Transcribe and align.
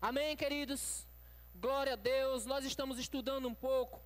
Amém, 0.00 0.36
queridos? 0.36 1.08
Glória 1.56 1.94
a 1.94 1.96
Deus. 1.96 2.46
Nós 2.46 2.64
estamos 2.64 3.00
estudando 3.00 3.48
um 3.48 3.54
pouco 3.54 4.00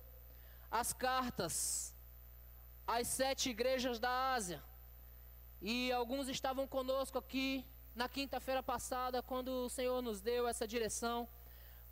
as 0.71 0.91
cartas 0.91 1.95
às 2.87 3.07
sete 3.07 3.51
igrejas 3.51 3.99
da 3.99 4.33
Ásia. 4.33 4.59
E 5.61 5.91
alguns 5.91 6.27
estavam 6.29 6.65
conosco 6.65 7.19
aqui 7.19 7.63
na 7.93 8.09
quinta-feira 8.09 8.63
passada, 8.63 9.21
quando 9.21 9.49
o 9.49 9.69
Senhor 9.69 10.01
nos 10.01 10.19
deu 10.19 10.47
essa 10.47 10.67
direção, 10.67 11.29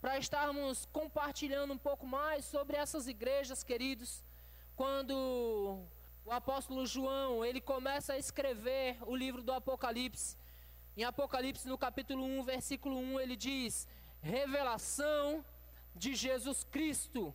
para 0.02 0.18
estarmos 0.18 0.88
compartilhando 0.88 1.72
um 1.76 1.78
pouco 1.78 2.08
mais 2.08 2.44
sobre 2.44 2.78
essas 2.78 3.08
igrejas, 3.08 3.63
queridos. 3.63 4.24
Quando 4.76 5.13
o 6.26 6.31
apóstolo 6.31 6.88
João, 6.88 7.46
ele 7.46 7.62
começa 7.62 8.13
a 8.13 8.18
escrever 8.18 8.97
o 9.06 9.15
livro 9.15 9.44
do 9.44 9.54
Apocalipse, 9.54 10.40
em 10.96 11.03
Apocalipse, 11.03 11.67
no 11.67 11.78
capítulo 11.78 12.23
1, 12.23 12.44
versículo 12.44 12.97
1, 12.97 13.19
ele 13.19 13.35
diz: 13.35 13.87
Revelação 14.21 15.44
de 15.96 16.16
Jesus 16.16 16.63
Cristo, 16.66 17.34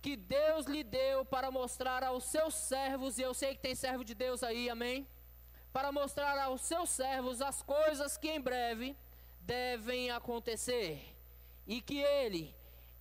que 0.00 0.16
Deus 0.16 0.66
lhe 0.66 0.82
deu 0.82 1.24
para 1.24 1.50
mostrar 1.50 2.02
aos 2.02 2.24
seus 2.24 2.54
servos, 2.54 3.18
e 3.18 3.22
eu 3.22 3.32
sei 3.32 3.54
que 3.54 3.62
tem 3.62 3.74
servo 3.74 4.04
de 4.04 4.14
Deus 4.14 4.42
aí, 4.42 4.68
amém? 4.68 5.06
Para 5.72 5.92
mostrar 5.92 6.36
aos 6.38 6.62
seus 6.62 6.90
servos 6.90 7.40
as 7.40 7.62
coisas 7.62 8.16
que 8.16 8.28
em 8.28 8.40
breve 8.40 8.96
devem 9.40 10.10
acontecer, 10.10 11.16
e 11.66 11.80
que 11.80 11.98
ele, 11.98 12.54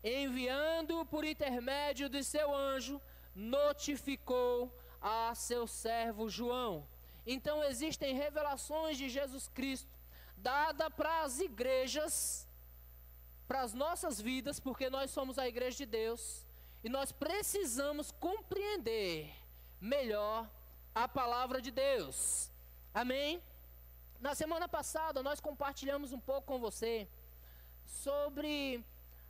enviando 0.04 1.04
por 1.08 1.26
intermédio 1.26 2.08
de 2.08 2.24
seu 2.24 2.56
anjo, 2.56 3.02
notificou 3.34 4.72
a 5.02 5.34
seu 5.34 5.66
servo 5.66 6.30
João 6.30 6.88
então 7.26 7.64
existem 7.64 8.16
revelações 8.16 8.98
de 8.98 9.10
Jesus 9.10 9.48
Cristo 9.48 9.90
dada 10.36 10.90
para 10.90 11.22
as 11.22 11.40
igrejas, 11.40 12.48
para 13.48 13.62
as 13.62 13.74
nossas 13.74 14.20
vidas, 14.20 14.60
porque 14.60 14.90
nós 14.90 15.12
somos 15.12 15.38
a 15.38 15.48
igreja 15.48 15.78
de 15.78 15.86
Deus 15.86 16.46
e 16.84 16.90
nós 16.90 17.12
precisamos 17.12 18.12
compreender 18.12 19.32
melhor 19.80 20.50
a 20.96 21.08
palavra 21.08 21.62
de 21.62 21.72
Deus. 21.72 22.52
Amém? 22.94 23.42
Na 24.20 24.34
semana 24.36 24.68
passada 24.68 25.22
nós 25.22 25.40
compartilhamos 25.40 26.12
um 26.12 26.20
pouco 26.20 26.48
com 26.48 26.60
você 26.60 27.08
sobre 27.86 28.84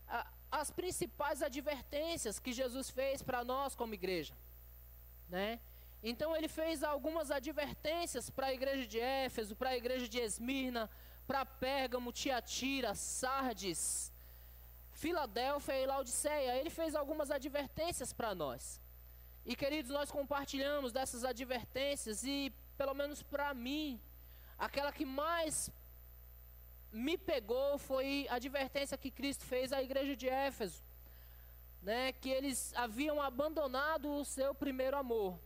a, 0.08 0.28
as 0.52 0.72
principais 0.72 1.42
advertências 1.42 2.40
que 2.40 2.54
Jesus 2.54 2.90
fez 2.90 3.22
para 3.22 3.44
nós 3.44 3.76
como 3.76 3.94
igreja, 3.94 4.34
né? 5.30 5.60
Então 6.04 6.36
ele 6.36 6.48
fez 6.48 6.84
algumas 6.84 7.30
advertências 7.30 8.30
para 8.30 8.48
a 8.48 8.54
igreja 8.54 8.88
de 8.88 9.00
Éfeso, 9.00 9.56
para 9.56 9.70
a 9.70 9.78
igreja 9.78 10.08
de 10.08 10.20
Esmirna, 10.20 10.90
para 11.28 11.46
Pérgamo, 11.46 12.12
Tiatira, 12.12 12.96
Sardes, 12.96 14.12
Filadélfia 14.92 15.78
e 15.80 15.86
Laodiceia. 15.86 16.58
Ele 16.58 16.72
fez 16.72 16.96
algumas 16.96 17.30
advertências 17.30 18.12
para 18.12 18.34
nós. 18.34 18.82
E 19.46 19.56
queridos, 19.56 19.92
nós 19.92 20.12
compartilhamos 20.12 20.92
dessas 20.92 21.24
advertências 21.24 22.24
e, 22.24 22.52
pelo 22.78 22.96
menos 22.96 23.22
para 23.22 23.54
mim, 23.54 24.00
aquela 24.58 24.92
que 24.92 25.06
mais 25.06 25.70
me 26.92 27.16
pegou 27.16 27.78
foi 27.78 28.28
a 28.30 28.36
advertência 28.36 28.98
que 28.98 29.12
Cristo 29.12 29.46
fez 29.46 29.72
à 29.72 29.82
igreja 29.82 30.16
de 30.16 30.28
Éfeso, 30.28 30.84
né, 31.82 32.12
que 32.12 32.30
eles 32.30 32.74
haviam 32.76 33.22
abandonado 33.22 34.12
o 34.12 34.26
seu 34.26 34.54
primeiro 34.54 34.98
amor 34.98 35.40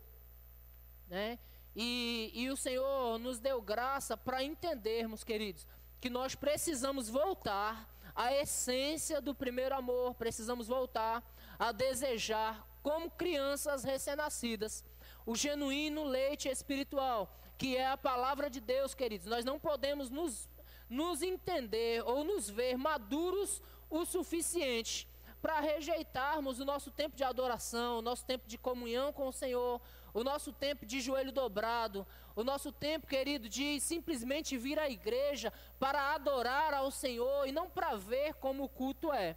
né? 1.08 1.38
E, 1.74 2.30
e 2.34 2.50
o 2.50 2.56
Senhor 2.56 3.18
nos 3.18 3.38
deu 3.38 3.60
graça 3.60 4.16
para 4.16 4.42
entendermos, 4.42 5.22
queridos, 5.22 5.66
que 6.00 6.08
nós 6.08 6.34
precisamos 6.34 7.08
voltar 7.08 7.88
à 8.14 8.32
essência 8.32 9.20
do 9.20 9.34
primeiro 9.34 9.74
amor, 9.74 10.14
precisamos 10.14 10.66
voltar 10.68 11.22
a 11.58 11.72
desejar, 11.72 12.66
como 12.82 13.10
crianças 13.10 13.84
recém-nascidas, 13.84 14.84
o 15.26 15.34
genuíno 15.34 16.04
leite 16.04 16.48
espiritual, 16.48 17.36
que 17.58 17.76
é 17.76 17.86
a 17.86 17.96
palavra 17.96 18.48
de 18.48 18.60
Deus, 18.60 18.94
queridos. 18.94 19.26
Nós 19.26 19.44
não 19.44 19.58
podemos 19.58 20.08
nos, 20.08 20.48
nos 20.88 21.20
entender 21.20 22.02
ou 22.06 22.24
nos 22.24 22.48
ver 22.48 22.76
maduros 22.76 23.60
o 23.90 24.04
suficiente 24.04 25.08
para 25.42 25.60
rejeitarmos 25.60 26.58
o 26.58 26.64
nosso 26.64 26.90
tempo 26.90 27.16
de 27.16 27.24
adoração, 27.24 27.98
o 27.98 28.02
nosso 28.02 28.24
tempo 28.24 28.46
de 28.46 28.56
comunhão 28.56 29.12
com 29.12 29.28
o 29.28 29.32
Senhor, 29.32 29.80
o 30.16 30.24
nosso 30.24 30.50
tempo 30.50 30.86
de 30.86 30.98
joelho 30.98 31.30
dobrado, 31.30 32.06
o 32.34 32.42
nosso 32.42 32.72
tempo, 32.72 33.06
querido, 33.06 33.50
de 33.50 33.78
simplesmente 33.80 34.56
vir 34.56 34.78
à 34.78 34.88
igreja 34.88 35.52
para 35.78 36.14
adorar 36.14 36.72
ao 36.72 36.90
Senhor 36.90 37.46
e 37.46 37.52
não 37.52 37.68
para 37.68 37.96
ver 37.96 38.32
como 38.36 38.64
o 38.64 38.68
culto 38.68 39.12
é. 39.12 39.36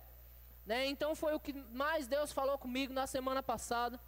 Né? 0.66 0.88
Então 0.88 1.14
foi 1.16 1.34
o 1.34 1.40
que 1.40 1.52
mais 1.74 2.08
Deus 2.08 2.32
falou 2.32 2.58
comigo 2.58 2.94
na 2.94 3.06
semana 3.08 3.44
passada. 3.44 4.00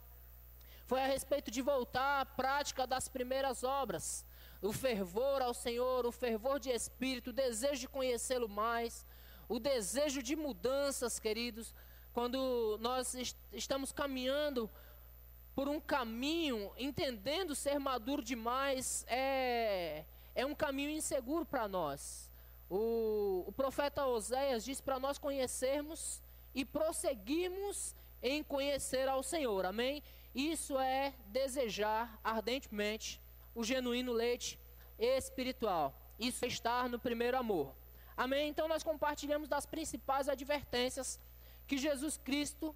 Foi 0.85 1.01
a 1.01 1.07
respeito 1.07 1.51
de 1.51 1.61
voltar 1.61 2.21
à 2.21 2.25
prática 2.25 2.87
das 2.87 3.09
primeiras 3.09 3.65
obras. 3.65 4.25
O 4.61 4.71
fervor 4.71 5.41
ao 5.41 5.53
Senhor, 5.53 6.05
o 6.05 6.11
fervor 6.11 6.57
de 6.57 6.69
espírito, 6.69 7.31
o 7.31 7.33
desejo 7.33 7.81
de 7.81 7.89
conhecê-lo 7.89 8.47
mais, 8.47 9.05
o 9.49 9.59
desejo 9.59 10.23
de 10.23 10.37
mudanças, 10.37 11.19
queridos. 11.19 11.75
Quando 12.13 12.77
nós 12.79 13.13
est 13.13 13.35
estamos 13.51 13.91
caminhando 13.91 14.69
por 15.61 15.69
um 15.69 15.79
caminho, 15.79 16.71
entendendo 16.75 17.53
ser 17.53 17.77
maduro 17.77 18.23
demais, 18.23 19.05
é, 19.07 20.05
é 20.33 20.43
um 20.43 20.55
caminho 20.55 20.89
inseguro 20.89 21.45
para 21.45 21.67
nós. 21.67 22.31
O, 22.67 23.43
o 23.45 23.51
profeta 23.51 24.07
Oséias 24.07 24.65
diz 24.65 24.81
para 24.81 24.99
nós 24.99 25.19
conhecermos 25.19 26.19
e 26.55 26.65
prosseguirmos 26.65 27.95
em 28.23 28.41
conhecer 28.41 29.07
ao 29.07 29.21
Senhor, 29.21 29.63
amém? 29.67 30.01
Isso 30.33 30.79
é 30.79 31.13
desejar 31.27 32.19
ardentemente 32.23 33.21
o 33.53 33.63
genuíno 33.63 34.13
leite 34.13 34.59
espiritual. 34.97 35.93
Isso 36.17 36.43
é 36.43 36.47
estar 36.47 36.89
no 36.89 36.97
primeiro 36.97 37.37
amor. 37.37 37.75
Amém? 38.17 38.49
Então 38.49 38.67
nós 38.67 38.81
compartilhamos 38.81 39.47
das 39.47 39.67
principais 39.67 40.27
advertências 40.27 41.19
que 41.67 41.77
Jesus 41.77 42.17
Cristo 42.17 42.75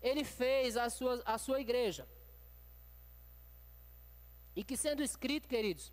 ele 0.00 0.24
fez 0.24 0.78
à 0.78 0.88
sua, 0.88 1.22
à 1.26 1.36
sua 1.36 1.60
igreja. 1.60 2.08
E 4.54 4.62
que 4.62 4.76
sendo 4.76 5.02
escrito, 5.02 5.48
queridos, 5.48 5.92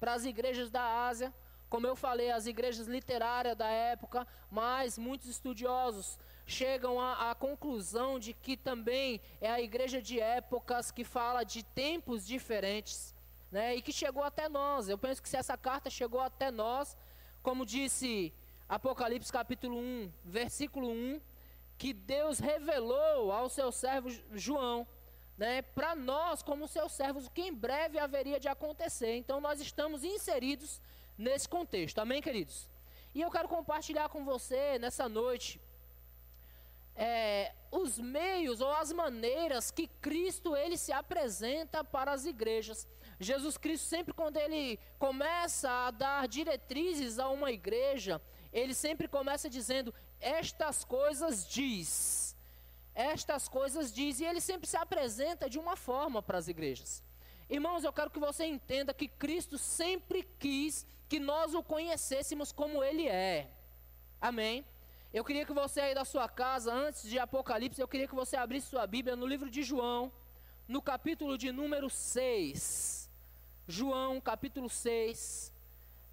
para 0.00 0.14
as 0.14 0.24
igrejas 0.24 0.70
da 0.70 1.06
Ásia, 1.06 1.32
como 1.68 1.86
eu 1.86 1.96
falei, 1.96 2.30
as 2.30 2.46
igrejas 2.46 2.86
literárias 2.86 3.56
da 3.56 3.68
época, 3.68 4.26
mas 4.50 4.96
muitos 4.96 5.28
estudiosos 5.28 6.18
chegam 6.46 7.00
à, 7.00 7.30
à, 7.30 7.34
conclusão 7.34 8.18
de 8.18 8.32
que 8.32 8.56
também 8.56 9.20
é 9.40 9.50
a 9.50 9.60
igreja 9.60 10.00
de 10.00 10.20
épocas 10.20 10.90
que 10.90 11.02
fala 11.02 11.42
de 11.42 11.62
tempos 11.62 12.26
diferentes, 12.26 13.14
né? 13.50 13.74
E 13.74 13.82
que 13.82 13.92
chegou 13.92 14.22
até 14.22 14.48
nós. 14.48 14.88
Eu 14.88 14.98
penso 14.98 15.22
que 15.22 15.28
se 15.28 15.36
essa 15.36 15.56
carta 15.56 15.90
chegou 15.90 16.20
até 16.20 16.50
nós, 16.50 16.96
como 17.42 17.66
disse 17.66 18.32
Apocalipse 18.68 19.32
capítulo 19.32 19.76
1, 19.78 20.12
versículo 20.24 20.90
1, 20.90 21.20
que 21.76 21.92
Deus 21.92 22.38
revelou 22.38 23.32
ao 23.32 23.48
seu 23.48 23.72
servo 23.72 24.10
João, 24.32 24.86
né, 25.36 25.62
para 25.62 25.94
nós, 25.94 26.42
como 26.42 26.68
seus 26.68 26.92
servos, 26.92 27.26
o 27.26 27.30
que 27.30 27.42
em 27.42 27.52
breve 27.52 27.98
haveria 27.98 28.38
de 28.38 28.48
acontecer. 28.48 29.16
Então, 29.16 29.40
nós 29.40 29.60
estamos 29.60 30.04
inseridos 30.04 30.80
nesse 31.18 31.48
contexto. 31.48 31.98
Amém, 31.98 32.22
queridos? 32.22 32.68
E 33.14 33.20
eu 33.20 33.30
quero 33.30 33.48
compartilhar 33.48 34.08
com 34.08 34.24
você 34.24 34.78
nessa 34.78 35.08
noite 35.08 35.60
é, 36.96 37.52
os 37.70 37.98
meios 37.98 38.60
ou 38.60 38.72
as 38.72 38.92
maneiras 38.92 39.70
que 39.70 39.88
Cristo 40.00 40.56
ele 40.56 40.76
se 40.76 40.92
apresenta 40.92 41.82
para 41.82 42.12
as 42.12 42.24
igrejas. 42.24 42.86
Jesus 43.18 43.56
Cristo 43.56 43.86
sempre 43.86 44.12
quando 44.12 44.36
ele 44.36 44.78
começa 44.98 45.70
a 45.70 45.90
dar 45.90 46.28
diretrizes 46.28 47.18
a 47.18 47.28
uma 47.28 47.50
igreja, 47.50 48.20
ele 48.52 48.74
sempre 48.74 49.08
começa 49.08 49.50
dizendo: 49.50 49.94
estas 50.20 50.84
coisas 50.84 51.46
diz. 51.46 52.33
Estas 52.94 53.48
coisas 53.48 53.92
diz, 53.92 54.20
e 54.20 54.24
ele 54.24 54.40
sempre 54.40 54.68
se 54.68 54.76
apresenta 54.76 55.50
de 55.50 55.58
uma 55.58 55.76
forma 55.76 56.22
para 56.22 56.38
as 56.38 56.46
igrejas. 56.46 57.02
Irmãos, 57.50 57.82
eu 57.84 57.92
quero 57.92 58.10
que 58.10 58.20
você 58.20 58.44
entenda 58.44 58.94
que 58.94 59.08
Cristo 59.08 59.58
sempre 59.58 60.22
quis 60.38 60.86
que 61.08 61.18
nós 61.18 61.54
o 61.54 61.62
conhecêssemos 61.62 62.52
como 62.52 62.82
ele 62.82 63.08
é. 63.08 63.50
Amém? 64.20 64.64
Eu 65.12 65.24
queria 65.24 65.44
que 65.44 65.52
você 65.52 65.80
aí 65.80 65.94
da 65.94 66.04
sua 66.04 66.28
casa, 66.28 66.72
antes 66.72 67.08
de 67.08 67.18
Apocalipse, 67.18 67.80
eu 67.80 67.86
queria 67.86 68.08
que 68.08 68.14
você 68.14 68.36
abrisse 68.36 68.68
sua 68.68 68.86
Bíblia 68.86 69.14
no 69.14 69.26
livro 69.26 69.50
de 69.50 69.62
João, 69.62 70.10
no 70.66 70.80
capítulo 70.80 71.36
de 71.36 71.52
número 71.52 71.90
6. 71.90 73.10
João, 73.66 74.20
capítulo 74.20 74.68
6, 74.68 75.50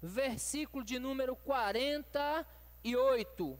versículo 0.00 0.82
de 0.84 0.98
número 0.98 1.36
48. 1.36 3.58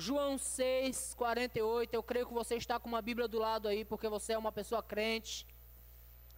João 0.00 0.38
6, 0.38 1.14
48. 1.14 1.92
Eu 1.92 2.04
creio 2.04 2.24
que 2.24 2.32
você 2.32 2.54
está 2.54 2.78
com 2.78 2.88
uma 2.88 3.02
Bíblia 3.02 3.26
do 3.26 3.36
lado 3.36 3.66
aí, 3.66 3.84
porque 3.84 4.08
você 4.08 4.32
é 4.32 4.38
uma 4.38 4.52
pessoa 4.52 4.80
crente. 4.80 5.44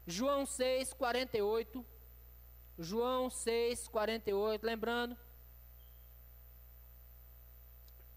João 0.06 0.46
6, 0.46 0.94
48. 0.94 1.84
João 2.78 3.28
6, 3.28 3.86
48. 3.88 4.64
Lembrando 4.64 5.14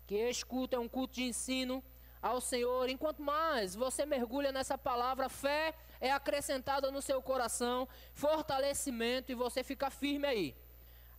que 0.07 0.15
este 0.15 0.45
culto 0.45 0.77
é 0.77 0.79
um 0.79 0.87
culto 0.87 1.15
de 1.15 1.23
ensino 1.23 1.83
ao 2.21 2.39
Senhor. 2.39 2.87
Enquanto 2.87 3.21
mais 3.21 3.75
você 3.75 4.05
mergulha 4.05 4.53
nessa 4.53 4.77
palavra, 4.77 5.27
fé 5.27 5.75
é 5.99 6.09
acrescentada 6.09 6.89
no 6.89 7.01
seu 7.01 7.21
coração, 7.21 7.85
fortalecimento 8.13 9.29
e 9.29 9.35
você 9.35 9.61
fica 9.61 9.89
firme 9.89 10.25
aí. 10.25 10.55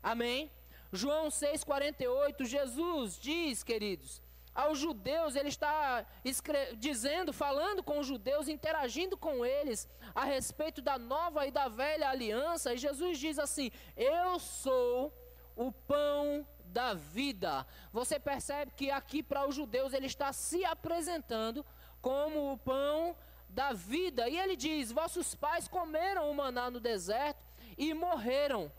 Amém? 0.03 0.51
João 0.95 1.29
6,48, 1.29 2.45
Jesus 2.45 3.19
diz, 3.19 3.63
queridos, 3.63 4.23
aos 4.55 4.79
judeus, 4.79 5.35
ele 5.35 5.49
está 5.49 6.07
dizendo, 6.79 7.33
falando 7.33 7.83
com 7.83 7.99
os 7.99 8.07
judeus, 8.07 8.47
interagindo 8.47 9.17
com 9.17 9.45
eles 9.45 9.89
a 10.15 10.25
respeito 10.25 10.81
da 10.81 10.97
nova 10.97 11.45
e 11.47 11.51
da 11.51 11.67
velha 11.69 12.09
aliança, 12.09 12.73
e 12.73 12.79
Jesus 12.79 13.19
diz 13.19 13.39
assim: 13.39 13.73
Eu 13.97 14.39
sou 14.39 15.13
o 15.57 15.73
pão 15.73 16.47
da 16.67 16.95
vida. 16.95 17.67
Você 17.93 18.21
percebe 18.21 18.73
que 18.77 18.93
aqui 18.93 19.25
para 19.25 19.47
os 19.47 19.57
judeus 19.57 19.93
ele 19.93 20.07
está 20.07 20.33
se 20.33 20.65
apresentando 20.65 21.67
como 22.01 22.53
o 22.53 22.59
pão 22.59 23.17
da 23.49 23.73
vida, 23.73 24.29
e 24.29 24.39
ele 24.39 24.55
diz: 24.55 24.93
Vossos 24.93 25.35
pais 25.35 25.67
comeram 25.67 26.31
o 26.31 26.35
maná 26.35 26.71
no 26.71 26.79
deserto 26.79 27.45
e 27.77 27.93
morreram. 27.93 28.71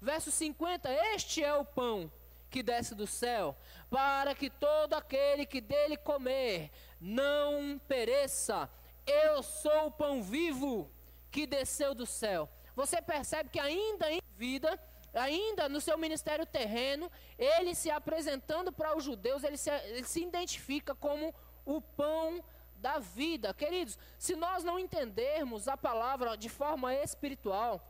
Verso 0.00 0.30
50: 0.30 0.90
Este 1.14 1.42
é 1.42 1.54
o 1.54 1.64
pão 1.64 2.10
que 2.50 2.62
desce 2.62 2.94
do 2.94 3.06
céu, 3.06 3.56
para 3.90 4.34
que 4.34 4.48
todo 4.48 4.94
aquele 4.94 5.44
que 5.44 5.60
dele 5.60 5.96
comer 5.96 6.70
não 7.00 7.78
pereça. 7.86 8.70
Eu 9.06 9.42
sou 9.42 9.86
o 9.86 9.90
pão 9.90 10.22
vivo 10.22 10.90
que 11.30 11.46
desceu 11.46 11.94
do 11.94 12.06
céu. 12.06 12.48
Você 12.74 13.02
percebe 13.02 13.50
que 13.50 13.58
ainda 13.58 14.10
em 14.10 14.20
vida, 14.36 14.78
ainda 15.12 15.68
no 15.68 15.80
seu 15.80 15.98
ministério 15.98 16.46
terreno, 16.46 17.10
ele 17.38 17.74
se 17.74 17.90
apresentando 17.90 18.72
para 18.72 18.96
os 18.96 19.04
judeus, 19.04 19.42
ele 19.42 19.56
se, 19.56 19.70
ele 19.70 20.04
se 20.04 20.22
identifica 20.22 20.94
como 20.94 21.34
o 21.64 21.80
pão 21.80 22.42
da 22.76 22.98
vida. 22.98 23.52
Queridos, 23.52 23.98
se 24.18 24.36
nós 24.36 24.62
não 24.62 24.78
entendermos 24.78 25.68
a 25.68 25.76
palavra 25.76 26.36
de 26.36 26.48
forma 26.48 26.94
espiritual, 26.94 27.84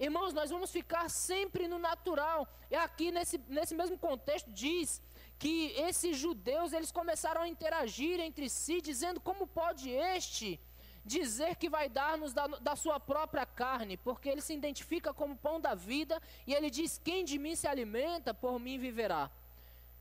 Irmãos, 0.00 0.32
nós 0.32 0.50
vamos 0.50 0.70
ficar 0.72 1.10
sempre 1.10 1.68
no 1.68 1.78
natural. 1.78 2.48
E 2.70 2.74
aqui 2.74 3.12
nesse, 3.12 3.36
nesse 3.46 3.74
mesmo 3.74 3.98
contexto 3.98 4.50
diz 4.50 5.02
que 5.38 5.72
esses 5.76 6.16
judeus 6.16 6.72
eles 6.72 6.90
começaram 6.90 7.42
a 7.42 7.48
interagir 7.48 8.18
entre 8.18 8.48
si, 8.48 8.80
dizendo 8.80 9.20
como 9.20 9.46
pode 9.46 9.90
este 9.90 10.58
dizer 11.04 11.56
que 11.56 11.68
vai 11.68 11.86
dar-nos 11.88 12.32
da, 12.32 12.46
da, 12.46 12.74
sua 12.76 12.98
própria 12.98 13.44
carne, 13.44 13.98
porque 13.98 14.28
ele 14.30 14.40
se 14.40 14.54
identifica 14.54 15.12
como 15.12 15.36
pão 15.36 15.60
da 15.60 15.74
vida 15.74 16.20
e 16.46 16.54
ele 16.54 16.70
diz: 16.70 16.98
quem 17.04 17.22
de 17.22 17.38
mim 17.38 17.54
se 17.54 17.66
alimenta, 17.66 18.32
por 18.32 18.58
mim 18.58 18.78
viverá. 18.78 19.30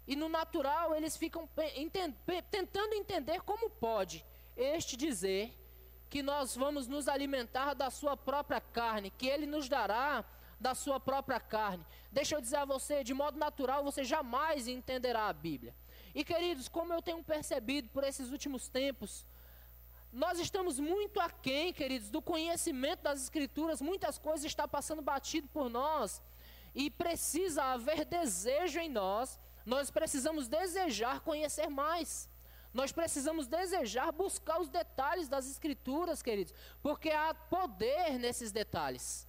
E 0.07 0.16
no 0.16 0.30
natural 0.30 0.96
eles 0.96 1.18
ficam 1.18 1.48
tentando 2.50 2.94
entender 2.94 3.42
como 3.42 3.69
pode 3.69 4.25
este 4.56 4.96
dizer 4.96 5.54
que 6.10 6.24
nós 6.24 6.56
vamos 6.56 6.88
nos 6.88 7.08
alimentar 7.08 7.74
da 7.74 7.90
sua 7.90 8.18
própria 8.18 8.60
carne, 8.60 9.12
que 9.12 9.28
ele 9.28 9.46
nos 9.46 9.70
dará 9.70 10.26
da 10.60 10.76
sua 10.76 11.00
própria 11.00 11.40
carne. 11.40 11.86
Deixa 12.12 12.36
eu 12.36 12.42
dizer 12.42 12.58
a 12.58 12.66
você, 12.66 13.04
de 13.04 13.14
modo 13.14 13.38
natural, 13.38 13.84
você 13.84 14.04
jamais 14.04 14.68
entenderá 14.68 15.28
a 15.28 15.34
Bíblia. 15.34 15.76
E 16.14 16.24
queridos, 16.24 16.68
como 16.68 16.92
eu 16.92 17.02
tenho 17.02 17.24
percebido 17.24 17.90
por 17.90 18.04
esses 18.04 18.32
últimos 18.32 18.68
tempos, 18.68 19.26
nós 20.12 20.40
estamos 20.40 20.80
muito 20.80 21.20
aquém, 21.20 21.72
queridos, 21.72 22.10
do 22.10 22.22
conhecimento 22.22 23.04
das 23.04 23.22
Escrituras, 23.22 23.82
muitas 23.82 24.18
coisas 24.18 24.46
estão 24.46 24.68
passando 24.68 25.02
batido 25.02 25.48
por 25.50 25.70
nós, 25.70 26.22
e 26.74 26.90
precisa 26.90 27.64
haver 27.64 28.06
desejo 28.06 28.80
em 28.80 28.90
nós, 28.90 29.40
nós 29.66 29.92
precisamos 29.92 30.48
desejar 30.48 31.22
conhecer 31.22 31.70
mais. 31.70 32.29
Nós 32.74 32.92
precisamos 32.92 33.48
desejar 33.48 34.12
buscar 34.12 34.60
os 34.60 34.69
detalhes 34.69 35.27
das 35.27 35.50
Escrituras, 35.50 36.21
queridos, 36.21 36.54
porque 36.81 37.10
há 37.10 37.33
poder 37.33 38.19
nesses 38.19 38.51
detalhes. 38.51 39.27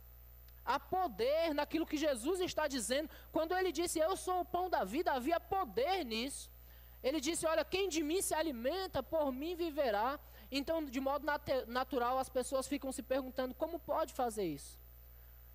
Há 0.64 0.78
poder 0.78 1.54
naquilo 1.54 1.86
que 1.86 1.96
Jesus 1.96 2.40
está 2.40 2.68
dizendo. 2.68 3.10
Quando 3.32 3.54
ele 3.54 3.72
disse, 3.72 3.98
Eu 3.98 4.16
sou 4.16 4.40
o 4.40 4.44
pão 4.44 4.68
da 4.68 4.84
vida, 4.84 5.12
havia 5.12 5.40
poder 5.40 6.04
nisso. 6.04 6.50
Ele 7.02 7.20
disse: 7.20 7.46
Olha, 7.46 7.64
quem 7.64 7.88
de 7.88 8.02
mim 8.02 8.20
se 8.20 8.34
alimenta, 8.34 9.02
por 9.02 9.32
mim 9.32 9.54
viverá. 9.54 10.18
Então, 10.50 10.84
de 10.84 11.00
modo 11.00 11.24
nat 11.24 11.48
natural, 11.66 12.18
as 12.18 12.28
pessoas 12.28 12.66
ficam 12.66 12.92
se 12.92 13.02
perguntando: 13.02 13.54
como 13.54 13.78
pode 13.78 14.12
fazer 14.12 14.44
isso? 14.44 14.79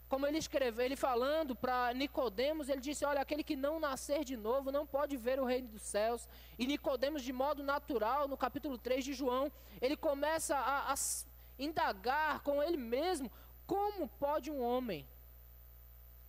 Como 0.08 0.28
ele 0.28 0.38
escreveu, 0.38 0.86
ele 0.86 0.96
falando 0.96 1.56
para 1.56 1.92
Nicodemos, 1.94 2.70
ele 2.70 2.80
disse: 2.80 3.04
Olha, 3.04 3.22
aquele 3.22 3.44
que 3.44 3.56
não 3.56 3.80
nascer 3.80 4.24
de 4.24 4.38
novo 4.38 4.72
não 4.72 4.86
pode 4.86 5.18
ver 5.18 5.40
o 5.40 5.46
reino 5.46 5.68
dos 5.68 5.82
céus. 5.82 6.28
E 6.60 6.68
Nicodemos, 6.68 7.24
de 7.24 7.34
modo 7.34 7.64
natural, 7.64 8.28
no 8.28 8.38
capítulo 8.38 8.78
3 8.78 9.04
de 9.04 9.14
João, 9.14 9.52
ele 9.82 9.98
começa 9.98 10.56
a, 10.56 10.94
a 10.94 10.96
indagar 11.58 12.42
com 12.42 12.62
ele 12.62 12.78
mesmo: 12.78 13.32
como 13.66 14.08
pode 14.08 14.52
um 14.52 14.62
homem, 14.62 15.08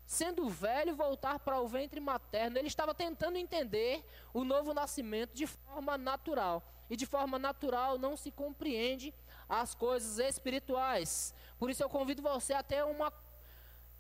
sendo 0.07 0.49
velho, 0.49 0.97
voltar 0.97 1.39
para 1.39 1.61
o 1.61 1.69
ventre 1.69 2.01
materno? 2.01 2.59
Ele 2.59 2.69
estava 2.69 2.95
tentando 2.95 3.37
entender 3.37 4.03
o 4.33 4.43
novo 4.43 4.73
nascimento 4.73 5.35
de 5.35 5.47
forma 5.47 5.99
natural. 5.99 6.63
E 6.89 6.97
de 6.97 7.05
forma 7.05 7.39
natural 7.39 7.99
não 7.99 8.17
se 8.17 8.31
compreende 8.31 9.13
as 9.49 9.75
coisas 9.75 10.19
espirituais. 10.19 11.35
Por 11.59 11.69
isso 11.69 11.83
eu 11.83 11.89
convido 11.89 12.23
você 12.23 12.53
a 12.55 12.63
ter 12.63 12.85
uma 12.85 13.11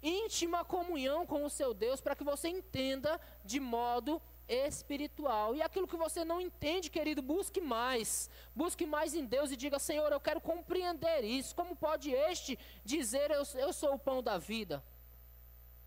íntima 0.02 0.64
comunhão 0.64 1.26
com 1.26 1.44
o 1.44 1.50
seu 1.50 1.72
Deus 1.74 2.00
para 2.00 2.16
que 2.16 2.24
você 2.24 2.48
entenda 2.48 3.20
de 3.44 3.58
modo 3.58 4.20
espiritual. 4.48 5.54
E 5.54 5.62
aquilo 5.62 5.88
que 5.88 5.96
você 5.96 6.24
não 6.24 6.40
entende, 6.40 6.90
querido, 6.90 7.22
busque 7.22 7.60
mais. 7.60 8.30
Busque 8.54 8.86
mais 8.86 9.14
em 9.14 9.24
Deus 9.24 9.50
e 9.50 9.56
diga: 9.56 9.78
Senhor, 9.78 10.10
eu 10.12 10.20
quero 10.20 10.40
compreender 10.40 11.24
isso. 11.24 11.54
Como 11.54 11.74
pode 11.74 12.10
este 12.10 12.58
dizer 12.84 13.30
eu, 13.30 13.42
eu 13.54 13.72
sou 13.72 13.94
o 13.94 13.98
pão 13.98 14.22
da 14.22 14.38
vida? 14.38 14.82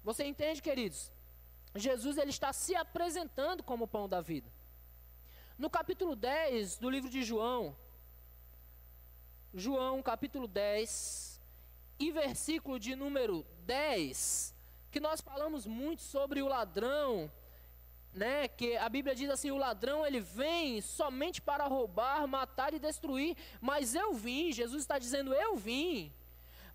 Você 0.03 0.23
entende, 0.23 0.61
queridos? 0.61 1.11
Jesus 1.75 2.17
ele 2.17 2.31
está 2.31 2.51
se 2.51 2.75
apresentando 2.75 3.63
como 3.63 3.85
o 3.85 3.87
pão 3.87 4.09
da 4.09 4.21
vida. 4.21 4.51
No 5.57 5.69
capítulo 5.69 6.15
10 6.15 6.77
do 6.77 6.89
livro 6.89 7.09
de 7.09 7.21
João, 7.21 7.75
João 9.53 10.01
capítulo 10.01 10.47
10, 10.47 11.28
e 11.99 12.11
versículo 12.11 12.79
de 12.79 12.95
número 12.95 13.45
10, 13.65 14.55
que 14.89 14.99
nós 14.99 15.19
falamos 15.19 15.65
muito 15.65 16.01
sobre 16.01 16.41
o 16.41 16.47
ladrão, 16.47 17.29
né? 18.13 18.47
Que 18.47 18.77
a 18.77 18.87
Bíblia 18.87 19.13
diz 19.13 19.29
assim: 19.29 19.51
o 19.51 19.57
ladrão 19.57 20.05
ele 20.05 20.19
vem 20.19 20.81
somente 20.81 21.41
para 21.41 21.67
roubar, 21.67 22.27
matar 22.27 22.73
e 22.73 22.79
destruir, 22.79 23.35
mas 23.59 23.93
eu 23.93 24.13
vim, 24.13 24.51
Jesus 24.51 24.81
está 24.81 24.97
dizendo: 24.97 25.33
eu 25.33 25.55
vim 25.55 26.11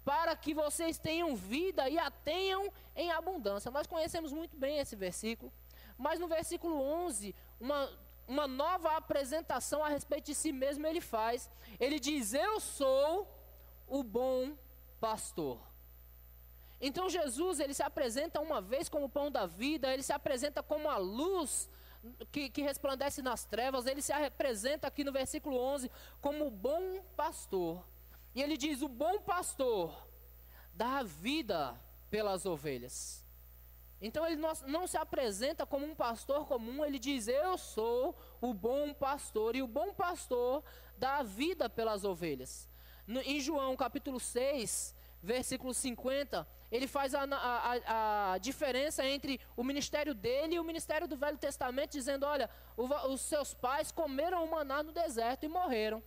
para 0.05 0.37
que 0.37 0.53
vocês 0.53 0.99
tenham 0.99 1.35
vida 1.35 1.89
e 1.89 1.99
a 1.99 2.11
tenham 2.11 2.71
em 2.95 3.11
abundância. 3.11 3.71
Nós 3.71 3.87
conhecemos 3.87 4.33
muito 4.33 4.55
bem 4.55 4.79
esse 4.79 4.95
versículo, 4.95 5.51
mas 5.97 6.21
no 6.21 6.29
versículo 6.29 6.79
11, 6.79 7.35
uma, 7.59 7.91
uma 8.29 8.47
nova 8.47 8.97
apresentação 8.97 9.83
a 9.83 9.89
respeito 9.89 10.27
de 10.27 10.35
si 10.35 10.53
mesmo 10.53 10.87
ele 10.87 11.01
faz. 11.01 11.51
Ele 11.81 11.99
diz: 11.99 12.35
Eu 12.35 12.61
sou 12.61 13.27
o 13.89 14.03
bom 14.03 14.53
pastor. 15.01 15.61
Então 16.81 17.09
Jesus, 17.09 17.61
ele 17.61 17.73
se 17.73 17.83
apresenta 17.83 18.41
uma 18.41 18.61
vez 18.61 18.89
como 18.89 19.07
o 19.07 19.09
pão 19.09 19.31
da 19.31 19.47
vida, 19.47 19.93
ele 19.93 20.03
se 20.03 20.13
apresenta 20.13 20.63
como 20.63 20.89
a 20.89 20.97
luz 20.97 21.69
que, 22.31 22.51
que 22.51 22.63
resplandece 22.63 23.23
nas 23.23 23.45
trevas, 23.45 23.87
ele 23.87 24.03
se 24.03 24.13
apresenta 24.13 24.87
aqui 24.87 25.05
no 25.05 25.13
versículo 25.13 25.57
11 25.57 25.91
como 26.21 26.47
o 26.47 26.51
bom 26.51 27.03
pastor. 27.17 27.85
E 28.35 28.43
ele 28.43 28.57
diz: 28.57 28.83
O 28.83 28.89
bom 28.89 29.21
pastor 29.21 29.97
dá 30.75 31.03
vida 31.03 31.81
pelas 32.11 32.45
ovelhas. 32.45 33.25
Então 34.01 34.27
ele 34.27 34.37
não, 34.37 34.53
não, 34.67 34.87
se 34.87 34.99
apresenta 34.99 35.65
como 35.65 35.87
um 35.87 35.95
pastor 35.95 36.47
comum, 36.47 36.85
ele 36.85 36.99
diz: 36.99 37.29
Eu 37.29 37.57
sou 37.57 38.15
o 38.41 38.53
bom 38.53 38.93
pastor, 38.93 39.57
e 39.57 39.63
o 39.63 39.69
bom 39.69 39.95
pastor 39.95 40.63
dá 40.99 41.23
vida 41.23 41.71
pelas 41.71 42.05
ovelhas. 42.05 42.69
No, 43.07 43.21
em 43.21 43.41
João 43.41 43.77
capítulo 43.77 44.19
6, 44.19 44.95
versículo 45.23 45.73
50, 45.73 46.47
ele 46.71 46.87
faz 46.87 47.15
a, 47.15 47.23
a, 47.23 48.33
a, 48.33 48.39
diferença 48.39 49.07
entre 49.07 49.41
o 49.57 49.63
ministério 49.63 50.15
dele 50.15 50.57
e 50.57 50.61
o 50.61 50.65
ministério 50.65 51.07
do 51.07 51.17
Velho 51.17 51.39
Testamento, 51.39 51.93
dizendo: 51.93 52.27
Olha, 52.27 52.49
o, 52.77 52.85
os 53.13 53.21
seus 53.21 53.55
pais 53.55 53.93
comeram 53.93 54.45
o 54.45 54.51
maná 54.51 54.83
no 54.83 54.93
deserto 54.93 55.45
e 55.45 55.49
morreram, 55.49 56.03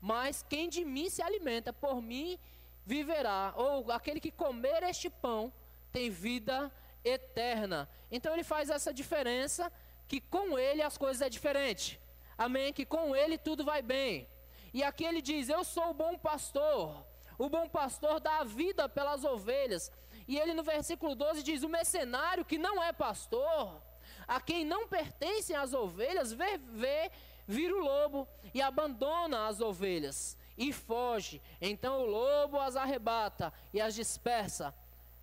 mas 0.00 0.44
quem 0.48 0.68
de 0.68 0.84
mim 0.84 1.08
se 1.08 1.22
alimenta, 1.22 1.72
por 1.72 2.02
mim 2.02 2.38
viverá, 2.84 3.52
ou 3.56 3.90
aquele 3.92 4.20
que 4.20 4.30
comer 4.30 4.82
este 4.82 5.08
pão 5.08 5.52
tem 5.92 6.10
vida 6.10 6.70
eterna. 7.04 7.88
Então 8.10 8.32
ele 8.32 8.44
faz 8.44 8.70
essa 8.70 8.92
diferença 8.92 9.72
que 10.08 10.20
com 10.20 10.58
ele 10.58 10.82
as 10.82 10.98
coisas 10.98 11.22
é 11.22 11.28
diferente. 11.28 12.00
Amém? 12.36 12.72
Que 12.72 12.84
com 12.84 13.14
ele 13.14 13.38
tudo 13.38 13.64
vai 13.64 13.82
bem. 13.82 14.28
E 14.72 14.82
aqui 14.82 15.04
ele 15.04 15.20
diz: 15.20 15.48
Eu 15.48 15.64
sou 15.64 15.90
o 15.90 15.94
bom 15.94 16.16
pastor. 16.18 17.04
O 17.38 17.48
bom 17.48 17.68
pastor 17.68 18.20
dá 18.20 18.38
a 18.38 18.44
vida 18.44 18.88
pelas 18.88 19.24
ovelhas. 19.24 19.90
E 20.28 20.38
ele 20.38 20.54
no 20.54 20.62
versículo 20.62 21.14
12 21.14 21.42
diz: 21.42 21.62
O 21.62 21.68
mercenário 21.68 22.44
que 22.44 22.58
não 22.58 22.82
é 22.82 22.92
pastor, 22.92 23.82
a 24.26 24.40
quem 24.40 24.64
não 24.64 24.88
pertencem 24.88 25.56
as 25.56 25.72
ovelhas, 25.72 26.32
vê, 26.32 26.58
vê 26.58 27.10
vira 27.46 27.74
o 27.74 27.80
lobo 27.80 28.28
e 28.54 28.62
abandona 28.62 29.46
as 29.46 29.60
ovelhas 29.60 30.36
e 30.56 30.72
foge. 30.72 31.40
Então 31.60 32.02
o 32.02 32.06
lobo 32.06 32.58
as 32.58 32.76
arrebata 32.76 33.52
e 33.72 33.80
as 33.80 33.94
dispersa. 33.94 34.74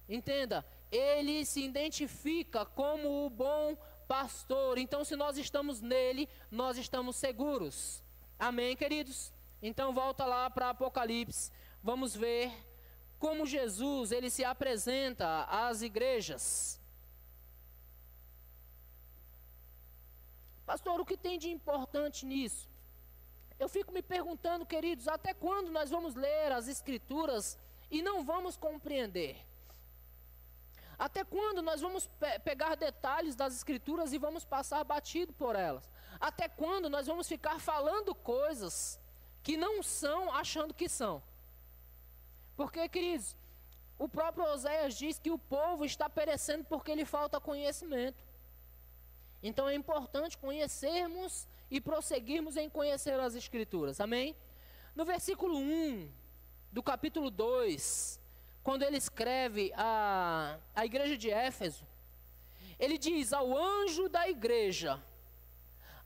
Entenda, 0.08 0.65
ele 0.91 1.46
se 1.46 1.63
identifica 1.63 2.65
como 2.65 3.25
o 3.25 3.29
bom 3.29 3.77
pastor. 4.08 4.79
Então, 4.79 5.06
se 5.06 5.15
nós 5.15 5.38
estamos 5.38 5.82
nele, 5.82 6.27
nós 6.50 6.77
estamos 6.77 7.15
seguros. 7.15 8.03
Amém, 8.39 8.75
queridos? 8.75 9.32
Então, 9.62 9.94
volta 9.94 10.25
lá 10.25 10.50
para 10.50 10.70
Apocalipse. 10.70 11.51
Vamos 11.84 12.16
ver 12.16 12.51
como 13.18 13.46
Jesus 13.46 14.12
ele 14.12 14.30
se 14.30 14.44
apresenta 14.44 15.44
às 15.46 15.82
igrejas. 15.82 16.80
Pastor, 20.66 21.00
o 21.01 21.06
que 21.06 21.18
tem 21.18 21.38
de 21.38 21.50
importante 21.50 22.25
nisso? 22.25 22.70
Eu 23.60 23.68
fico 23.68 23.92
me 23.92 24.01
perguntando, 24.01 24.66
queridos, 24.66 25.08
até 25.08 25.34
quando 25.34 25.70
nós 25.70 25.89
vamos 25.89 26.16
ler 26.16 26.51
as 26.51 26.68
Escrituras 26.68 27.58
e 27.92 28.01
não 28.01 28.24
vamos 28.24 28.56
compreender? 28.56 29.46
Até 30.98 31.24
quando 31.24 31.62
nós 31.62 31.82
vamos 31.82 32.08
pe 32.08 32.39
pegar 32.39 32.75
detalhes 32.75 33.36
das 33.36 33.56
Escrituras 33.56 34.13
e 34.13 34.18
vamos 34.18 34.46
passar 34.46 34.84
batido 34.84 35.34
por 35.34 35.56
elas? 35.56 35.89
Até 36.20 36.48
quando 36.48 36.89
nós 36.89 37.08
vamos 37.08 37.28
ficar 37.28 37.60
falando 37.60 38.13
coisas 38.13 38.99
que 39.43 39.58
não 39.58 39.81
são 39.81 40.34
achando 40.34 40.74
que 40.74 40.89
são? 40.89 41.22
Porque, 42.55 42.88
queridos, 42.89 43.36
o 43.98 44.08
próprio 44.08 44.46
Oséias 44.46 44.96
diz 44.96 45.19
que 45.19 45.31
o 45.31 45.38
povo 45.38 45.86
está 45.86 46.10
perecendo 46.10 46.63
porque 46.65 46.96
lhe 46.96 47.05
falta 47.05 47.39
conhecimento. 47.39 48.24
Então 49.41 49.67
é 49.69 49.75
importante 49.75 50.38
conhecermos 50.38 51.48
e 51.72 51.79
prosseguirmos 51.79 52.58
em 52.58 52.69
conhecer 52.69 53.19
as 53.19 53.36
Escrituras. 53.36 54.01
Amém? 54.01 54.36
No 54.96 55.05
versículo 55.05 55.58
1 55.58 56.12
do 56.72 56.84
capítulo 56.84 57.29
2, 57.29 58.19
quando 58.63 58.84
ele 58.84 58.98
escreve 58.98 59.72
a, 59.75 60.58
a 60.75 60.86
igreja 60.86 61.17
de 61.17 61.29
Éfeso, 61.29 61.86
ele 62.77 62.98
diz 62.98 63.34
ao 63.34 63.58
anjo 63.58 64.08
da 64.08 64.29
igreja, 64.29 65.01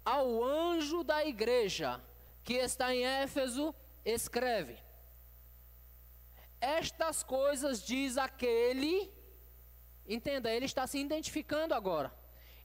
ao 0.03 0.43
anjo 0.43 1.03
da 1.03 1.25
igreja 1.25 2.01
que 2.43 2.53
está 2.53 2.93
em 2.93 3.05
Éfeso, 3.05 3.73
escreve: 4.03 4.77
Estas 6.59 7.23
coisas 7.23 7.81
diz 7.81 8.17
aquele, 8.17 9.11
entenda, 10.07 10.51
ele 10.51 10.65
está 10.65 10.85
se 10.85 10.99
identificando 10.99 11.73
agora. 11.73 12.13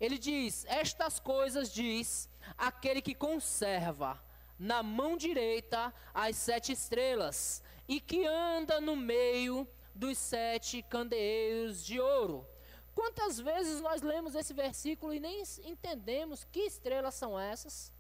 Ele 0.01 0.19
diz: 0.19 0.65
Estas 0.67 1.19
coisas 1.19 1.73
diz 1.73 2.29
aquele 2.57 3.03
que 3.03 3.15
conserva 3.15 4.23
na 4.59 4.83
mão 4.83 5.17
direita 5.17 5.95
as 6.13 6.37
sete 6.37 6.73
estrelas 6.73 7.63
e 7.87 8.01
que 8.01 8.27
anda 8.27 8.81
no 8.81 8.97
meio 8.97 9.67
dos 9.95 10.19
sete 10.19 10.83
candeeiros 10.83 11.85
de 11.85 12.01
ouro. 12.01 12.47
Quantas 12.95 13.39
vezes 13.39 13.81
nós 13.81 14.03
lemos 14.03 14.35
esse 14.35 14.53
versículo 14.53 15.15
e 15.15 15.21
nem 15.21 15.43
entendemos 15.65 16.45
que 16.45 16.61
estrelas 16.61 17.15
são 17.15 17.39
essas? 17.39 17.93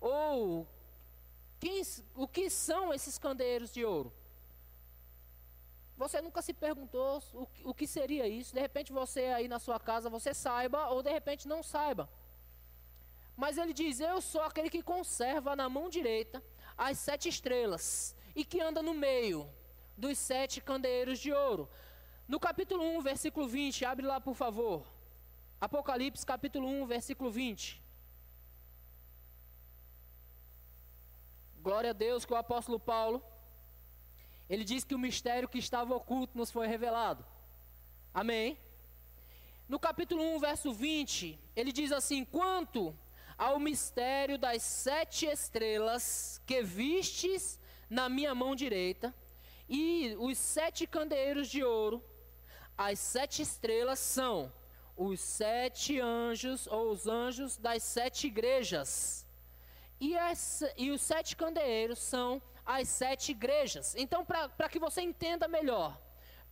Ou 0.00 0.66
quem, 1.60 1.82
o 2.14 2.26
que 2.26 2.48
são 2.48 2.92
esses 2.92 3.18
candeeiros 3.18 3.72
de 3.72 3.84
ouro? 3.84 4.12
Você 5.96 6.20
nunca 6.20 6.40
se 6.40 6.54
perguntou 6.54 7.20
o, 7.34 7.48
o 7.64 7.74
que 7.74 7.86
seria 7.86 8.26
isso? 8.28 8.54
De 8.54 8.60
repente 8.60 8.92
você 8.92 9.26
aí 9.26 9.48
na 9.48 9.58
sua 9.58 9.80
casa, 9.80 10.08
você 10.08 10.32
saiba, 10.32 10.88
ou 10.90 11.02
de 11.02 11.10
repente 11.10 11.48
não 11.48 11.62
saiba. 11.62 12.08
Mas 13.36 13.58
ele 13.58 13.72
diz: 13.72 13.98
Eu 13.98 14.20
sou 14.20 14.42
aquele 14.42 14.70
que 14.70 14.82
conserva 14.82 15.56
na 15.56 15.68
mão 15.68 15.88
direita 15.88 16.42
as 16.76 16.98
sete 16.98 17.28
estrelas 17.28 18.14
e 18.34 18.44
que 18.44 18.60
anda 18.60 18.80
no 18.80 18.94
meio 18.94 19.48
dos 19.96 20.16
sete 20.18 20.60
candeeiros 20.60 21.18
de 21.18 21.32
ouro. 21.32 21.68
No 22.28 22.38
capítulo 22.38 22.84
1, 22.98 23.00
versículo 23.00 23.48
20, 23.48 23.84
abre 23.84 24.06
lá 24.06 24.20
por 24.20 24.34
favor. 24.34 24.86
Apocalipse, 25.60 26.24
capítulo 26.24 26.68
1, 26.68 26.86
versículo 26.86 27.30
20. 27.30 27.82
Glória 31.62 31.90
a 31.90 31.92
Deus 31.92 32.24
que 32.24 32.32
o 32.32 32.36
apóstolo 32.36 32.78
Paulo, 32.78 33.22
ele 34.48 34.64
diz 34.64 34.84
que 34.84 34.94
o 34.94 34.98
mistério 34.98 35.48
que 35.48 35.58
estava 35.58 35.94
oculto 35.94 36.38
nos 36.38 36.50
foi 36.50 36.66
revelado. 36.66 37.24
Amém? 38.14 38.56
No 39.68 39.78
capítulo 39.78 40.22
1, 40.36 40.38
verso 40.38 40.72
20, 40.72 41.38
ele 41.54 41.72
diz 41.72 41.92
assim: 41.92 42.24
Quanto 42.24 42.96
ao 43.36 43.58
mistério 43.58 44.38
das 44.38 44.62
sete 44.62 45.26
estrelas 45.26 46.40
que 46.46 46.62
vistes 46.62 47.60
na 47.90 48.08
minha 48.08 48.34
mão 48.34 48.54
direita, 48.54 49.14
e 49.68 50.16
os 50.18 50.38
sete 50.38 50.86
candeeiros 50.86 51.48
de 51.48 51.62
ouro, 51.62 52.02
as 52.76 52.98
sete 52.98 53.42
estrelas 53.42 53.98
são 53.98 54.50
os 54.96 55.20
sete 55.20 56.00
anjos, 56.00 56.66
ou 56.66 56.90
os 56.90 57.06
anjos 57.06 57.56
das 57.58 57.82
sete 57.82 58.26
igrejas. 58.28 59.27
E, 60.00 60.14
e 60.76 60.90
os 60.90 61.00
sete 61.00 61.36
candeeiros 61.36 61.98
são 61.98 62.40
as 62.64 62.88
sete 62.88 63.32
igrejas. 63.32 63.94
Então, 63.96 64.24
para 64.24 64.68
que 64.68 64.78
você 64.78 65.00
entenda 65.00 65.48
melhor, 65.48 66.00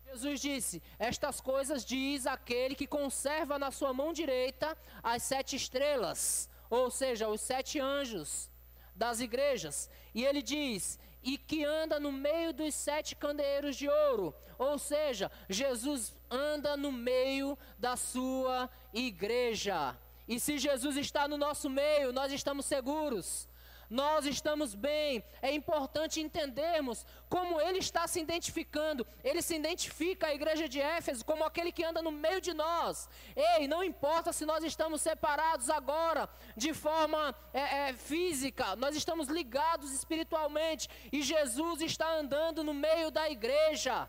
Jesus 0.06 0.40
disse: 0.40 0.82
Estas 0.98 1.40
coisas 1.40 1.84
diz 1.84 2.26
aquele 2.26 2.74
que 2.74 2.86
conserva 2.86 3.58
na 3.58 3.70
sua 3.70 3.92
mão 3.92 4.12
direita 4.12 4.76
as 5.02 5.22
sete 5.22 5.56
estrelas, 5.56 6.48
ou 6.70 6.90
seja, 6.90 7.28
os 7.28 7.40
sete 7.40 7.78
anjos 7.78 8.50
das 8.94 9.20
igrejas. 9.20 9.90
E 10.14 10.24
ele 10.24 10.42
diz: 10.42 10.98
e 11.26 11.36
que 11.36 11.64
anda 11.64 11.98
no 11.98 12.12
meio 12.12 12.52
dos 12.52 12.72
sete 12.72 13.16
candeeiros 13.16 13.74
de 13.74 13.88
ouro. 13.88 14.32
Ou 14.56 14.78
seja, 14.78 15.30
Jesus 15.50 16.14
anda 16.30 16.76
no 16.76 16.92
meio 16.92 17.58
da 17.76 17.96
sua 17.96 18.70
igreja. 18.94 19.98
E 20.26 20.40
se 20.40 20.58
Jesus 20.58 20.96
está 20.96 21.28
no 21.28 21.36
nosso 21.36 21.68
meio, 21.70 22.12
nós 22.12 22.32
estamos 22.32 22.66
seguros 22.66 23.48
nós 23.88 24.26
estamos 24.26 24.74
bem. 24.74 25.24
É 25.40 25.52
importante 25.52 26.20
entendermos 26.20 27.04
como 27.28 27.60
ele 27.60 27.78
está 27.78 28.06
se 28.06 28.20
identificando. 28.20 29.06
Ele 29.22 29.42
se 29.42 29.54
identifica 29.54 30.28
a 30.28 30.34
igreja 30.34 30.68
de 30.68 30.80
Éfeso 30.80 31.24
como 31.24 31.44
aquele 31.44 31.72
que 31.72 31.84
anda 31.84 32.02
no 32.02 32.10
meio 32.10 32.40
de 32.40 32.52
nós. 32.52 33.08
Ei, 33.34 33.68
não 33.68 33.82
importa 33.82 34.32
se 34.32 34.44
nós 34.44 34.64
estamos 34.64 35.00
separados 35.00 35.70
agora 35.70 36.28
de 36.56 36.74
forma 36.74 37.34
é, 37.52 37.88
é, 37.88 37.92
física, 37.92 38.76
nós 38.76 38.96
estamos 38.96 39.28
ligados 39.28 39.92
espiritualmente 39.92 40.88
e 41.12 41.22
Jesus 41.22 41.80
está 41.80 42.10
andando 42.12 42.64
no 42.64 42.74
meio 42.74 43.10
da 43.10 43.30
igreja. 43.30 44.08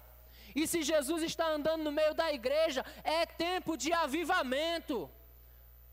E 0.56 0.66
se 0.66 0.82
Jesus 0.82 1.22
está 1.22 1.48
andando 1.50 1.84
no 1.84 1.92
meio 1.92 2.16
da 2.16 2.34
igreja, 2.34 2.84
é 3.04 3.26
tempo 3.26 3.78
de 3.78 3.94
avivamento. 3.94 5.10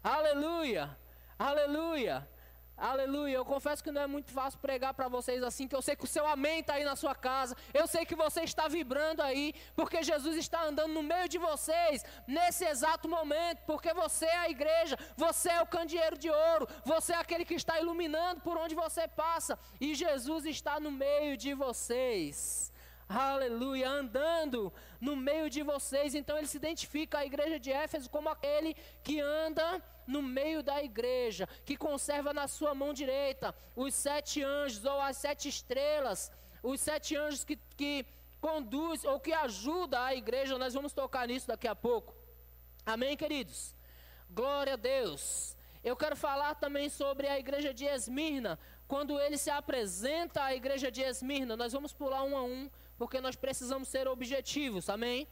Aleluia, 0.05 0.95
aleluia. 1.39 2.29
Aleluia. 2.77 3.37
Eu 3.37 3.45
confesso 3.45 3.83
que 3.83 3.91
não 3.91 4.03
é 4.03 4.07
muito 4.07 4.31
fácil 4.33 4.59
pregar 4.59 4.93
para 4.93 5.09
vocês 5.09 5.43
assim, 5.43 5.67
que 5.67 5.75
eu 5.75 5.81
sei 5.81 5.97
que 5.97 6.05
o 6.05 6.09
seu 6.15 6.27
amém 6.27 6.61
está 6.61 6.75
aí 6.75 6.85
na 6.85 6.95
sua 6.95 7.15
casa. 7.15 7.57
Eu 7.73 7.87
sei 7.87 8.05
que 8.05 8.15
você 8.15 8.43
está 8.43 8.69
vibrando 8.69 9.23
aí, 9.23 9.55
porque 9.75 10.03
Jesus 10.03 10.37
está 10.37 10.63
andando 10.65 10.93
no 10.93 11.03
meio 11.03 11.27
de 11.27 11.39
vocês 11.39 12.05
nesse 12.27 12.67
exato 12.67 13.09
momento, 13.09 13.63
porque 13.65 13.95
você 13.95 14.27
é 14.27 14.37
a 14.37 14.51
igreja, 14.51 14.99
você 15.17 15.49
é 15.49 15.63
o 15.63 15.67
candeeiro 15.67 16.19
de 16.19 16.29
ouro, 16.29 16.69
você 16.85 17.15
é 17.15 17.17
aquele 17.17 17.47
que 17.47 17.55
está 17.55 17.81
iluminando 17.81 18.43
por 18.43 18.59
onde 18.59 18.75
você 18.75 19.09
passa, 19.09 19.59
e 19.81 19.95
Jesus 19.95 20.45
está 20.45 20.79
no 20.79 20.91
meio 20.91 21.35
de 21.39 21.55
vocês 21.55 22.75
aleluia, 23.07 23.89
andando 23.89 24.73
no 25.01 25.15
meio 25.15 25.49
de 25.51 25.63
vocês. 25.63 26.15
Então 26.15 26.37
ele 26.37 26.47
se 26.47 26.57
identifica 26.57 27.19
a 27.19 27.27
igreja 27.27 27.59
de 27.59 27.71
Éfeso 27.71 28.11
como 28.11 28.29
aquele 28.29 28.75
que 29.03 29.21
anda 29.21 29.83
no 30.07 30.23
meio 30.23 30.63
da 30.63 30.83
igreja, 30.83 31.49
que 31.65 31.77
conserva 31.77 32.33
na 32.33 32.47
sua 32.49 32.75
mão 32.75 32.93
direita 32.93 33.55
os 33.75 33.95
sete 33.95 34.43
anjos 34.43 34.85
ou 34.85 35.01
as 35.01 35.17
sete 35.17 35.49
estrelas, 35.49 36.31
os 36.63 36.81
sete 36.81 37.17
anjos 37.17 37.45
que, 37.45 37.57
que 37.77 38.07
conduz 38.41 39.05
ou 39.05 39.19
que 39.21 39.33
ajuda 39.33 40.05
a 40.05 40.15
igreja. 40.15 40.59
Nós 40.59 40.75
vamos 40.75 40.93
tocar 40.93 41.27
nisso 41.27 41.49
daqui 41.49 41.69
a 41.69 41.75
pouco. 41.75 42.15
Amém, 42.85 43.17
queridos? 43.17 43.75
Glória 44.31 44.75
a 44.75 44.77
Deus. 44.77 45.57
Eu 45.83 45.97
quero 45.97 46.17
falar 46.17 46.55
também 46.55 46.89
sobre 46.89 47.29
a 47.29 47.39
igreja 47.39 47.73
de 47.75 47.85
Esmirna. 47.85 48.59
Quando 48.89 49.21
ele 49.21 49.37
se 49.37 49.51
apresenta 49.51 50.43
à 50.43 50.55
igreja 50.55 50.91
de 50.91 51.03
Esmirna, 51.03 51.57
nós 51.57 51.73
vamos 51.73 51.93
pular 51.93 52.23
um 52.23 52.37
a 52.37 52.43
um 52.43 52.71
porque 52.97 53.21
nós 53.21 53.37
precisamos 53.37 53.89
ser 53.89 54.07
objetivos, 54.09 54.89
amém? 54.89 55.27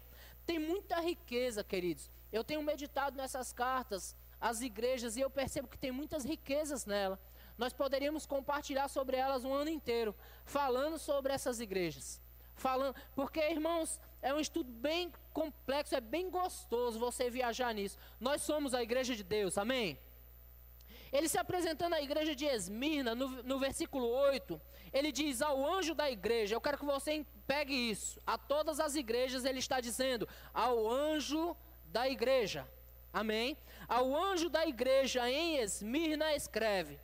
Tem 0.44 0.58
muita 0.58 1.00
riqueza, 1.00 1.62
queridos. 1.62 2.10
Eu 2.32 2.42
tenho 2.42 2.62
meditado 2.62 3.16
nessas 3.16 3.52
cartas, 3.52 4.16
as 4.42 4.60
igrejas, 4.60 5.16
e 5.16 5.20
eu 5.20 5.30
percebo 5.30 5.68
que 5.68 5.78
tem 5.78 5.92
muitas 5.92 6.24
riquezas 6.24 6.84
nela. 6.84 7.18
Nós 7.56 7.72
poderíamos 7.72 8.26
compartilhar 8.26 8.88
sobre 8.88 9.16
elas 9.16 9.44
um 9.44 9.54
ano 9.54 9.70
inteiro, 9.70 10.12
falando 10.44 10.98
sobre 10.98 11.32
essas 11.32 11.60
igrejas. 11.60 12.20
Falando, 12.56 12.96
porque, 13.14 13.40
irmãos, 13.40 14.00
é 14.20 14.34
um 14.34 14.40
estudo 14.40 14.70
bem 14.70 15.12
complexo, 15.32 15.94
é 15.94 16.00
bem 16.00 16.28
gostoso 16.28 16.98
você 16.98 17.30
viajar 17.30 17.72
nisso. 17.72 17.96
Nós 18.18 18.42
somos 18.42 18.74
a 18.74 18.82
igreja 18.82 19.14
de 19.14 19.22
Deus, 19.22 19.56
amém? 19.56 19.96
Ele 21.12 21.28
se 21.28 21.38
apresentando 21.38 21.94
à 21.94 22.02
igreja 22.02 22.34
de 22.34 22.44
Esmirna, 22.44 23.14
no, 23.14 23.28
no 23.44 23.58
versículo 23.60 24.06
8, 24.06 24.60
ele 24.92 25.12
diz 25.12 25.40
ao 25.40 25.64
anjo 25.64 25.94
da 25.94 26.10
igreja, 26.10 26.54
eu 26.54 26.60
quero 26.60 26.78
que 26.78 26.84
você 26.84 27.24
pegue 27.46 27.74
isso, 27.74 28.20
a 28.26 28.36
todas 28.36 28.80
as 28.80 28.96
igrejas 28.96 29.44
ele 29.44 29.58
está 29.60 29.80
dizendo, 29.80 30.28
ao 30.52 30.90
anjo 30.90 31.56
da 31.86 32.08
igreja, 32.08 32.66
amém? 33.12 33.56
Ao 33.92 34.16
anjo 34.16 34.48
da 34.48 34.66
igreja 34.66 35.30
em 35.30 35.58
Esmirna 35.58 36.34
escreve, 36.34 36.98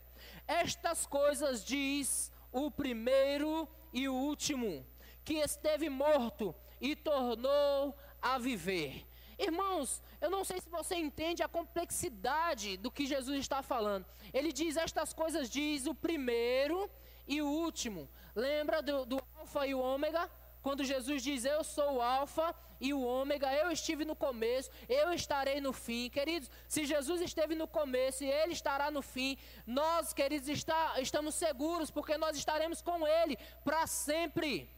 estas 0.47 1.05
coisas 1.05 1.63
diz 1.63 2.33
o 2.51 2.71
primeiro 2.71 3.69
e 3.93 4.09
o 4.09 4.15
último, 4.15 4.87
que 5.23 5.35
esteve 5.35 5.91
morto 5.91 6.55
e 6.81 6.97
tornou 6.97 7.95
a 8.23 8.39
viver. 8.39 9.07
Irmãos, 9.39 10.03
eu 10.19 10.31
não 10.31 10.43
sei 10.47 10.63
se 10.63 10.71
você 10.71 10.95
entende 10.97 11.43
a 11.43 11.47
complexidade 11.47 12.79
do 12.79 12.91
que 12.91 13.05
Jesus 13.05 13.39
está 13.39 13.63
falando. 13.63 14.07
Ele 14.33 14.51
diz: 14.51 14.79
Estas 14.79 15.13
coisas 15.13 15.51
diz 15.51 15.85
o 15.85 15.95
primeiro 15.95 16.91
e 17.27 17.43
o 17.43 17.47
último. 17.47 18.09
Lembra 18.35 18.81
do, 18.81 19.05
do 19.05 19.23
Alfa 19.37 19.67
e 19.67 19.75
o 19.75 19.79
Ômega? 19.79 20.31
Quando 20.69 20.85
Jesus 20.85 21.23
diz: 21.23 21.47
Eu 21.47 21.65
sou 21.65 21.95
o 21.95 22.03
Alfa 22.03 22.55
e 22.79 22.93
o 22.93 23.01
Ômega, 23.01 23.51
eu 23.55 23.71
estive 23.71 24.05
no 24.05 24.15
começo, 24.15 24.71
eu 24.87 25.15
estarei 25.15 25.63
no 25.63 25.73
fim. 25.73 26.11
Queridos, 26.11 26.51
se 26.69 26.85
Jesus 26.85 27.23
esteve 27.23 27.55
no 27.55 27.67
começo 27.67 28.23
e 28.23 28.31
ele 28.31 28.53
estará 28.53 28.91
no 28.91 29.01
fim, 29.01 29.39
nós, 29.67 30.13
queridos, 30.13 30.47
está, 30.47 31.01
estamos 31.01 31.35
seguros, 31.37 31.91
porque 31.91 32.19
nós 32.19 32.37
estaremos 32.37 32.83
com 32.83 33.07
ele 33.07 33.39
para 33.65 33.87
sempre. 33.87 34.69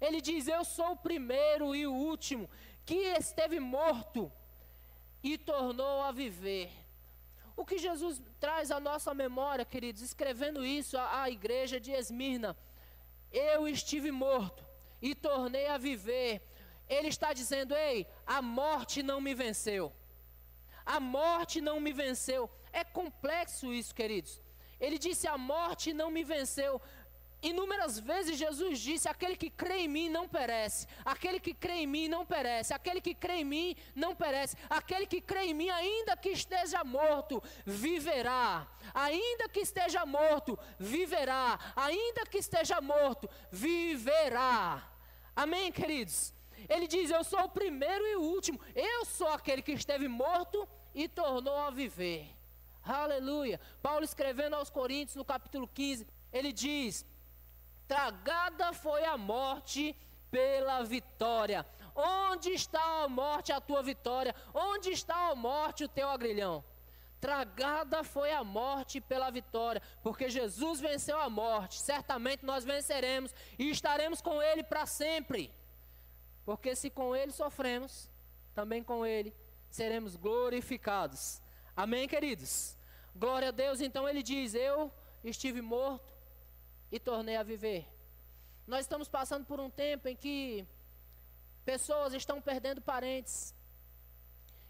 Ele 0.00 0.20
diz: 0.20 0.48
Eu 0.48 0.64
sou 0.64 0.90
o 0.94 0.96
primeiro 0.96 1.76
e 1.76 1.86
o 1.86 1.94
último 1.94 2.50
que 2.84 3.00
esteve 3.16 3.60
morto 3.60 4.32
e 5.22 5.38
tornou 5.38 6.02
a 6.02 6.10
viver. 6.10 6.72
O 7.56 7.64
que 7.64 7.78
Jesus 7.78 8.20
traz 8.40 8.72
à 8.72 8.80
nossa 8.80 9.14
memória, 9.14 9.64
queridos, 9.64 10.02
escrevendo 10.02 10.66
isso 10.66 10.98
à, 10.98 11.22
à 11.22 11.30
igreja 11.30 11.78
de 11.78 11.92
Esmirna, 11.92 12.56
eu 13.30 13.68
estive 13.68 14.10
morto 14.10 14.69
e 15.00 15.14
tornei 15.14 15.66
a 15.68 15.78
viver. 15.78 16.42
Ele 16.88 17.08
está 17.08 17.32
dizendo: 17.32 17.74
ei, 17.74 18.06
a 18.26 18.42
morte 18.42 19.02
não 19.02 19.20
me 19.20 19.34
venceu. 19.34 19.92
A 20.84 20.98
morte 20.98 21.60
não 21.60 21.78
me 21.80 21.92
venceu. 21.92 22.50
É 22.72 22.82
complexo 22.84 23.72
isso, 23.72 23.94
queridos. 23.94 24.40
Ele 24.80 24.98
disse: 24.98 25.26
a 25.26 25.36
morte 25.36 25.92
não 25.92 26.10
me 26.10 26.24
venceu, 26.24 26.80
Inúmeras 27.42 27.98
vezes 27.98 28.36
Jesus 28.36 28.80
disse: 28.80 29.08
aquele 29.08 29.34
que 29.34 29.48
crê 29.48 29.78
em 29.80 29.88
mim 29.88 30.08
não 30.10 30.28
perece, 30.28 30.86
aquele 31.04 31.40
que 31.40 31.54
crê 31.54 31.78
em 31.78 31.86
mim 31.86 32.06
não 32.06 32.26
perece, 32.26 32.74
aquele 32.74 33.00
que 33.00 33.14
crê 33.14 33.36
em 33.36 33.44
mim 33.44 33.76
não 33.94 34.14
perece, 34.14 34.56
aquele 34.68 35.06
que 35.06 35.22
crê 35.22 35.46
em 35.46 35.54
mim, 35.54 35.70
ainda 35.70 36.16
que 36.16 36.28
esteja 36.28 36.84
morto, 36.84 37.42
viverá, 37.64 38.68
ainda 38.92 39.48
que 39.48 39.60
esteja 39.60 40.04
morto, 40.04 40.58
viverá, 40.78 41.58
ainda 41.74 42.26
que 42.26 42.38
esteja 42.38 42.78
morto, 42.80 43.28
viverá. 43.50 44.89
Amém, 45.42 45.72
queridos? 45.72 46.34
Ele 46.68 46.86
diz: 46.86 47.10
Eu 47.10 47.24
sou 47.24 47.40
o 47.44 47.48
primeiro 47.48 48.06
e 48.06 48.16
o 48.16 48.20
último, 48.20 48.60
eu 48.74 49.06
sou 49.06 49.28
aquele 49.28 49.62
que 49.62 49.72
esteve 49.72 50.06
morto 50.06 50.68
e 50.94 51.08
tornou 51.08 51.56
a 51.56 51.70
viver. 51.70 52.28
Aleluia. 52.82 53.58
Paulo 53.82 54.04
escrevendo 54.04 54.56
aos 54.56 54.68
Coríntios 54.68 55.16
no 55.16 55.24
capítulo 55.24 55.66
15, 55.66 56.06
ele 56.30 56.52
diz 56.52 57.06
Tragada 57.88 58.74
foi 58.74 59.02
a 59.06 59.16
morte 59.16 59.96
pela 60.30 60.82
vitória. 60.82 61.66
Onde 61.94 62.50
está 62.50 63.04
a 63.04 63.08
morte 63.08 63.50
a 63.50 63.62
tua 63.62 63.82
vitória? 63.82 64.34
Onde 64.52 64.90
está 64.90 65.30
a 65.30 65.34
morte 65.34 65.84
o 65.84 65.88
teu 65.88 66.10
agrilhão? 66.10 66.62
Tragada 67.20 68.02
foi 68.02 68.32
a 68.32 68.42
morte 68.42 69.00
pela 69.00 69.30
vitória, 69.30 69.82
porque 70.02 70.30
Jesus 70.30 70.80
venceu 70.80 71.20
a 71.20 71.28
morte. 71.28 71.78
Certamente 71.78 72.44
nós 72.44 72.64
venceremos 72.64 73.34
e 73.58 73.70
estaremos 73.70 74.20
com 74.20 74.40
Ele 74.40 74.62
para 74.62 74.86
sempre. 74.86 75.52
Porque 76.44 76.74
se 76.74 76.88
com 76.88 77.14
Ele 77.14 77.30
sofremos, 77.30 78.08
também 78.54 78.82
com 78.82 79.04
Ele 79.04 79.34
seremos 79.68 80.16
glorificados. 80.16 81.42
Amém, 81.76 82.08
queridos? 82.08 82.76
Glória 83.14 83.48
a 83.48 83.52
Deus. 83.52 83.80
Então 83.80 84.08
ele 84.08 84.22
diz: 84.22 84.54
Eu 84.54 84.92
estive 85.22 85.60
morto, 85.60 86.10
e 86.90 86.98
tornei 86.98 87.36
a 87.36 87.42
viver. 87.42 87.86
Nós 88.66 88.80
estamos 88.80 89.08
passando 89.08 89.44
por 89.44 89.60
um 89.60 89.70
tempo 89.70 90.08
em 90.08 90.16
que 90.16 90.66
pessoas 91.64 92.12
estão 92.14 92.40
perdendo 92.40 92.80
parentes. 92.80 93.54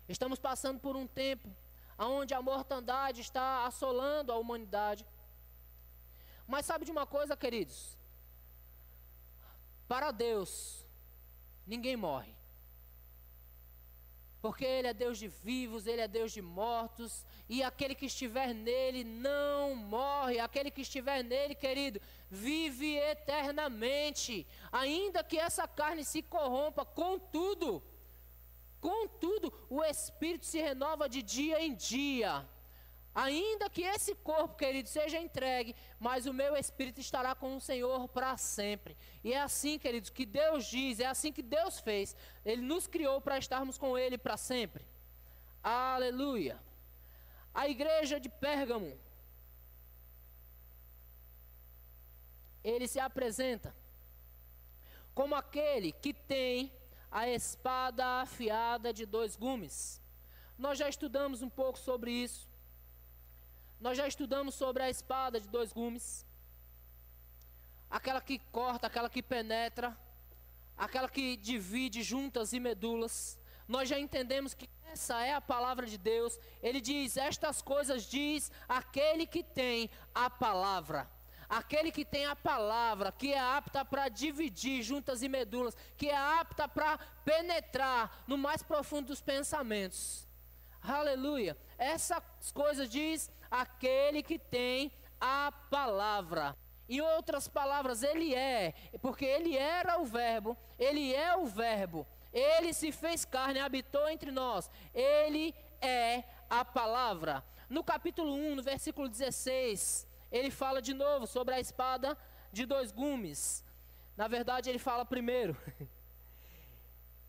Estamos 0.09 0.39
passando 0.39 0.81
por 0.81 0.97
um 0.97 1.07
tempo 1.07 1.49
onde 2.09 2.35
a 2.35 2.43
mortandade 2.43 3.21
está 3.21 3.67
assolando 3.67 4.33
a 4.33 4.39
humanidade. 4.39 5.07
Mas 6.47 6.67
sabe 6.67 6.85
de 6.85 6.91
uma 6.91 7.07
coisa, 7.07 7.37
queridos? 7.37 7.99
Para 9.87 10.11
Deus, 10.11 10.85
ninguém 11.67 11.97
morre. 11.97 12.35
Porque 14.41 14.65
Ele 14.65 14.89
é 14.89 14.95
Deus 14.95 15.19
de 15.19 15.29
vivos, 15.29 15.87
Ele 15.87 16.01
é 16.01 16.09
Deus 16.09 16.33
de 16.33 16.41
mortos, 16.41 17.27
e 17.47 17.63
aquele 17.63 17.95
que 17.95 18.07
estiver 18.07 18.55
nele 18.55 19.05
não 19.05 19.75
morre, 19.75 20.39
aquele 20.39 20.71
que 20.71 20.81
estiver 20.81 21.23
nele, 21.23 21.55
querido, 21.55 22.01
vive 22.31 22.97
eternamente, 22.97 24.47
ainda 24.73 25.23
que 25.23 25.39
essa 25.39 25.69
carne 25.69 26.05
se 26.05 26.23
corrompa, 26.23 26.87
contudo, 26.87 27.83
contudo, 28.81 29.53
o 29.69 29.83
Espírito 29.85 30.47
se 30.47 30.61
renova 30.61 31.09
de 31.09 31.23
dia 31.23 31.63
em 31.63 31.75
dia. 31.75 32.47
Ainda 33.15 33.69
que 33.69 33.83
esse 33.83 34.15
corpo, 34.15 34.55
querido, 34.57 34.89
seja 34.89 35.19
entregue, 35.19 35.75
mas 35.99 36.27
o 36.27 36.33
meu 36.33 36.57
espírito 36.57 37.01
estará 37.01 37.35
com 37.35 37.57
o 37.57 37.61
Senhor 37.61 38.09
para 38.09 38.37
sempre. 38.37 38.97
E 39.25 39.33
é 39.33 39.41
assim, 39.41 39.81
queridos, 39.81 40.11
que 40.11 40.25
Deus 40.25 40.65
diz, 40.65 41.01
é 41.01 41.07
assim 41.07 41.33
que 41.33 41.43
Deus 41.43 41.81
fez. 41.81 42.15
Ele 42.45 42.63
nos 42.63 42.87
criou 42.87 43.21
para 43.21 43.37
estarmos 43.37 43.77
com 43.77 43.99
Ele 43.99 44.17
para 44.17 44.37
sempre. 44.37 44.87
Aleluia. 45.63 46.61
A 47.53 47.69
igreja 47.69 48.21
de 48.21 48.29
Pérgamo, 48.29 48.97
ele 52.63 52.87
se 52.87 53.01
apresenta 53.01 53.75
como 55.15 55.35
aquele 55.35 55.91
que 55.93 56.15
tem 56.15 56.73
a 57.11 57.29
espada 57.29 58.05
afiada 58.21 58.93
de 58.93 59.05
dois 59.05 59.37
gumes. 59.37 60.01
Nós 60.57 60.79
já 60.79 60.89
estudamos 60.89 61.43
um 61.43 61.49
pouco 61.49 61.79
sobre 61.79 62.11
isso. 62.11 62.49
Nós 63.81 63.97
já 63.97 64.07
estudamos 64.07 64.55
sobre 64.55 64.83
a 64.83 64.91
espada 64.91 65.41
de 65.41 65.49
dois 65.49 65.73
gumes. 65.73 66.27
Aquela 67.89 68.21
que 68.21 68.39
corta, 68.53 68.87
aquela 68.87 69.11
que 69.11 69.23
penetra, 69.23 69.97
aquela 70.77 71.09
que 71.09 71.37
divide 71.37 72.03
juntas 72.03 72.53
e 72.53 72.61
medulas. 72.61 73.39
Nós 73.67 73.89
já 73.89 73.99
entendemos 73.99 74.55
que 74.55 74.69
essa 74.93 75.25
é 75.25 75.33
a 75.33 75.41
palavra 75.41 75.87
de 75.87 75.97
Deus. 75.97 76.39
Ele 76.63 76.81
diz: 76.81 77.17
Estas 77.17 77.63
coisas 77.63 78.05
diz 78.05 78.51
aquele 78.69 79.27
que 79.27 79.43
tem 79.43 79.91
a 80.15 80.29
palavra. 80.29 81.11
Aquele 81.51 81.91
que 81.91 82.05
tem 82.05 82.27
a 82.27 82.37
palavra, 82.37 83.11
que 83.11 83.33
é 83.33 83.39
apta 83.41 83.85
para 83.85 84.09
dividir 84.09 84.85
juntas 84.85 85.21
e 85.21 85.29
medulas, 85.29 85.77
que 85.97 86.09
é 86.09 86.17
apta 86.17 86.69
para 86.69 86.97
penetrar 87.25 88.23
no 88.29 88.39
mais 88.39 88.63
profundo 88.63 89.09
dos 89.09 89.21
pensamentos. 89.21 90.29
Aleluia. 90.81 91.59
Essas 91.77 92.23
coisas 92.55 92.89
diz 92.89 93.29
aquele 93.51 94.23
que 94.23 94.39
tem 94.39 94.93
a 95.21 95.53
palavra. 95.69 96.57
Em 96.89 97.01
outras 97.01 97.49
palavras, 97.49 98.05
ele 98.05 98.33
é, 98.33 98.73
porque 99.03 99.25
ele 99.25 99.57
era 99.57 100.01
o 100.01 100.05
Verbo, 100.05 100.57
ele 100.79 101.13
é 101.13 101.37
o 101.37 101.47
Verbo, 101.47 102.07
ele 102.33 102.73
se 102.73 102.93
fez 102.93 103.25
carne, 103.25 103.59
habitou 103.59 104.09
entre 104.09 104.31
nós, 104.31 104.71
ele 104.95 105.53
é 105.81 106.25
a 106.49 106.65
palavra. 106.65 107.45
No 107.69 107.85
capítulo 107.85 108.35
1, 108.35 108.57
no 108.57 108.63
versículo 108.63 109.09
16, 109.09 110.07
ele 110.31 110.51
fala 110.51 110.81
de 110.81 110.95
novo 110.95 111.27
sobre 111.27 111.55
a 111.55 111.61
espada 111.61 112.17
de 112.53 112.65
dois 112.67 112.93
gumes. 112.93 113.65
Na 114.17 114.29
verdade, 114.29 114.69
ele 114.69 114.79
fala 114.79 115.05
primeiro. 115.05 115.57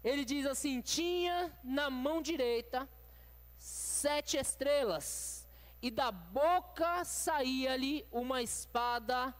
Ele 0.03 0.25
diz 0.25 0.47
assim: 0.47 0.81
tinha 0.81 1.55
na 1.63 1.89
mão 1.89 2.23
direita 2.23 2.89
sete 3.55 4.35
estrelas 4.35 5.47
e 5.81 5.91
da 5.91 6.11
boca 6.11 7.03
saía-lhe 7.05 8.05
uma 8.11 8.41
espada 8.41 9.33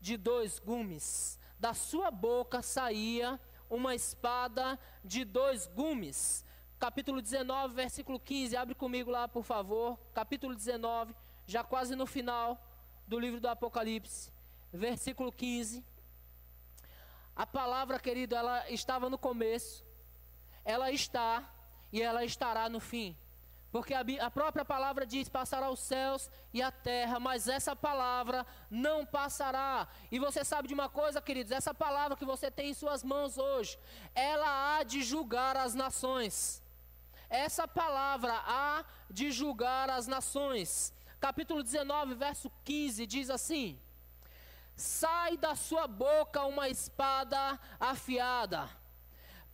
de 0.00 0.16
dois 0.16 0.58
gumes. 0.58 1.38
Da 1.58 1.72
sua 1.72 2.10
boca 2.10 2.62
saía 2.62 3.40
uma 3.70 3.94
espada 3.94 4.78
de 5.04 5.24
dois 5.24 5.66
gumes. 5.66 6.44
Capítulo 6.78 7.22
19, 7.22 7.74
versículo 7.74 8.18
15. 8.18 8.56
Abre 8.56 8.74
comigo 8.74 9.10
lá, 9.10 9.28
por 9.28 9.44
favor. 9.44 9.96
Capítulo 10.12 10.54
19, 10.54 11.14
já 11.46 11.62
quase 11.62 11.94
no 11.94 12.06
final 12.06 12.60
do 13.12 13.20
livro 13.20 13.40
do 13.40 13.48
Apocalipse. 13.48 14.32
Versículo 14.72 15.30
15. 15.30 15.84
A 17.36 17.46
palavra, 17.46 17.98
querido, 18.00 18.34
ela 18.34 18.70
estava 18.70 19.10
no 19.10 19.18
começo. 19.18 19.84
ela 20.64 20.90
está 20.90 21.30
e 21.92 22.00
ela 22.00 22.24
estará 22.24 22.70
no 22.70 22.80
fim. 22.80 23.14
Porque 23.70 23.92
a, 23.92 24.02
a, 24.28 24.30
própria 24.30 24.64
palavra 24.64 25.04
diz: 25.04 25.28
passará 25.28 25.68
os 25.70 25.80
céus 25.80 26.30
e 26.54 26.62
a 26.62 26.70
terra, 26.70 27.20
mas 27.20 27.48
essa 27.48 27.74
palavra 27.76 28.46
não 28.70 29.04
passará. 29.04 29.88
E 30.10 30.18
você 30.18 30.42
sabe 30.42 30.68
de 30.68 30.74
uma 30.74 30.88
coisa, 30.88 31.20
queridos: 31.20 31.52
essa 31.52 31.74
palavra 31.74 32.16
que 32.16 32.24
você 32.24 32.50
tem 32.50 32.70
em 32.70 32.74
suas 32.74 33.02
mãos 33.02 33.36
hoje, 33.36 33.78
ela 34.14 34.50
há 34.78 34.82
de 34.84 35.02
julgar 35.02 35.54
as 35.56 35.74
nações. 35.74 36.62
Essa 37.28 37.66
palavra 37.66 38.34
há 38.46 38.84
de 39.10 39.30
julgar 39.30 39.90
as 39.90 40.06
nações. 40.06 40.94
Capítulo 41.22 41.62
19, 41.62 42.16
verso 42.16 42.50
15 42.64 43.06
diz 43.06 43.30
assim: 43.30 43.78
Sai 44.74 45.36
da 45.36 45.54
sua 45.54 45.86
boca 45.86 46.42
uma 46.42 46.68
espada 46.68 47.60
afiada, 47.78 48.68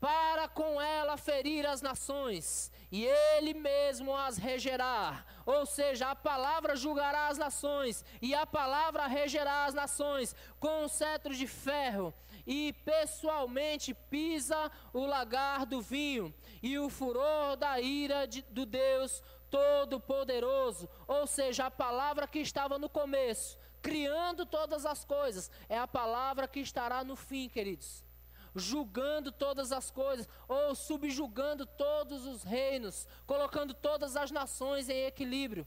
para 0.01 0.49
com 0.49 0.81
ela 0.81 1.19
ferir 1.19 1.67
as 1.67 1.83
nações 1.83 2.73
e 2.91 3.05
ele 3.05 3.53
mesmo 3.53 4.17
as 4.17 4.39
regerá. 4.39 5.25
Ou 5.45 5.67
seja, 5.67 6.11
a 6.11 6.17
palavra 6.17 6.75
julgará 6.75 7.29
as 7.29 7.39
nações, 7.39 8.05
e 8.21 8.35
a 8.35 8.47
palavra 8.47 9.07
regerá 9.07 9.67
as 9.67 9.75
nações 9.75 10.35
com 10.59 10.85
um 10.85 10.89
cetro 10.89 11.35
de 11.35 11.47
ferro, 11.47 12.15
e 12.47 12.73
pessoalmente 12.85 13.93
pisa 13.93 14.71
o 14.93 15.05
lagar 15.05 15.67
do 15.67 15.81
vinho, 15.83 16.35
e 16.63 16.79
o 16.79 16.89
furor 16.89 17.57
da 17.57 17.79
ira 17.81 18.27
de, 18.27 18.43
do 18.43 18.65
Deus 18.65 19.23
Todo-Poderoso. 19.51 20.89
Ou 21.07 21.27
seja, 21.27 21.67
a 21.67 21.71
palavra 21.71 22.27
que 22.27 22.39
estava 22.39 22.79
no 22.79 22.89
começo, 22.89 23.59
criando 23.83 24.45
todas 24.45 24.85
as 24.85 25.05
coisas, 25.05 25.51
é 25.69 25.79
a 25.79 25.87
palavra 25.87 26.49
que 26.49 26.61
estará 26.61 27.05
no 27.05 27.17
fim, 27.17 27.49
queridos 27.49 28.09
julgando 28.55 29.31
todas 29.31 29.73
as 29.73 29.91
coisas, 29.91 30.29
ou 30.49 30.75
subjugando 30.75 31.65
todos 31.65 32.27
os 32.27 32.43
reinos, 32.43 33.07
colocando 33.27 33.73
todas 33.75 34.17
as 34.17 34.31
nações 34.31 34.89
em 34.89 35.05
equilíbrio. 35.05 35.67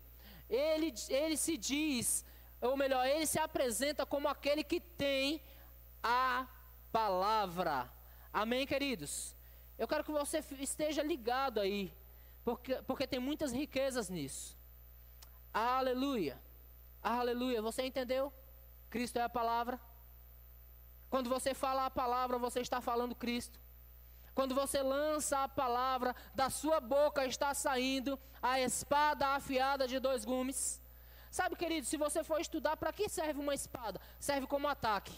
Ele, 0.50 0.94
ele 1.10 1.38
se 1.38 1.58
diz, 1.58 2.26
ou 2.60 2.76
melhor, 2.76 3.06
ele 3.08 3.26
se 3.26 3.39
apresenta 3.39 4.06
como 4.06 4.28
aquele 4.28 4.63
que 4.63 4.80
tem 4.80 5.41
a 6.04 6.48
palavra. 6.91 7.89
Amém, 8.34 8.65
queridos? 8.65 9.36
Eu 9.78 9.88
quero 9.88 10.04
que 10.04 10.12
você 10.12 10.44
esteja 10.60 11.02
ligado 11.02 11.60
aí, 11.60 11.94
porque, 12.43 12.75
porque 12.84 13.08
tem 13.08 13.19
muitas 13.19 13.51
riquezas 13.51 14.10
nisso. 14.10 14.58
Aleluia. 15.54 16.41
Aleluia. 17.01 17.62
Você 17.62 17.84
entendeu? 17.84 18.34
Cristo 18.89 19.17
é 19.17 19.21
a 19.21 19.30
palavra. 19.30 19.80
Quando 21.10 21.30
você 21.30 21.54
fala 21.54 21.86
a 21.86 21.91
palavra, 21.91 22.38
você 22.38 22.62
está 22.62 22.80
falando 22.80 23.13
Cristo. 23.15 23.60
Quando 24.34 24.56
você 24.56 24.82
lança 24.82 25.43
a 25.43 25.47
palavra, 25.47 26.15
da 26.34 26.49
sua 26.49 26.80
boca 26.80 27.25
está 27.25 27.54
saindo 27.54 28.17
a 28.41 28.60
espada 28.60 29.27
afiada 29.27 29.88
de 29.88 29.99
dois 29.99 30.23
gumes. 30.23 30.82
Sabe, 31.30 31.56
querido, 31.56 31.86
se 31.86 31.97
você 31.97 32.23
for 32.23 32.39
estudar, 32.39 32.77
para 32.77 32.93
que 32.93 33.10
serve 33.10 33.39
uma 33.39 33.54
espada? 33.54 33.99
Serve 34.19 34.47
como 34.47 34.67
ataque. 34.67 35.13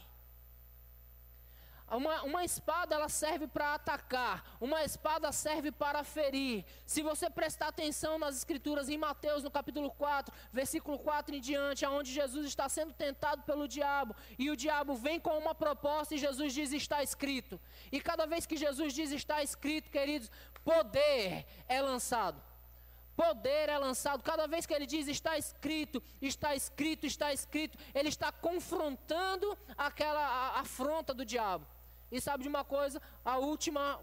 Uma, 1.96 2.24
uma 2.24 2.44
espada 2.44 2.96
ela 2.96 3.08
serve 3.08 3.48
para 3.48 3.76
atacar, 3.76 4.58
uma 4.60 4.84
espada 4.84 5.32
serve 5.32 5.72
para 5.72 6.04
ferir. 6.04 6.66
Se 6.86 7.02
você 7.02 7.30
prestar 7.30 7.68
atenção 7.68 8.18
nas 8.18 8.36
escrituras 8.36 8.90
em 8.90 8.98
Mateus, 8.98 9.44
no 9.44 9.52
capítulo 9.52 9.92
4, 9.92 10.34
versículo 10.52 10.98
4 10.98 11.36
em 11.36 11.42
diante, 11.42 11.86
onde 11.86 12.12
Jesus 12.12 12.48
está 12.48 12.68
sendo 12.68 12.94
tentado 12.94 13.44
pelo 13.44 13.68
diabo, 13.68 14.16
e 14.40 14.50
o 14.50 14.56
diabo 14.56 14.96
vem 14.96 15.20
com 15.20 15.38
uma 15.38 15.54
proposta 15.54 16.16
e 16.16 16.18
Jesus 16.18 16.54
diz: 16.54 16.72
está 16.74 17.04
escrito. 17.04 17.60
E 17.92 18.02
cada 18.02 18.26
vez 18.26 18.46
que 18.46 18.58
Jesus 18.58 18.94
diz 18.94 19.12
está 19.12 19.44
escrito, 19.44 19.92
queridos, 19.92 20.32
poder 20.64 21.46
é 21.68 21.82
lançado. 21.82 22.42
Poder 23.16 23.70
é 23.70 23.78
lançado. 23.78 24.24
Cada 24.24 24.48
vez 24.48 24.66
que 24.66 24.74
ele 24.74 24.88
diz 24.88 25.08
está 25.08 25.38
escrito, 25.38 26.02
está 26.20 26.56
escrito, 26.56 27.06
está 27.06 27.32
escrito, 27.32 27.78
ele 27.94 28.10
está 28.10 28.32
confrontando 28.32 29.56
aquela 29.78 30.60
afronta 30.60 31.14
do 31.14 31.24
diabo. 31.24 31.68
E 32.14 32.22
sabe 32.22 32.44
de 32.44 32.50
uma 32.50 32.64
coisa? 32.64 33.02
A 33.26 33.38
última 33.40 34.00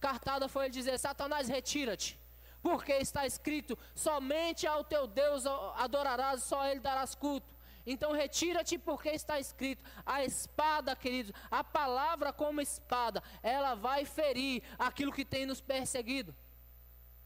cartada 0.00 0.48
foi 0.48 0.64
ele 0.64 0.74
dizer: 0.74 0.98
Satanás, 0.98 1.48
retira-te. 1.48 2.18
Porque 2.60 2.92
está 2.94 3.24
escrito: 3.24 3.78
somente 3.94 4.66
ao 4.66 4.82
teu 4.82 5.06
Deus 5.06 5.46
adorarás, 5.76 6.42
só 6.42 6.66
ele 6.66 6.80
darás 6.80 7.14
culto. 7.14 7.54
Então 7.86 8.10
retira-te 8.10 8.76
porque 8.78 9.10
está 9.10 9.38
escrito: 9.38 9.84
a 10.04 10.24
espada, 10.24 10.96
queridos, 10.96 11.32
a 11.48 11.62
palavra 11.62 12.32
como 12.32 12.60
espada, 12.60 13.22
ela 13.44 13.76
vai 13.76 14.04
ferir 14.04 14.60
aquilo 14.76 15.12
que 15.12 15.24
tem 15.24 15.46
nos 15.46 15.60
perseguido. 15.60 16.34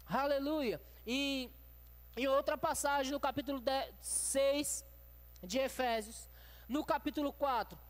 Aleluia. 0.06 0.78
E 1.06 1.50
em 2.14 2.28
outra 2.28 2.58
passagem, 2.58 3.10
no 3.10 3.18
capítulo 3.18 3.62
6 4.02 4.84
de 5.42 5.58
Efésios, 5.58 6.28
no 6.68 6.84
capítulo 6.84 7.32
4, 7.32 7.85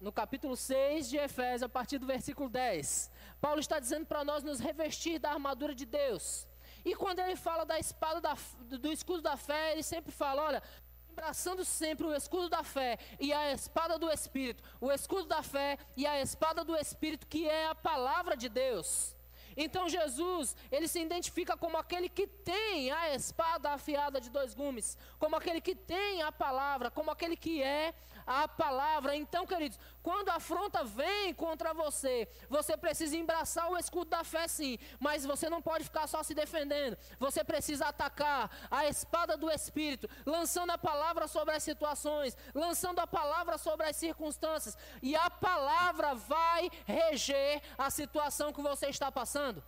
no 0.00 0.12
capítulo 0.12 0.56
6 0.56 1.08
de 1.08 1.16
Efésios, 1.16 1.62
a 1.62 1.68
partir 1.68 1.98
do 1.98 2.06
versículo 2.06 2.48
10. 2.48 3.10
Paulo 3.40 3.60
está 3.60 3.78
dizendo 3.78 4.06
para 4.06 4.24
nós 4.24 4.42
nos 4.42 4.60
revestir 4.60 5.18
da 5.18 5.30
armadura 5.30 5.74
de 5.74 5.86
Deus. 5.86 6.46
E 6.84 6.94
quando 6.94 7.18
ele 7.20 7.36
fala 7.36 7.64
da 7.64 7.78
espada 7.78 8.20
da, 8.20 8.36
do 8.78 8.92
escudo 8.92 9.22
da 9.22 9.36
fé, 9.36 9.72
ele 9.72 9.82
sempre 9.82 10.12
fala, 10.12 10.42
olha, 10.42 10.62
abraçando 11.10 11.64
sempre 11.64 12.06
o 12.06 12.14
escudo 12.14 12.48
da 12.48 12.62
fé 12.62 12.98
e 13.18 13.32
a 13.32 13.52
espada 13.52 13.98
do 13.98 14.10
espírito, 14.10 14.62
o 14.80 14.92
escudo 14.92 15.26
da 15.26 15.42
fé 15.42 15.78
e 15.96 16.06
a 16.06 16.20
espada 16.20 16.62
do 16.62 16.76
espírito 16.76 17.26
que 17.26 17.48
é 17.48 17.66
a 17.66 17.74
palavra 17.74 18.36
de 18.36 18.48
Deus. 18.48 19.16
Então 19.56 19.88
Jesus, 19.88 20.54
ele 20.70 20.86
se 20.86 21.00
identifica 21.00 21.56
como 21.56 21.78
aquele 21.78 22.10
que 22.10 22.26
tem 22.26 22.92
a 22.92 23.14
espada 23.14 23.70
afiada 23.70 24.20
de 24.20 24.28
dois 24.28 24.52
gumes, 24.52 24.98
como 25.18 25.34
aquele 25.34 25.62
que 25.62 25.74
tem 25.74 26.20
a 26.20 26.30
palavra, 26.30 26.90
como 26.90 27.10
aquele 27.10 27.36
que 27.36 27.62
é 27.62 27.94
a 28.26 28.48
palavra. 28.48 29.14
Então, 29.14 29.46
queridos, 29.46 29.78
quando 30.02 30.28
a 30.30 30.36
afronta 30.36 30.82
vem 30.84 31.32
contra 31.32 31.72
você, 31.72 32.28
você 32.48 32.76
precisa 32.76 33.16
embraçar 33.16 33.70
o 33.70 33.78
escudo 33.78 34.10
da 34.10 34.24
fé, 34.24 34.48
sim, 34.48 34.78
mas 34.98 35.24
você 35.24 35.48
não 35.48 35.62
pode 35.62 35.84
ficar 35.84 36.06
só 36.06 36.22
se 36.22 36.34
defendendo. 36.34 36.96
Você 37.18 37.44
precisa 37.44 37.86
atacar 37.86 38.50
a 38.70 38.86
espada 38.86 39.36
do 39.36 39.50
Espírito, 39.50 40.08
lançando 40.24 40.70
a 40.70 40.78
palavra 40.78 41.28
sobre 41.28 41.54
as 41.54 41.62
situações, 41.62 42.36
lançando 42.54 42.98
a 42.98 43.06
palavra 43.06 43.56
sobre 43.58 43.86
as 43.86 43.96
circunstâncias, 43.96 44.76
e 45.02 45.14
a 45.14 45.30
palavra 45.30 46.14
vai 46.14 46.70
reger 46.84 47.62
a 47.78 47.90
situação 47.90 48.52
que 48.52 48.62
você 48.62 48.86
está 48.88 49.10
passando. 49.12 49.62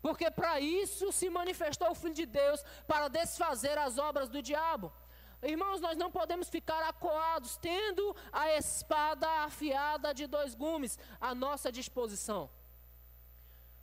Porque 0.00 0.30
para 0.30 0.60
isso 0.60 1.10
se 1.10 1.28
manifestou 1.28 1.90
o 1.90 1.94
Filho 1.94 2.14
de 2.14 2.26
Deus 2.26 2.64
para 2.86 3.08
desfazer 3.08 3.76
as 3.78 3.98
obras 3.98 4.28
do 4.28 4.40
diabo. 4.40 4.92
Irmãos, 5.42 5.80
nós 5.80 5.96
não 5.96 6.10
podemos 6.10 6.48
ficar 6.48 6.82
acuados, 6.88 7.56
tendo 7.56 8.16
a 8.32 8.54
espada 8.54 9.28
afiada 9.44 10.12
de 10.12 10.26
dois 10.26 10.54
gumes 10.54 10.98
à 11.20 11.34
nossa 11.34 11.70
disposição. 11.70 12.50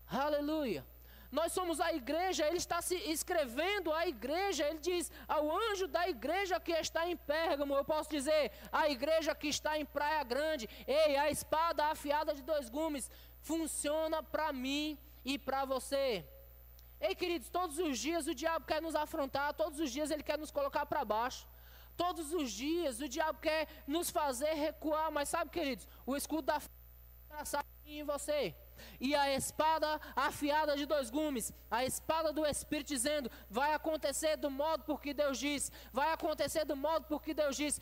Aleluia. 0.08 0.86
Nós 1.32 1.52
somos 1.52 1.82
a 1.82 1.94
igreja, 1.94 2.46
ele 2.46 2.58
está 2.58 2.82
se 2.82 2.96
escrevendo 2.96 3.92
a 3.92 4.08
igreja, 4.08 4.68
ele 4.68 4.80
diz 4.80 5.12
ao 5.28 5.52
anjo 5.52 5.88
da 5.88 6.08
igreja 6.08 6.60
que 6.60 6.72
está 6.72 7.10
em 7.10 7.18
Pérgamo, 7.18 7.76
eu 7.76 7.84
posso 7.84 8.10
dizer, 8.10 8.52
a 8.72 8.90
igreja 8.90 9.36
que 9.36 9.48
está 9.48 9.78
em 9.78 9.86
Praia 9.86 10.24
Grande, 10.24 10.70
ei, 10.88 11.18
a 11.18 11.30
espada 11.30 11.86
afiada 11.86 12.34
de 12.34 12.42
dois 12.42 12.70
gumes 12.70 13.10
funciona 13.42 14.22
para 14.22 14.54
mim 14.54 14.98
e 15.26 15.38
para 15.38 15.66
você. 15.66 16.26
Ei, 17.00 17.14
queridos, 17.16 17.50
todos 17.50 17.78
os 17.78 18.00
dias 18.00 18.28
o 18.28 18.34
diabo 18.34 18.66
quer 18.66 18.82
nos 18.82 18.96
afrontar, 18.96 19.54
todos 19.54 19.80
os 19.80 19.92
dias 19.92 20.12
ele 20.12 20.24
quer 20.24 20.38
nos 20.38 20.52
colocar 20.52 20.86
para 20.86 21.04
baixo. 21.04 21.48
Todos 21.98 22.34
os 22.34 22.52
dias 22.52 23.00
o 23.00 23.08
diabo 23.08 23.40
quer 23.40 23.68
nos 23.88 24.10
fazer 24.10 24.54
recuar, 24.54 25.12
mas 25.12 25.30
sabe, 25.30 25.50
queridos, 25.50 25.88
o 26.06 26.16
escudo 26.16 26.44
da 26.44 26.60
fé 26.60 26.70
em 27.86 28.04
você. 28.04 28.56
E 29.00 29.16
a 29.16 29.34
espada 29.34 30.00
afiada 30.16 30.76
de 30.76 30.86
dois 30.86 31.10
gumes, 31.10 31.54
a 31.72 31.86
espada 31.86 32.34
do 32.34 32.46
Espírito 32.46 32.88
dizendo: 32.88 33.32
vai 33.50 33.74
acontecer 33.74 34.36
do 34.36 34.50
modo 34.50 34.84
porque 34.84 35.14
Deus 35.14 35.38
disse, 35.38 35.72
vai 35.94 36.12
acontecer 36.12 36.66
do 36.66 36.76
modo 36.76 37.06
porque 37.08 37.34
Deus 37.34 37.56
disse 37.56 37.80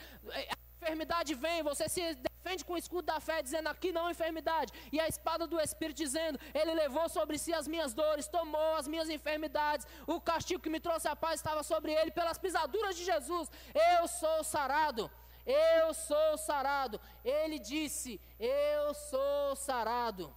enfermidade 0.83 1.33
vem, 1.33 1.63
você 1.63 1.87
se 1.87 2.01
defende 2.43 2.65
com 2.65 2.73
o 2.73 2.77
escudo 2.77 3.05
da 3.05 3.19
fé, 3.19 3.41
dizendo 3.41 3.69
aqui 3.69 3.91
não 3.91 4.11
enfermidade, 4.11 4.73
e 4.91 4.99
a 4.99 5.07
espada 5.07 5.47
do 5.47 5.59
Espírito 5.59 5.97
dizendo: 5.97 6.39
Ele 6.53 6.73
levou 6.73 7.07
sobre 7.07 7.37
si 7.37 7.53
as 7.53 7.67
minhas 7.67 7.93
dores, 7.93 8.27
tomou 8.27 8.75
as 8.75 8.87
minhas 8.87 9.09
enfermidades, 9.09 9.87
o 10.05 10.19
castigo 10.19 10.61
que 10.61 10.69
me 10.69 10.79
trouxe 10.79 11.07
a 11.07 11.15
paz 11.15 11.35
estava 11.39 11.63
sobre 11.63 11.93
ele, 11.93 12.11
pelas 12.11 12.37
pisaduras 12.37 12.95
de 12.97 13.05
Jesus, 13.05 13.49
eu 13.97 14.07
sou 14.07 14.43
sarado. 14.43 15.09
Eu 15.45 15.93
sou 15.93 16.37
sarado. 16.37 17.01
Ele 17.23 17.59
disse: 17.59 18.11
Eu 18.39 18.93
sou 18.93 19.55
sarado. 19.57 20.33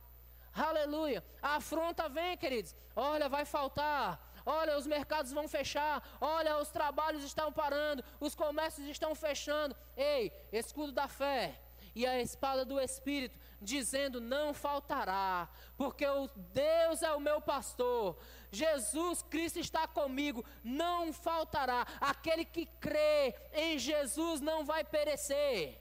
Aleluia. 0.52 1.24
A 1.40 1.56
afronta 1.56 2.08
vem, 2.08 2.36
queridos. 2.36 2.74
Olha, 2.96 3.28
vai 3.28 3.44
faltar 3.44 4.20
olha, 4.48 4.78
os 4.78 4.86
mercados 4.86 5.32
vão 5.32 5.48
fechar, 5.48 6.00
olha, 6.20 6.58
os 6.58 6.70
trabalhos 6.70 7.24
estão 7.24 7.52
parando, 7.52 8.04
os 8.20 8.32
comércios 8.32 8.86
estão 8.86 9.12
fechando. 9.12 9.76
Ei, 9.96 10.32
escudo 10.52 10.92
da 10.92 11.08
fé. 11.08 11.60
E 11.96 12.06
a 12.06 12.20
espada 12.20 12.62
do 12.62 12.78
Espírito, 12.78 13.38
dizendo: 13.60 14.20
Não 14.20 14.52
faltará, 14.52 15.48
porque 15.78 16.06
o 16.06 16.28
Deus 16.52 17.02
é 17.02 17.10
o 17.14 17.18
meu 17.18 17.40
pastor, 17.40 18.18
Jesus 18.52 19.22
Cristo 19.22 19.58
está 19.58 19.88
comigo, 19.88 20.44
não 20.62 21.10
faltará. 21.10 21.86
Aquele 21.98 22.44
que 22.44 22.66
crê 22.66 23.34
em 23.54 23.78
Jesus 23.78 24.42
não 24.42 24.62
vai 24.62 24.84
perecer. 24.84 25.80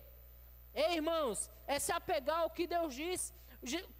Ei, 0.74 0.96
irmãos, 0.96 1.52
é 1.68 1.80
se 1.80 1.92
apegar 1.92 2.40
ao 2.40 2.50
que 2.50 2.66
Deus 2.66 2.96
diz. 2.96 3.34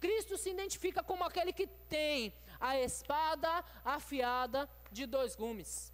Cristo 0.00 0.38
se 0.38 0.50
identifica 0.50 1.02
como 1.02 1.22
aquele 1.22 1.52
que 1.52 1.66
tem 1.66 2.32
a 2.58 2.80
espada 2.80 3.62
afiada 3.84 4.68
de 4.90 5.04
dois 5.04 5.36
gumes. 5.36 5.92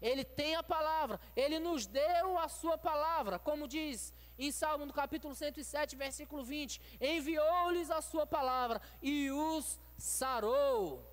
Ele 0.00 0.24
tem 0.24 0.54
a 0.54 0.62
palavra, 0.62 1.20
ele 1.36 1.58
nos 1.58 1.86
deu 1.86 2.38
a 2.38 2.48
sua 2.48 2.78
palavra, 2.78 3.38
como 3.38 3.68
diz 3.68 4.14
em 4.46 4.52
Salmo 4.52 4.86
no 4.86 4.92
capítulo 4.92 5.34
107, 5.34 5.96
versículo 5.96 6.42
20: 6.42 6.80
enviou-lhes 7.00 7.90
a 7.90 8.00
sua 8.00 8.26
palavra 8.26 8.80
e 9.02 9.30
os 9.30 9.78
sarou. 9.96 11.04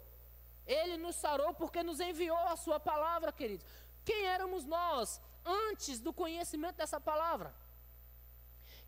Ele 0.66 0.98
nos 0.98 1.16
sarou 1.16 1.54
porque 1.54 1.82
nos 1.84 2.00
enviou 2.00 2.46
a 2.54 2.56
sua 2.56 2.80
palavra, 2.80 3.32
queridos. 3.32 3.66
Quem 4.04 4.26
éramos 4.26 4.66
nós 4.66 5.22
antes 5.46 6.00
do 6.00 6.12
conhecimento 6.14 6.76
dessa 6.76 7.00
palavra? 7.00 7.54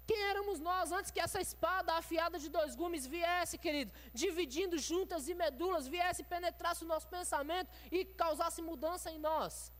Quem 0.09 0.21
éramos 0.23 0.59
nós 0.59 0.91
antes 0.91 1.11
que 1.11 1.19
essa 1.19 1.39
espada 1.39 1.93
afiada 1.93 2.39
de 2.39 2.49
dois 2.49 2.75
gumes 2.75 3.05
viesse, 3.05 3.59
querido, 3.59 3.91
dividindo 4.11 4.75
juntas 4.77 5.27
e 5.27 5.35
medulas, 5.35 5.87
viesse, 5.87 6.23
penetrasse 6.23 6.83
o 6.83 6.87
nosso 6.87 7.07
pensamento 7.07 7.69
e 7.91 8.03
causasse 8.03 8.59
mudança 8.61 9.11
em 9.11 9.19
nós? 9.19 9.71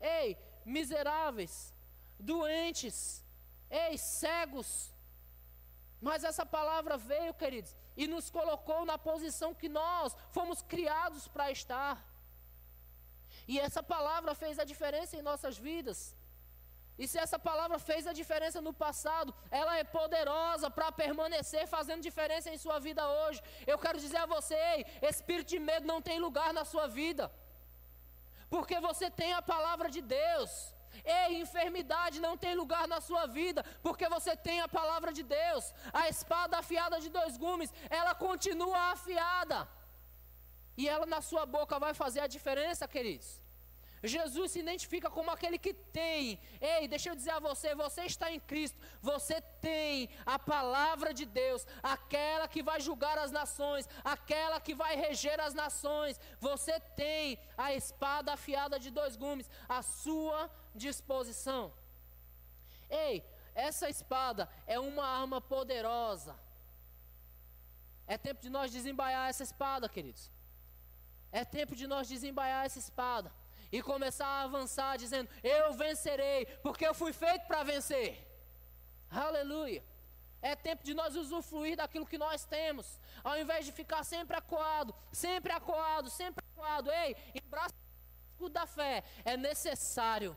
Ei, 0.00 0.38
miseráveis, 0.64 1.74
doentes, 2.18 3.19
ei, 3.70 3.96
cegos. 3.98 4.92
Mas 6.00 6.24
essa 6.24 6.44
palavra 6.46 6.96
veio, 6.96 7.34
queridos, 7.34 7.76
e 7.96 8.06
nos 8.06 8.30
colocou 8.30 8.84
na 8.84 8.96
posição 8.96 9.54
que 9.54 9.68
nós 9.68 10.16
fomos 10.30 10.62
criados 10.62 11.28
para 11.28 11.50
estar. 11.50 11.96
E 13.46 13.58
essa 13.58 13.82
palavra 13.82 14.34
fez 14.34 14.58
a 14.58 14.64
diferença 14.64 15.16
em 15.16 15.22
nossas 15.22 15.58
vidas. 15.58 16.16
E 16.98 17.06
se 17.08 17.18
essa 17.18 17.38
palavra 17.38 17.78
fez 17.78 18.06
a 18.06 18.12
diferença 18.12 18.60
no 18.60 18.72
passado, 18.72 19.34
ela 19.50 19.76
é 19.78 19.84
poderosa 19.84 20.70
para 20.70 20.92
permanecer 20.92 21.66
fazendo 21.66 22.02
diferença 22.02 22.50
em 22.50 22.58
sua 22.58 22.78
vida 22.78 23.02
hoje. 23.08 23.42
Eu 23.66 23.78
quero 23.78 23.98
dizer 23.98 24.18
a 24.18 24.26
você, 24.26 24.54
ei, 24.54 24.86
espírito 25.10 25.48
de 25.48 25.58
medo 25.58 25.86
não 25.86 26.02
tem 26.02 26.18
lugar 26.18 26.52
na 26.52 26.64
sua 26.64 26.86
vida 26.86 27.30
porque 28.50 28.80
você 28.80 29.08
tem 29.08 29.32
a 29.32 29.40
palavra 29.40 29.88
de 29.88 30.02
Deus. 30.02 30.74
Ei, 31.04 31.40
enfermidade 31.40 32.20
não 32.20 32.36
tem 32.36 32.54
lugar 32.54 32.86
na 32.86 33.00
sua 33.00 33.26
vida, 33.26 33.64
porque 33.82 34.08
você 34.08 34.36
tem 34.36 34.60
a 34.60 34.68
palavra 34.68 35.12
de 35.12 35.22
Deus. 35.22 35.72
A 35.92 36.08
espada 36.08 36.58
afiada 36.58 37.00
de 37.00 37.08
dois 37.08 37.36
gumes, 37.36 37.72
ela 37.88 38.14
continua 38.14 38.78
afiada. 38.92 39.68
E 40.76 40.88
ela 40.88 41.06
na 41.06 41.20
sua 41.20 41.44
boca 41.46 41.78
vai 41.78 41.94
fazer 41.94 42.20
a 42.20 42.26
diferença, 42.26 42.88
queridos. 42.88 43.40
Jesus 44.02 44.52
se 44.52 44.60
identifica 44.60 45.10
como 45.10 45.30
aquele 45.30 45.58
que 45.58 45.74
tem. 45.74 46.40
Ei, 46.60 46.88
deixa 46.88 47.10
eu 47.10 47.14
dizer 47.14 47.32
a 47.32 47.38
você: 47.38 47.74
você 47.74 48.02
está 48.04 48.32
em 48.32 48.40
Cristo, 48.40 48.78
você 49.00 49.40
tem 49.60 50.08
a 50.24 50.38
palavra 50.38 51.12
de 51.12 51.26
Deus, 51.26 51.66
aquela 51.82 52.48
que 52.48 52.62
vai 52.62 52.80
julgar 52.80 53.18
as 53.18 53.30
nações, 53.30 53.88
aquela 54.02 54.58
que 54.58 54.74
vai 54.74 54.96
reger 54.96 55.38
as 55.38 55.52
nações. 55.52 56.18
Você 56.40 56.80
tem 56.80 57.38
a 57.56 57.74
espada 57.74 58.32
afiada 58.32 58.78
de 58.78 58.90
dois 58.90 59.16
gumes 59.16 59.50
à 59.68 59.82
sua 59.82 60.50
disposição. 60.74 61.72
Ei, 62.88 63.22
essa 63.54 63.90
espada 63.90 64.48
é 64.66 64.80
uma 64.80 65.06
arma 65.06 65.40
poderosa. 65.40 66.34
É 68.06 68.16
tempo 68.16 68.40
de 68.40 68.48
nós 68.48 68.72
desembaiar 68.72 69.28
essa 69.28 69.42
espada, 69.42 69.88
queridos. 69.88 70.30
É 71.30 71.44
tempo 71.44 71.76
de 71.76 71.86
nós 71.86 72.08
desembaiar 72.08 72.64
essa 72.64 72.78
espada 72.78 73.30
e 73.72 73.82
começar 73.82 74.26
a 74.26 74.42
avançar, 74.42 74.96
dizendo: 74.96 75.28
Eu 75.42 75.72
vencerei, 75.72 76.46
porque 76.62 76.86
eu 76.86 76.94
fui 76.94 77.12
feito 77.12 77.46
para 77.46 77.62
vencer. 77.62 78.26
Aleluia. 79.10 79.84
É 80.42 80.56
tempo 80.56 80.82
de 80.82 80.94
nós 80.94 81.16
usufruir 81.16 81.76
daquilo 81.76 82.06
que 82.06 82.16
nós 82.16 82.44
temos, 82.44 82.98
ao 83.22 83.38
invés 83.38 83.66
de 83.66 83.72
ficar 83.72 84.02
sempre 84.04 84.36
acuado, 84.36 84.94
sempre 85.12 85.52
acuado, 85.52 86.08
sempre 86.08 86.42
acuado. 86.52 86.90
Ei, 86.90 87.14
embraça 87.34 87.74
o 87.74 88.32
escudo 88.32 88.52
da 88.54 88.66
fé. 88.66 89.04
É 89.24 89.36
necessário 89.36 90.36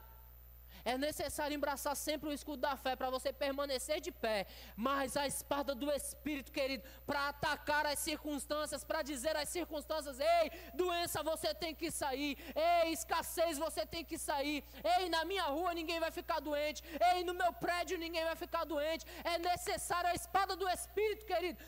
é 0.86 0.98
necessário 0.98 1.56
embraçar 1.56 1.96
sempre 1.96 2.30
o 2.30 2.34
escudo 2.34 2.62
da 2.62 2.76
fé 2.76 2.96
para 2.96 3.10
você 3.10 3.32
permanecer 3.32 4.02
de 4.02 4.12
pé, 4.12 4.46
mas 4.76 5.16
a 5.16 5.26
espada 5.26 5.74
do 5.74 5.90
Espírito, 5.92 6.52
querido, 6.52 6.84
para 7.06 7.30
atacar 7.30 7.86
as 7.86 8.00
circunstâncias, 8.00 8.84
para 8.84 9.02
dizer 9.02 9.36
às 9.36 9.50
circunstâncias: 9.50 10.20
ei, 10.20 10.52
doença 10.74 11.24
você 11.24 11.54
tem 11.54 11.74
que 11.74 11.90
sair, 11.90 12.38
ei, 12.56 12.92
escassez 12.92 13.58
você 13.58 13.86
tem 13.86 14.04
que 14.04 14.18
sair, 14.18 14.64
ei, 14.98 15.10
na 15.10 15.24
minha 15.24 15.44
rua 15.44 15.74
ninguém 15.74 16.00
vai 16.00 16.12
ficar 16.12 16.40
doente, 16.40 16.84
ei, 17.12 17.24
no 17.24 17.34
meu 17.34 17.54
prédio 17.54 17.98
ninguém 17.98 18.26
vai 18.26 18.36
ficar 18.36 18.66
doente. 18.66 19.06
É 19.24 19.38
necessário 19.38 20.10
a 20.10 20.14
espada 20.14 20.56
do 20.56 20.68
Espírito, 20.68 21.26
querido, 21.26 21.60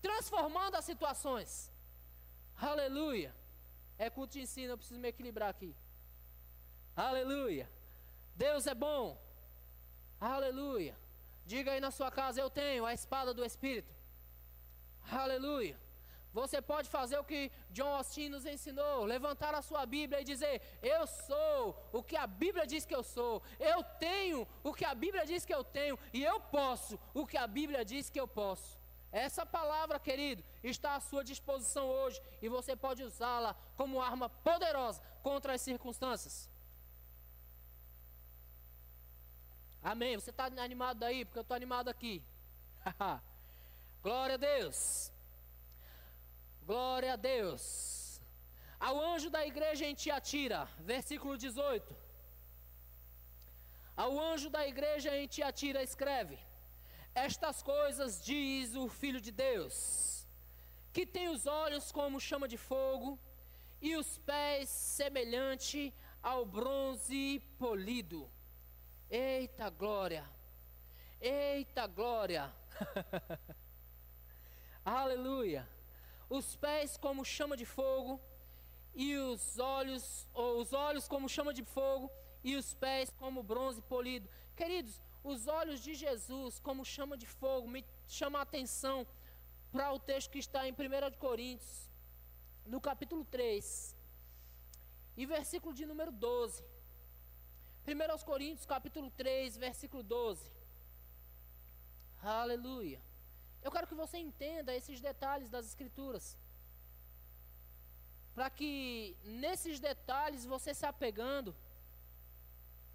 transformando 0.00 0.76
as 0.76 0.84
situações. 0.84 1.70
Aleluia. 2.58 3.34
É 3.98 4.08
culto 4.08 4.34
de 4.34 4.40
ensino, 4.40 4.72
eu 4.72 4.78
preciso 4.78 5.00
me 5.00 5.08
equilibrar 5.08 5.50
aqui. 5.50 5.74
Aleluia. 6.94 7.75
Deus 8.36 8.66
é 8.66 8.74
bom. 8.74 9.18
Aleluia. 10.20 10.94
Diga 11.44 11.72
aí 11.72 11.80
na 11.80 11.90
sua 11.90 12.10
casa: 12.10 12.40
Eu 12.40 12.50
tenho 12.50 12.84
a 12.84 12.92
espada 12.92 13.32
do 13.32 13.44
Espírito. 13.44 13.94
Aleluia. 15.10 15.78
Você 16.32 16.60
pode 16.60 16.88
fazer 16.90 17.16
o 17.18 17.24
que 17.24 17.50
John 17.70 17.92
Austin 17.96 18.28
nos 18.28 18.44
ensinou: 18.44 19.04
levantar 19.04 19.54
a 19.54 19.62
sua 19.62 19.86
Bíblia 19.86 20.20
e 20.20 20.24
dizer: 20.24 20.60
Eu 20.82 21.06
sou 21.06 21.74
o 21.92 22.02
que 22.02 22.16
a 22.16 22.26
Bíblia 22.26 22.66
diz 22.66 22.84
que 22.84 22.94
eu 22.94 23.02
sou. 23.02 23.42
Eu 23.58 23.82
tenho 24.08 24.46
o 24.62 24.74
que 24.74 24.84
a 24.84 24.94
Bíblia 24.94 25.24
diz 25.24 25.44
que 25.46 25.54
eu 25.54 25.64
tenho. 25.64 25.98
E 26.12 26.22
eu 26.22 26.38
posso 26.40 26.98
o 27.14 27.26
que 27.26 27.38
a 27.38 27.46
Bíblia 27.46 27.84
diz 27.84 28.10
que 28.10 28.20
eu 28.20 28.28
posso. 28.28 28.78
Essa 29.10 29.46
palavra, 29.46 29.98
querido, 29.98 30.44
está 30.62 30.96
à 30.96 31.00
sua 31.00 31.24
disposição 31.24 31.86
hoje 31.88 32.20
e 32.42 32.50
você 32.50 32.76
pode 32.76 33.02
usá-la 33.02 33.54
como 33.74 34.02
arma 34.02 34.28
poderosa 34.28 35.00
contra 35.22 35.54
as 35.54 35.62
circunstâncias. 35.62 36.50
Amém. 39.92 40.16
Você 40.18 40.30
está 40.30 40.46
animado 40.46 41.04
aí? 41.04 41.24
Porque 41.24 41.38
eu 41.38 41.46
estou 41.46 41.54
animado 41.54 41.88
aqui. 41.88 42.14
Glória 44.02 44.34
a 44.34 44.42
Deus. 44.52 45.12
Glória 46.70 47.12
a 47.12 47.18
Deus. 47.34 47.62
Ao 48.80 48.94
anjo 49.10 49.30
da 49.30 49.46
igreja 49.46 49.84
em 49.86 49.94
Tiatira, 49.94 50.68
versículo 50.80 51.38
18. 51.38 51.96
Ao 53.96 54.18
anjo 54.30 54.50
da 54.50 54.66
igreja 54.66 55.16
em 55.16 55.28
Tiatira 55.28 55.84
escreve: 55.84 56.36
Estas 57.14 57.62
coisas 57.62 58.20
diz 58.30 58.74
o 58.74 58.88
Filho 58.88 59.20
de 59.20 59.30
Deus, 59.30 60.26
que 60.92 61.06
tem 61.06 61.28
os 61.28 61.46
olhos 61.46 61.92
como 61.92 62.26
chama 62.28 62.48
de 62.48 62.58
fogo 62.70 63.16
e 63.80 63.94
os 63.94 64.18
pés 64.18 64.68
semelhante 64.68 65.94
ao 66.20 66.44
bronze 66.44 67.40
polido. 67.56 68.28
Eita 69.10 69.70
glória! 69.70 70.28
Eita 71.20 71.86
glória! 71.86 72.52
Aleluia! 74.84 75.68
Os 76.28 76.56
pés 76.56 76.96
como 76.96 77.24
chama 77.24 77.56
de 77.56 77.64
fogo 77.64 78.20
e 78.92 79.16
os 79.16 79.60
olhos, 79.60 80.28
ou 80.34 80.60
os 80.60 80.72
olhos 80.72 81.06
como 81.06 81.28
chama 81.28 81.54
de 81.54 81.62
fogo 81.62 82.10
e 82.42 82.56
os 82.56 82.74
pés 82.74 83.08
como 83.10 83.44
bronze 83.44 83.80
polido. 83.82 84.28
Queridos, 84.56 85.00
os 85.22 85.46
olhos 85.46 85.80
de 85.80 85.94
Jesus 85.94 86.58
como 86.58 86.84
chama 86.84 87.16
de 87.16 87.26
fogo 87.26 87.68
me 87.68 87.84
chama 88.08 88.40
a 88.40 88.42
atenção 88.42 89.06
para 89.70 89.92
o 89.92 90.00
texto 90.00 90.30
que 90.30 90.40
está 90.40 90.66
em 90.66 90.72
1 90.72 91.18
Coríntios, 91.18 91.88
no 92.64 92.80
capítulo 92.80 93.24
3, 93.24 93.94
e 95.16 95.26
versículo 95.26 95.72
de 95.72 95.86
número 95.86 96.10
12. 96.10 96.75
1 97.86 98.24
Coríntios 98.24 98.66
capítulo 98.66 99.12
3, 99.12 99.56
versículo 99.56 100.02
12. 100.02 100.50
Aleluia. 102.20 103.00
Eu 103.62 103.70
quero 103.70 103.86
que 103.86 103.94
você 103.94 104.18
entenda 104.18 104.74
esses 104.74 105.00
detalhes 105.00 105.48
das 105.48 105.66
escrituras. 105.66 106.36
Para 108.34 108.50
que 108.50 109.16
nesses 109.22 109.78
detalhes 109.78 110.44
você 110.44 110.74
se 110.74 110.84
apegando, 110.84 111.54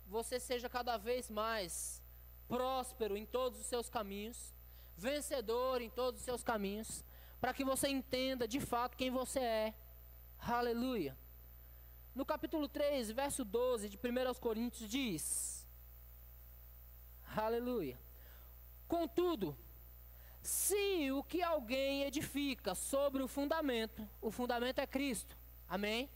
você 0.06 0.38
seja 0.42 0.68
cada 0.68 0.98
vez 0.98 1.30
mais 1.30 2.04
próspero 2.50 3.16
em 3.16 3.26
todos 3.26 3.62
os 3.62 3.68
seus 3.68 3.90
caminhos, 3.90 4.54
vencedor 4.98 5.82
em 5.82 5.90
todos 5.90 6.20
os 6.20 6.26
seus 6.26 6.44
caminhos, 6.44 7.06
para 7.40 7.54
que 7.54 7.64
você 7.64 7.88
entenda 7.88 8.46
de 8.46 8.60
fato 8.60 8.98
quem 8.98 9.10
você 9.10 9.40
é. 9.40 9.74
Aleluia. 10.38 11.18
No 12.13 12.26
capítulo 12.26 12.67
3, 12.67 13.10
verso 13.12 13.45
12 13.45 13.88
de 13.88 13.97
1 13.97 14.34
Coríntios 14.39 14.89
diz: 14.89 15.65
Aleluia. 17.36 17.97
Contudo, 18.86 19.58
se 20.41 21.10
o 21.12 21.24
que 21.24 21.41
alguém 21.41 22.04
edifica 22.04 22.76
sobre 22.76 23.24
o 23.24 23.30
fundamento, 23.30 24.06
o 24.19 24.30
fundamento 24.30 24.80
é 24.80 24.86
Cristo. 24.86 25.38
Amém? 25.69 26.10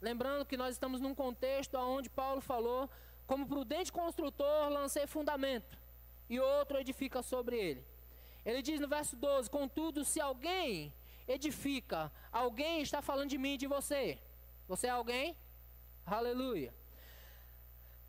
Lembrando 0.00 0.46
que 0.46 0.56
nós 0.56 0.74
estamos 0.74 0.98
num 0.98 1.14
contexto 1.14 1.74
onde 1.76 2.08
Paulo 2.08 2.40
falou: 2.40 2.88
como 3.26 3.46
prudente 3.46 3.92
construtor, 3.92 4.70
lancei 4.70 5.06
fundamento, 5.06 5.78
e 6.26 6.40
outro 6.40 6.78
edifica 6.78 7.22
sobre 7.22 7.58
ele. 7.58 7.86
Ele 8.46 8.62
diz 8.62 8.80
no 8.80 8.88
verso 8.88 9.14
12: 9.14 9.50
Contudo, 9.50 10.06
se 10.06 10.22
alguém 10.22 10.90
edifica, 11.28 12.10
alguém 12.32 12.80
está 12.80 13.02
falando 13.02 13.28
de 13.28 13.36
mim 13.36 13.54
e 13.54 13.58
de 13.58 13.66
você. 13.66 14.18
Você 14.72 14.86
é 14.86 14.90
alguém? 14.90 15.36
Aleluia. 16.06 16.74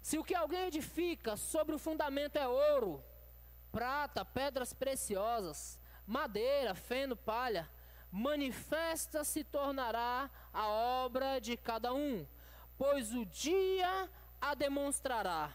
Se 0.02 0.18
o 0.18 0.24
que 0.24 0.34
alguém 0.34 0.68
edifica 0.68 1.36
sobre 1.36 1.76
o 1.76 1.78
fundamento 1.78 2.38
é 2.38 2.48
ouro, 2.48 3.04
prata, 3.70 4.24
pedras 4.24 4.72
preciosas, 4.72 5.78
madeira, 6.08 6.74
feno, 6.74 7.18
palha, 7.18 7.70
manifesta 8.10 9.26
se 9.26 9.44
tornará 9.44 10.30
a 10.54 10.70
obra 10.70 11.42
de 11.42 11.58
cada 11.58 11.94
um, 11.94 12.26
pois 12.78 13.14
o 13.14 13.26
dia 13.26 14.10
a 14.40 14.56
demonstrará, 14.56 15.52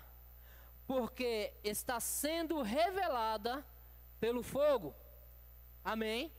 porque 0.86 1.54
está 1.64 1.98
sendo 2.00 2.60
revelada 2.60 3.64
pelo 4.20 4.42
fogo. 4.42 4.94
Amém? 5.82 6.30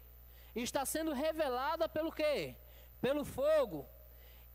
Está 0.56 0.86
sendo 0.86 1.12
revelada 1.12 1.90
pelo 1.90 2.12
quê? 2.12 2.56
Pelo 3.02 3.26
fogo. 3.26 3.90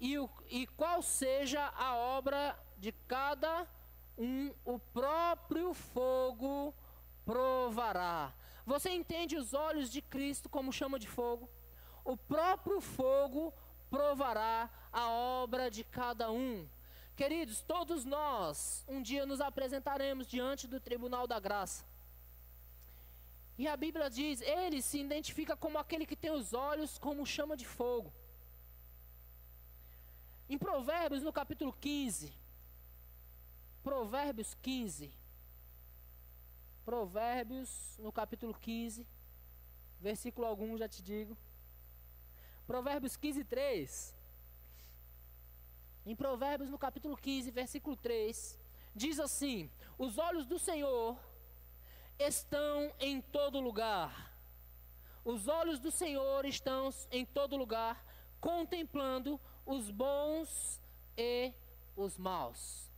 E, 0.01 0.19
o, 0.19 0.29
e 0.49 0.67
qual 0.67 1.03
seja 1.03 1.73
a 1.77 1.97
obra 1.97 2.59
de 2.77 2.93
cada 2.93 3.67
um, 4.19 4.53
o 4.65 4.79
próprio 4.79 5.73
fogo 5.73 6.75
provará. 7.25 8.35
Você 8.67 8.91
entende 8.91 9.37
os 9.37 9.55
olhos 9.55 9.91
de 9.91 10.01
Cristo 10.01 10.49
como 10.49 10.73
chama 10.73 10.99
de 10.99 11.09
fogo? 11.09 11.49
O 12.05 12.17
próprio 12.17 12.81
fogo 12.81 13.53
provará 13.91 14.71
a 14.93 15.09
obra 15.09 15.71
de 15.71 15.85
cada 15.85 16.31
um. 16.31 16.69
Queridos, 17.17 17.63
todos 17.63 18.05
nós 18.05 18.85
um 18.89 19.01
dia 19.01 19.25
nos 19.25 19.41
apresentaremos 19.41 20.27
diante 20.27 20.67
do 20.67 20.81
tribunal 20.81 21.27
da 21.27 21.39
graça. 21.39 21.85
E 23.57 23.69
a 23.69 23.77
Bíblia 23.77 24.11
diz: 24.11 24.41
ele 24.41 24.83
se 24.83 24.99
identifica 24.99 25.57
como 25.57 25.79
aquele 25.79 26.07
que 26.07 26.17
tem 26.17 26.31
os 26.31 26.53
olhos 26.53 26.99
como 26.99 27.25
chama 27.25 27.57
de 27.57 27.67
fogo. 27.67 28.13
Em 30.49 30.59
Provérbios, 30.59 31.23
no 31.23 31.33
capítulo 31.33 31.73
15, 31.73 32.33
Provérbios 33.83 34.55
15, 34.61 35.11
Provérbios, 36.85 37.97
no 37.99 38.13
capítulo 38.13 38.53
15, 38.53 39.07
versículo 39.99 40.47
algum, 40.47 40.77
já 40.77 40.87
te 40.87 41.03
digo. 41.03 41.37
Provérbios 42.67 43.17
15, 43.17 43.45
3. 43.45 44.15
Em 46.05 46.15
Provérbios, 46.15 46.69
no 46.69 46.79
capítulo 46.79 47.17
15, 47.17 47.51
versículo 47.51 47.97
3, 47.97 48.59
diz 48.95 49.19
assim: 49.19 49.71
Os 49.97 50.19
olhos 50.19 50.45
do 50.45 50.59
Senhor 50.59 51.19
estão 52.19 52.93
em 53.01 53.23
todo 53.23 53.61
lugar. 53.61 54.35
Os 55.25 55.49
olhos 55.49 55.81
do 55.81 55.91
Senhor 55.91 56.45
estão 56.45 56.91
em 57.11 57.25
todo 57.25 57.57
lugar, 57.57 58.05
contemplando 58.41 59.41
os 59.65 59.91
bons 59.91 60.81
e 61.17 61.53
os 61.97 62.17
maus. 62.19 62.91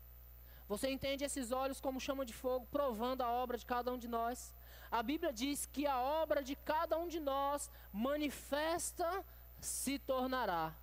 Você 0.68 0.90
entende 0.90 1.24
esses 1.24 1.52
olhos 1.52 1.80
como 1.80 2.00
chama 2.00 2.26
de 2.26 2.32
fogo, 2.32 2.66
provando 2.70 3.22
a 3.22 3.30
obra 3.30 3.56
de 3.56 3.64
cada 3.64 3.92
um 3.92 3.98
de 3.98 4.08
nós? 4.08 4.54
A 4.90 5.02
Bíblia 5.02 5.32
diz 5.32 5.66
que 5.66 5.86
a 5.86 6.00
obra 6.00 6.42
de 6.42 6.56
cada 6.56 6.98
um 6.98 7.06
de 7.06 7.20
nós 7.20 7.70
manifesta 7.92 9.24
se 9.60 9.98
tornará, 9.98 10.74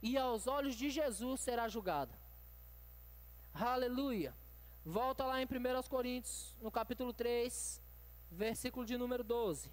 e 0.00 0.16
aos 0.16 0.46
olhos 0.46 0.74
de 0.74 0.90
Jesus 0.90 1.40
será 1.40 1.68
julgada. 1.68 2.12
Aleluia. 3.54 4.34
Volta 4.84 5.24
lá 5.24 5.40
em 5.40 5.44
1 5.44 5.88
Coríntios, 5.88 6.56
no 6.60 6.70
capítulo 6.70 7.12
3, 7.12 7.80
versículo 8.30 8.84
de 8.84 8.96
número 8.96 9.22
12. 9.22 9.70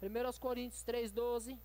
1 0.00 0.38
Coríntios 0.38 0.82
3, 0.82 1.10
12. 1.12 1.58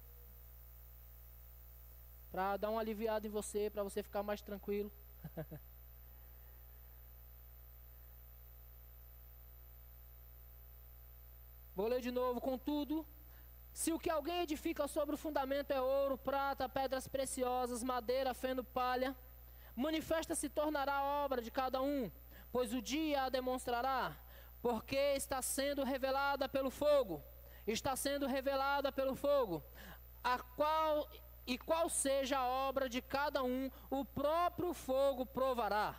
Para 2.36 2.58
dar 2.58 2.70
um 2.70 2.78
aliviado 2.78 3.26
em 3.26 3.30
você, 3.30 3.70
para 3.70 3.82
você 3.82 4.04
ficar 4.04 4.22
mais 4.22 4.42
tranquilo. 4.42 4.92
Vou 11.74 11.88
ler 11.88 12.02
de 12.02 12.12
novo. 12.12 12.42
Contudo, 12.42 13.08
se 13.72 13.94
o 13.94 14.00
que 14.00 14.10
alguém 14.10 14.42
edifica 14.42 14.86
sobre 14.86 15.16
o 15.16 15.18
fundamento 15.18 15.72
é 15.72 15.80
ouro, 15.80 16.18
prata, 16.18 16.68
pedras 16.68 17.08
preciosas, 17.08 17.82
madeira, 17.82 18.34
feno, 18.34 18.66
palha, 18.66 19.16
manifesta 19.74 20.36
se 20.36 20.50
tornará 20.50 20.96
a 20.96 21.24
obra 21.24 21.42
de 21.42 21.50
cada 21.50 21.82
um, 21.82 22.12
pois 22.52 22.74
o 22.74 22.82
dia 22.82 23.24
a 23.24 23.30
demonstrará, 23.30 24.14
porque 24.62 24.98
está 25.16 25.42
sendo 25.42 25.86
revelada 25.86 26.50
pelo 26.50 26.70
fogo. 26.70 27.24
Está 27.66 27.96
sendo 27.96 28.28
revelada 28.28 28.92
pelo 28.92 29.16
fogo, 29.16 29.64
a 30.22 30.38
qual 30.38 31.08
e 31.46 31.58
qual 31.58 31.90
seja 31.90 32.38
a 32.40 32.48
obra 32.48 32.90
de 32.90 33.02
cada 33.02 33.44
um, 33.44 33.70
o 33.90 34.04
próprio 34.04 34.74
fogo 34.74 35.26
provará. 35.26 35.96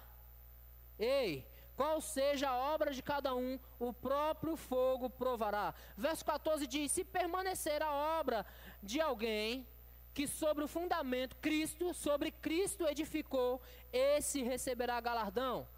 Ei, 0.98 1.46
qual 1.76 2.00
seja 2.00 2.48
a 2.48 2.56
obra 2.56 2.92
de 2.92 3.02
cada 3.02 3.35
um, 3.35 3.59
o 3.78 3.92
próprio 3.92 4.56
fogo 4.56 5.11
provará. 5.11 5.74
Verso 5.96 6.24
14 6.24 6.66
diz: 6.66 6.90
Se 6.90 7.04
permanecer 7.04 7.82
a 7.82 7.92
obra 8.18 8.46
de 8.82 9.00
alguém 9.00 9.68
que 10.14 10.26
sobre 10.26 10.64
o 10.64 10.68
fundamento 10.68 11.37
Cristo, 11.37 11.92
sobre 11.92 12.30
Cristo 12.30 12.88
edificou, 12.88 13.61
esse 13.92 14.42
receberá 14.42 14.98
galardão. 14.98 15.68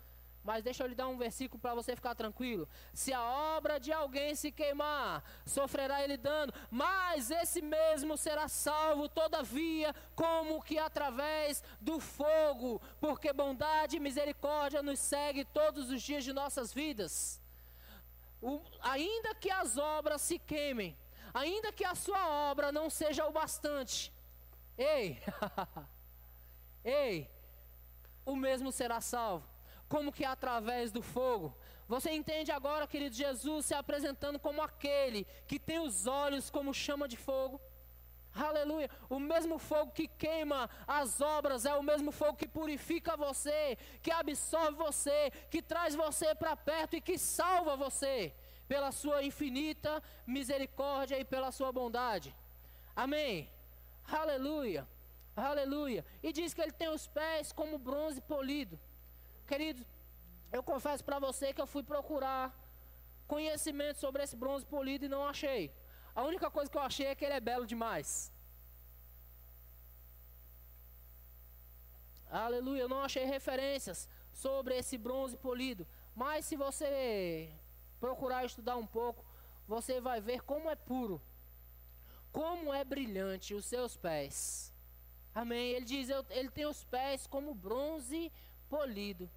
Mas 0.49 0.65
deixa 0.65 0.83
eu 0.83 0.87
lhe 0.87 0.95
dar 0.95 1.09
um 1.09 1.19
versículo 1.19 1.61
para 1.61 1.75
você 1.75 1.95
ficar 1.95 2.15
tranquilo. 2.15 2.67
Se 2.95 3.13
a 3.13 3.23
obra 3.23 3.79
de 3.79 3.93
alguém 3.93 4.35
se 4.35 4.51
queimar, 4.51 5.23
sofrerá 5.45 6.03
ele 6.03 6.17
dano, 6.17 6.51
mas 6.71 7.31
esse 7.31 7.61
mesmo 7.61 8.17
será 8.17 8.49
salvo, 8.49 9.11
todavia, 9.11 9.95
como 10.17 10.63
que 10.63 10.79
através 10.79 11.63
do 11.79 12.01
fogo, 12.01 12.81
porque 12.99 13.31
bondade 13.31 13.99
e 13.99 14.01
misericórdia 14.01 14.83
nos 14.83 14.99
segue 14.99 15.45
todos 15.45 15.91
os 15.91 16.01
dias 16.01 16.25
de 16.25 16.33
nossas 16.33 16.73
vidas. 16.73 17.43
O, 18.41 18.63
ainda 18.81 19.35
que 19.35 19.51
as 19.51 19.77
obras 19.77 20.23
se 20.23 20.39
queimem, 20.39 20.97
ainda 21.35 21.71
que 21.71 21.85
a 21.85 21.95
sua 21.95 22.27
obra 22.51 22.73
não 22.73 22.89
seja 22.89 23.27
o 23.27 23.33
bastante, 23.33 24.11
ei, 24.79 25.21
ei, 26.83 27.31
o 28.25 28.35
mesmo 28.35 28.73
será 28.73 28.99
salvo 29.03 29.58
como 29.89 30.13
que 30.13 30.25
através 30.25 30.93
do 30.93 31.03
fogo. 31.03 31.57
Você 31.89 32.11
entende 32.11 32.53
agora, 32.53 32.87
querido 32.87 33.15
Jesus, 33.15 33.67
se 33.67 33.75
apresentando 33.75 34.39
como 34.39 34.61
aquele 34.61 35.27
que 35.47 35.59
tem 35.59 35.79
os 35.79 36.07
olhos 36.07 36.51
como 36.51 36.75
chama 36.75 37.09
de 37.09 37.17
fogo? 37.17 37.61
Aleluia. 38.35 38.91
O 39.09 39.19
mesmo 39.19 39.59
fogo 39.59 39.93
que 39.93 40.07
queima 40.07 40.69
as 40.87 41.21
obras 41.21 41.65
é 41.65 41.75
o 41.75 41.83
mesmo 41.83 42.13
fogo 42.13 42.37
que 42.37 42.47
purifica 42.47 43.17
você, 43.17 43.79
que 44.03 44.11
absorve 44.11 44.77
você, 44.77 45.33
que 45.51 45.63
traz 45.63 45.95
você 45.95 46.35
para 46.35 46.55
perto 46.55 46.95
e 46.95 47.01
que 47.01 47.19
salva 47.19 47.75
você 47.75 48.33
pela 48.69 48.93
sua 48.93 49.23
infinita 49.25 50.03
misericórdia 50.27 51.19
e 51.19 51.25
pela 51.25 51.51
sua 51.51 51.73
bondade. 51.73 52.35
Amém. 52.95 53.51
Aleluia. 54.07 54.87
Aleluia. 55.35 56.05
E 56.23 56.33
diz 56.33 56.53
que 56.53 56.61
ele 56.61 56.73
tem 56.73 56.89
os 56.89 57.07
pés 57.07 57.51
como 57.51 57.79
bronze 57.79 58.21
polido. 58.21 58.79
Querido, 59.51 59.83
eu 60.53 60.63
confesso 60.63 61.03
para 61.09 61.19
você 61.19 61.47
que 61.55 61.61
eu 61.65 61.67
fui 61.75 61.83
procurar 61.83 62.45
conhecimento 63.27 63.99
sobre 63.99 64.23
esse 64.23 64.37
bronze 64.37 64.65
polido 64.75 65.07
e 65.07 65.15
não 65.15 65.23
achei. 65.27 65.73
A 66.15 66.23
única 66.31 66.51
coisa 66.51 66.71
que 66.71 66.77
eu 66.77 66.83
achei 66.83 67.07
é 67.07 67.15
que 67.15 67.25
ele 67.25 67.39
é 67.39 67.41
belo 67.41 67.67
demais. 67.67 68.31
Aleluia, 72.31 72.83
eu 72.83 72.89
não 72.95 73.01
achei 73.01 73.25
referências 73.25 74.07
sobre 74.33 74.77
esse 74.77 74.99
bronze 74.99 75.37
polido. 75.37 75.87
Mas 76.15 76.45
se 76.45 76.57
você 76.57 77.51
procurar 77.99 78.45
estudar 78.45 78.77
um 78.77 78.87
pouco, 78.87 79.25
você 79.67 79.99
vai 79.99 80.21
ver 80.21 80.43
como 80.43 80.69
é 80.69 80.77
puro, 80.77 81.23
como 82.31 82.75
é 82.75 82.85
brilhante 82.85 83.55
os 83.55 83.65
seus 83.65 83.97
pés. 83.97 84.75
Amém. 85.35 85.71
Ele 85.71 85.87
diz: 85.87 86.09
ele 86.31 86.51
tem 86.51 86.67
os 86.67 86.85
pés 86.85 87.27
como 87.27 87.55
bronze 87.55 88.31
polido. 88.69 89.29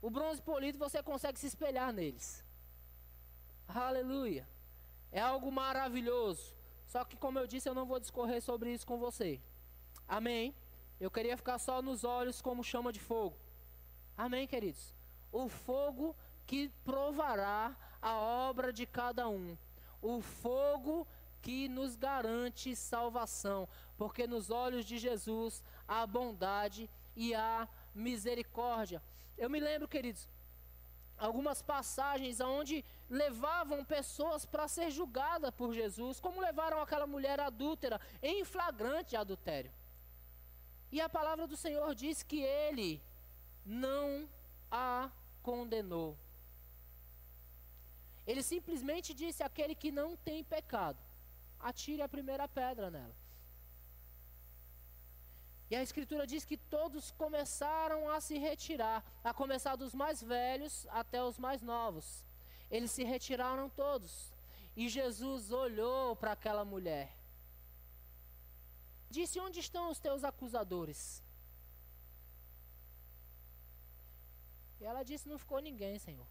O 0.00 0.10
bronze 0.10 0.40
polido 0.42 0.78
você 0.78 1.02
consegue 1.02 1.38
se 1.38 1.46
espelhar 1.46 1.92
neles. 1.92 2.44
Aleluia. 3.66 4.46
É 5.10 5.20
algo 5.20 5.50
maravilhoso. 5.50 6.54
Só 6.86 7.04
que, 7.04 7.16
como 7.16 7.38
eu 7.38 7.46
disse, 7.46 7.68
eu 7.68 7.74
não 7.74 7.86
vou 7.86 7.98
discorrer 7.98 8.42
sobre 8.42 8.72
isso 8.72 8.86
com 8.86 8.98
você. 8.98 9.40
Amém? 10.06 10.54
Eu 11.00 11.10
queria 11.10 11.36
ficar 11.36 11.58
só 11.58 11.80
nos 11.80 12.04
olhos 12.04 12.42
como 12.42 12.62
chama 12.62 12.92
de 12.92 13.00
fogo. 13.00 13.36
Amém, 14.16 14.46
queridos? 14.46 14.94
O 15.32 15.48
fogo 15.48 16.14
que 16.46 16.68
provará 16.84 17.74
a 18.00 18.16
obra 18.16 18.72
de 18.72 18.86
cada 18.86 19.28
um, 19.28 19.56
o 20.00 20.20
fogo 20.20 21.06
que 21.40 21.68
nos 21.68 21.96
garante 21.96 22.76
salvação, 22.76 23.68
porque 23.96 24.26
nos 24.26 24.50
olhos 24.50 24.84
de 24.84 24.98
Jesus 24.98 25.62
há 25.88 26.06
bondade 26.06 26.88
e 27.16 27.34
há 27.34 27.68
misericórdia. 27.94 29.02
Eu 29.36 29.48
me 29.48 29.60
lembro, 29.60 29.88
queridos, 29.88 30.28
algumas 31.16 31.62
passagens 31.62 32.40
onde 32.40 32.84
levavam 33.08 33.84
pessoas 33.84 34.44
para 34.44 34.66
ser 34.68 34.90
julgadas 34.90 35.50
por 35.52 35.72
Jesus, 35.72 36.20
como 36.20 36.40
levaram 36.40 36.80
aquela 36.80 37.06
mulher 37.06 37.38
adúltera 37.40 38.00
em 38.22 38.44
flagrante 38.44 39.16
adultério. 39.16 39.72
E 40.90 41.00
a 41.00 41.08
palavra 41.08 41.46
do 41.46 41.56
Senhor 41.56 41.94
diz 41.94 42.22
que 42.22 42.40
ele 42.40 43.02
não 43.64 44.28
a 44.70 45.10
condenou. 45.42 46.16
Ele 48.26 48.42
simplesmente 48.42 49.12
disse: 49.12 49.42
aquele 49.42 49.74
que 49.74 49.90
não 49.90 50.16
tem 50.16 50.42
pecado, 50.42 50.98
atire 51.58 52.02
a 52.02 52.08
primeira 52.08 52.46
pedra 52.48 52.90
nela. 52.90 53.23
E 55.74 55.76
a 55.76 55.82
Escritura 55.82 56.24
diz 56.24 56.44
que 56.44 56.56
todos 56.56 57.10
começaram 57.22 58.08
a 58.08 58.20
se 58.20 58.38
retirar, 58.38 58.98
a 59.24 59.34
começar 59.34 59.74
dos 59.74 59.92
mais 59.92 60.22
velhos 60.22 60.86
até 61.00 61.20
os 61.20 61.36
mais 61.36 61.60
novos. 61.62 62.24
Eles 62.70 62.92
se 62.92 63.02
retiraram 63.02 63.68
todos. 63.68 64.12
E 64.76 64.88
Jesus 64.88 65.50
olhou 65.50 66.14
para 66.14 66.30
aquela 66.30 66.64
mulher. 66.64 67.08
Disse: 69.10 69.40
Onde 69.40 69.58
estão 69.58 69.90
os 69.90 69.98
teus 69.98 70.22
acusadores? 70.22 71.00
E 74.80 74.84
ela 74.84 75.02
disse: 75.02 75.28
Não 75.28 75.40
ficou 75.44 75.58
ninguém, 75.58 75.98
Senhor. 75.98 76.28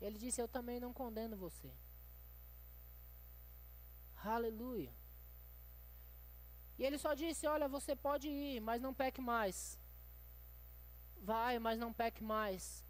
Ele 0.00 0.18
disse: 0.18 0.42
Eu 0.42 0.48
também 0.48 0.80
não 0.80 0.92
condeno 0.92 1.36
você. 1.36 1.72
Aleluia. 4.36 4.97
E 6.78 6.84
ele 6.84 6.98
só 6.98 7.14
disse: 7.14 7.46
Olha, 7.46 7.68
você 7.68 7.96
pode 7.96 8.28
ir, 8.28 8.60
mas 8.60 8.80
não 8.80 8.94
peque 8.94 9.20
mais. 9.20 9.78
Vai, 11.20 11.58
mas 11.58 11.78
não 11.78 11.92
peque 11.92 12.22
mais. 12.22 12.84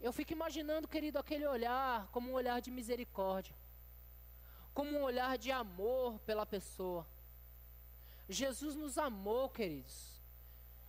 Eu 0.00 0.12
fico 0.12 0.32
imaginando, 0.32 0.88
querido, 0.88 1.18
aquele 1.18 1.46
olhar 1.46 2.08
como 2.08 2.30
um 2.30 2.34
olhar 2.34 2.60
de 2.60 2.70
misericórdia, 2.70 3.54
como 4.72 4.90
um 4.90 5.02
olhar 5.02 5.36
de 5.38 5.50
amor 5.50 6.18
pela 6.20 6.46
pessoa. 6.46 7.06
Jesus 8.28 8.74
nos 8.74 8.98
amou, 8.98 9.48
queridos. 9.48 10.20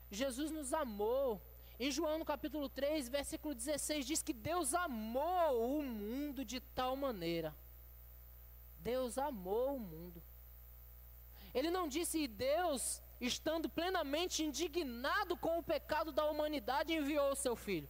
Jesus 0.09 0.51
nos 0.51 0.73
amou. 0.73 1.41
Em 1.79 1.91
João 1.91 2.17
no 2.17 2.25
capítulo 2.25 2.67
3, 2.67 3.07
versículo 3.07 3.53
16, 3.53 4.05
diz 4.05 4.23
que 4.23 4.33
Deus 4.33 4.73
amou 4.73 5.77
o 5.77 5.83
mundo 5.83 6.43
de 6.43 6.59
tal 6.59 6.95
maneira. 6.95 7.55
Deus 8.79 9.17
amou 9.17 9.75
o 9.75 9.79
mundo. 9.79 10.23
Ele 11.57 11.71
não 11.77 11.85
disse 11.87 12.27
Deus, 12.27 13.01
estando 13.19 13.67
plenamente 13.67 14.43
indignado 14.47 15.35
com 15.35 15.53
o 15.57 15.63
pecado 15.63 16.11
da 16.11 16.23
humanidade, 16.31 16.93
enviou 16.93 17.31
o 17.31 17.41
seu 17.43 17.55
filho. 17.55 17.89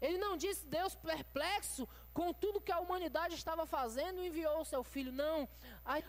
Ele 0.00 0.16
não 0.16 0.34
disse 0.44 0.64
Deus 0.66 0.94
perplexo 0.94 1.86
com 2.14 2.32
tudo 2.32 2.60
que 2.66 2.72
a 2.72 2.80
humanidade 2.80 3.34
estava 3.34 3.66
fazendo, 3.66 4.24
enviou 4.24 4.62
o 4.62 4.64
seu 4.64 4.82
filho. 4.82 5.12
Não, 5.12 5.46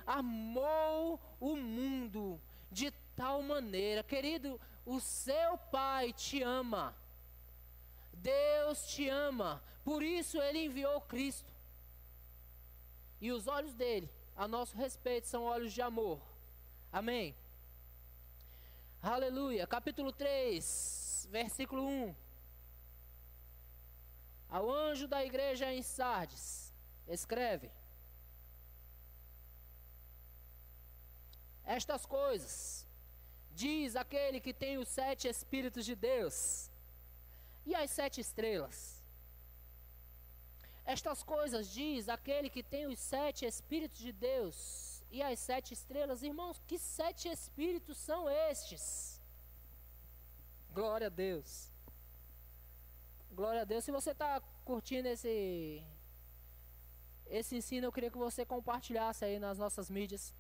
amou 0.08 1.20
o 1.42 1.58
mundo 1.58 2.42
de 2.72 2.90
tal 3.18 3.42
maneira, 3.42 4.02
querido, 4.02 4.60
o 4.86 5.02
seu 5.02 5.58
pai 5.58 6.14
te 6.14 6.42
ama. 6.42 6.96
Deus 8.14 8.88
te 8.88 9.10
ama. 9.10 9.62
Por 9.84 10.02
isso 10.02 10.42
ele 10.42 10.66
enviou 10.68 11.02
Cristo. 11.02 11.52
E 13.20 13.30
os 13.30 13.46
olhos 13.46 13.74
dele, 13.74 14.10
a 14.36 14.48
nosso 14.48 14.76
respeito, 14.76 15.28
são 15.28 15.44
olhos 15.44 15.74
de 15.74 15.82
amor. 15.82 16.20
Amém. 16.92 17.36
Aleluia. 19.02 19.68
Capítulo 19.68 20.12
3, 20.12 21.28
versículo 21.30 21.86
1. 21.86 22.16
Ao 24.50 24.72
anjo 24.72 25.08
da 25.08 25.24
igreja 25.26 25.72
em 25.74 25.82
Sardes, 25.82 26.74
escreve: 27.08 27.72
Estas 31.66 32.06
coisas 32.06 32.88
diz 33.52 33.96
aquele 33.96 34.40
que 34.40 34.54
tem 34.54 34.78
os 34.78 34.88
sete 34.88 35.28
Espíritos 35.28 35.86
de 35.86 35.96
Deus 35.96 36.72
e 37.66 37.76
as 37.76 37.92
sete 37.92 38.22
estrelas. 38.22 39.03
Estas 40.86 41.24
coisas 41.24 41.70
diz 41.70 42.10
aquele 42.10 42.50
que 42.50 42.62
tem 42.62 42.88
os 42.88 43.00
sete 43.00 43.46
Espíritos 43.46 44.00
de 44.00 44.12
Deus 44.12 45.02
e 45.10 45.22
as 45.22 45.40
sete 45.40 45.74
estrelas. 45.74 46.24
Irmãos, 46.24 46.62
que 46.68 46.78
sete 46.78 47.30
Espíritos 47.30 47.98
são 47.98 48.30
estes? 48.30 49.22
Glória 50.74 51.08
a 51.08 51.10
Deus. 51.10 51.72
Glória 53.32 53.62
a 53.62 53.64
Deus. 53.64 53.84
Se 53.84 53.92
você 53.92 54.12
está 54.12 54.42
curtindo 54.66 55.08
esse, 55.08 55.82
esse 57.28 57.56
ensino, 57.56 57.88
eu 57.88 57.92
queria 57.92 58.12
que 58.12 58.18
você 58.18 58.46
compartilhasse 58.46 59.24
aí 59.24 59.40
nas 59.40 59.58
nossas 59.58 59.90
mídias. 59.90 60.34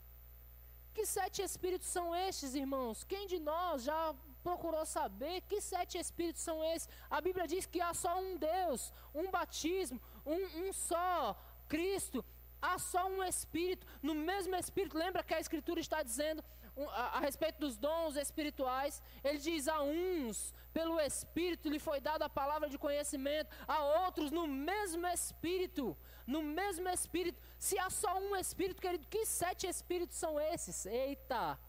Que 0.93 1.05
sete 1.05 1.41
espíritos 1.41 1.87
são 1.87 2.15
estes, 2.15 2.53
irmãos? 2.53 3.03
Quem 3.03 3.25
de 3.25 3.39
nós 3.39 3.83
já 3.83 4.13
procurou 4.43 4.85
saber 4.85 5.41
que 5.41 5.59
sete 5.59 5.97
espíritos 5.97 6.43
são 6.43 6.63
esses? 6.63 6.87
A 7.09 7.19
Bíblia 7.19 7.47
diz 7.47 7.65
que 7.65 7.81
há 7.81 7.93
só 7.93 8.19
um 8.19 8.37
Deus, 8.37 8.93
um 9.13 9.31
batismo, 9.31 9.99
um, 10.26 10.67
um 10.67 10.74
só 10.74 11.38
Cristo. 11.67 12.24
Há 12.61 12.80
só 12.80 13.07
um 13.07 13.24
Espírito. 13.24 13.86
No 14.01 14.15
mesmo 14.15 14.55
Espírito, 14.55 14.97
lembra 14.97 15.24
que 15.24 15.34
a 15.34 15.39
Escritura 15.39 15.80
está 15.80 16.01
dizendo 16.01 16.43
a, 16.89 17.17
a, 17.17 17.19
respeito 17.19 17.59
dos 17.59 17.78
dons 17.78 18.15
espirituais? 18.15 19.01
Ele 19.24 19.38
diz: 19.38 19.67
a 19.67 19.82
uns, 19.82 20.53
pelo 20.74 20.99
Espírito, 20.99 21.69
lhe 21.69 21.80
foi 21.80 21.99
dada 21.99 22.26
a 22.26 22.30
palavra 22.30 22.69
de 22.69 22.78
conhecimento, 22.78 23.49
a 23.67 23.84
outros, 24.05 24.32
no 24.32 24.47
mesmo 24.47 25.05
Espírito 25.07 25.97
no 26.26 26.41
mesmo 26.41 26.88
Espírito. 26.89 27.41
Se 27.59 27.78
há 27.78 27.89
só 27.89 28.17
um 28.19 28.36
Espírito, 28.36 28.82
querido, 28.82 29.07
que 29.07 29.26
sete 29.26 29.67
Espíritos 29.67 30.17
são 30.17 30.39
esses? 30.39 30.86
Eita! 30.86 31.59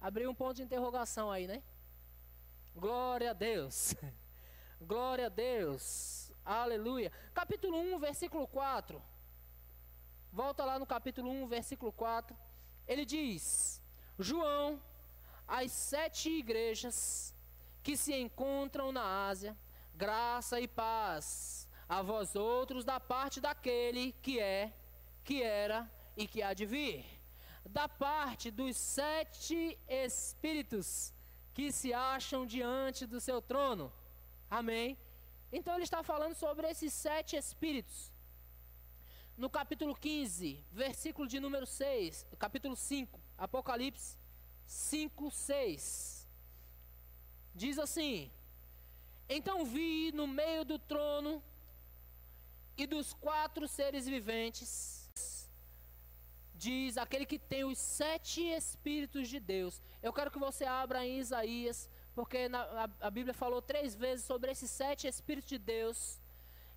Abriu 0.00 0.30
um 0.30 0.34
ponto 0.34 0.56
de 0.56 0.62
interrogação 0.62 1.30
aí, 1.30 1.46
né? 1.46 1.62
Glória 2.74 3.30
a 3.30 3.32
Deus. 3.32 3.94
Glória 4.80 5.26
a 5.26 5.30
Deus. 5.30 6.25
Aleluia. 6.46 7.10
Capítulo 7.34 7.76
1, 7.76 7.98
versículo 7.98 8.46
4. 8.46 9.02
Volta 10.32 10.64
lá 10.64 10.78
no 10.78 10.86
capítulo 10.86 11.28
1, 11.28 11.48
versículo 11.48 11.90
4. 11.90 12.36
Ele 12.86 13.04
diz: 13.04 13.82
João, 14.16 14.80
as 15.48 15.72
sete 15.72 16.30
igrejas 16.30 17.34
que 17.82 17.96
se 17.96 18.14
encontram 18.14 18.92
na 18.92 19.26
Ásia, 19.26 19.56
graça 19.92 20.60
e 20.60 20.68
paz 20.68 21.68
a 21.88 22.00
vós 22.00 22.36
outros 22.36 22.84
da 22.84 23.00
parte 23.00 23.40
daquele 23.40 24.12
que 24.22 24.38
é, 24.38 24.72
que 25.24 25.42
era 25.42 25.90
e 26.16 26.28
que 26.28 26.42
há 26.42 26.54
de 26.54 26.64
vir, 26.64 27.04
da 27.64 27.88
parte 27.88 28.52
dos 28.52 28.76
sete 28.76 29.76
espíritos 29.88 31.12
que 31.52 31.72
se 31.72 31.92
acham 31.92 32.46
diante 32.46 33.04
do 33.04 33.20
seu 33.20 33.42
trono. 33.42 33.92
Amém? 34.48 34.96
Então 35.52 35.74
ele 35.74 35.84
está 35.84 36.02
falando 36.02 36.34
sobre 36.34 36.68
esses 36.68 36.92
sete 36.92 37.36
espíritos. 37.36 38.12
No 39.36 39.50
capítulo 39.50 39.94
15, 39.94 40.64
versículo 40.72 41.28
de 41.28 41.38
número 41.38 41.66
6, 41.66 42.26
capítulo 42.38 42.74
5, 42.74 43.20
Apocalipse 43.36 44.16
5, 44.66 45.30
6. 45.30 46.26
Diz 47.54 47.78
assim: 47.78 48.30
Então 49.28 49.64
vi 49.64 50.10
no 50.12 50.26
meio 50.26 50.64
do 50.64 50.78
trono 50.78 51.42
e 52.76 52.86
dos 52.86 53.12
quatro 53.14 53.66
seres 53.66 54.06
viventes, 54.06 55.48
diz 56.54 56.98
aquele 56.98 57.24
que 57.24 57.38
tem 57.38 57.64
os 57.64 57.78
sete 57.78 58.42
Espíritos 58.42 59.28
de 59.28 59.40
Deus. 59.40 59.80
Eu 60.02 60.12
quero 60.12 60.30
que 60.30 60.38
você 60.38 60.64
abra 60.64 61.06
em 61.06 61.18
Isaías, 61.18 61.88
porque 62.16 62.48
na, 62.48 62.62
a, 62.62 62.88
a, 63.08 63.10
Bíblia 63.10 63.34
falou 63.34 63.60
três 63.60 63.94
vezes 63.94 64.24
sobre 64.24 64.50
esses 64.50 64.70
sete 64.70 65.06
Espíritos 65.06 65.50
de 65.50 65.58
Deus. 65.58 66.18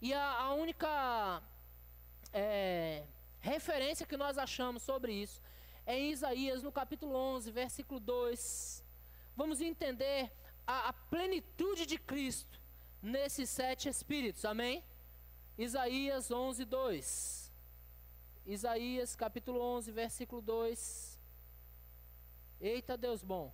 E 0.02 0.14
a, 0.14 0.42
a 0.42 0.54
única 0.54 1.42
é, 2.34 3.06
referência 3.40 4.06
que 4.06 4.18
nós 4.18 4.38
achamos 4.38 4.84
sobre 4.84 5.14
isso 5.14 5.42
é 5.86 5.98
em 5.98 6.12
Isaías, 6.12 6.62
no 6.62 6.74
capítulo 6.74 7.16
11, 7.16 7.52
versículo 7.52 8.02
2. 8.02 8.84
Vamos 9.38 9.62
entender 9.62 10.30
a, 10.68 10.90
a 10.90 10.94
plenitude 10.94 11.86
de 11.86 11.98
Cristo 11.98 12.60
nesses 13.02 13.50
sete 13.50 13.88
Espíritos, 13.88 14.44
amém? 14.44 14.84
Isaías 15.58 16.30
11, 16.30 16.66
2. 16.66 17.54
Isaías 18.46 19.16
capítulo 19.16 19.62
11, 19.62 19.90
versículo 19.94 20.42
2. 20.42 21.18
Eita 22.60 22.98
Deus 22.98 23.24
bom. 23.24 23.54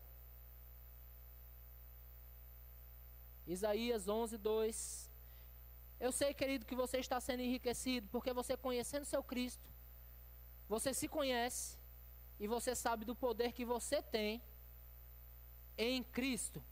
Isaías 3.48 4.08
11, 4.08 4.38
2. 4.38 5.12
Eu 6.00 6.12
sei, 6.12 6.34
querido, 6.34 6.66
que 6.66 6.76
você 6.76 6.98
está 6.98 7.20
sendo 7.20 7.42
enriquecido, 7.42 8.08
porque 8.12 8.34
você 8.34 8.58
conhecendo 8.58 9.06
seu 9.06 9.24
Cristo, 9.24 9.70
você 10.68 10.94
se 10.94 11.08
conhece 11.08 11.78
e 12.40 12.48
você 12.48 12.76
sabe 12.76 13.06
do 13.06 13.16
poder 13.16 13.52
que 13.54 13.64
você 13.64 14.02
tem 14.02 14.42
em 15.78 16.04
Cristo. 16.04 16.64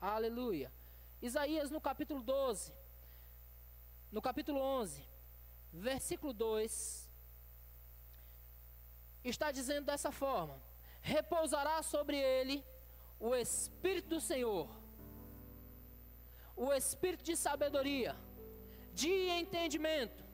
Aleluia. 0.00 0.72
Isaías 1.20 1.70
no 1.70 1.80
capítulo 1.80 2.22
12, 2.22 2.72
no 4.12 4.22
capítulo 4.22 4.60
11, 4.60 5.04
versículo 5.72 6.32
2, 6.32 7.10
está 9.24 9.50
dizendo 9.50 9.86
dessa 9.86 10.12
forma: 10.12 10.62
Repousará 11.00 11.82
sobre 11.82 12.16
ele 12.16 12.64
o 13.18 13.34
Espírito 13.34 14.10
do 14.10 14.20
Senhor, 14.20 14.68
o 16.58 16.72
Espírito 16.72 17.22
de 17.22 17.36
sabedoria, 17.36 18.16
de 18.92 19.12
entendimento, 19.40 20.24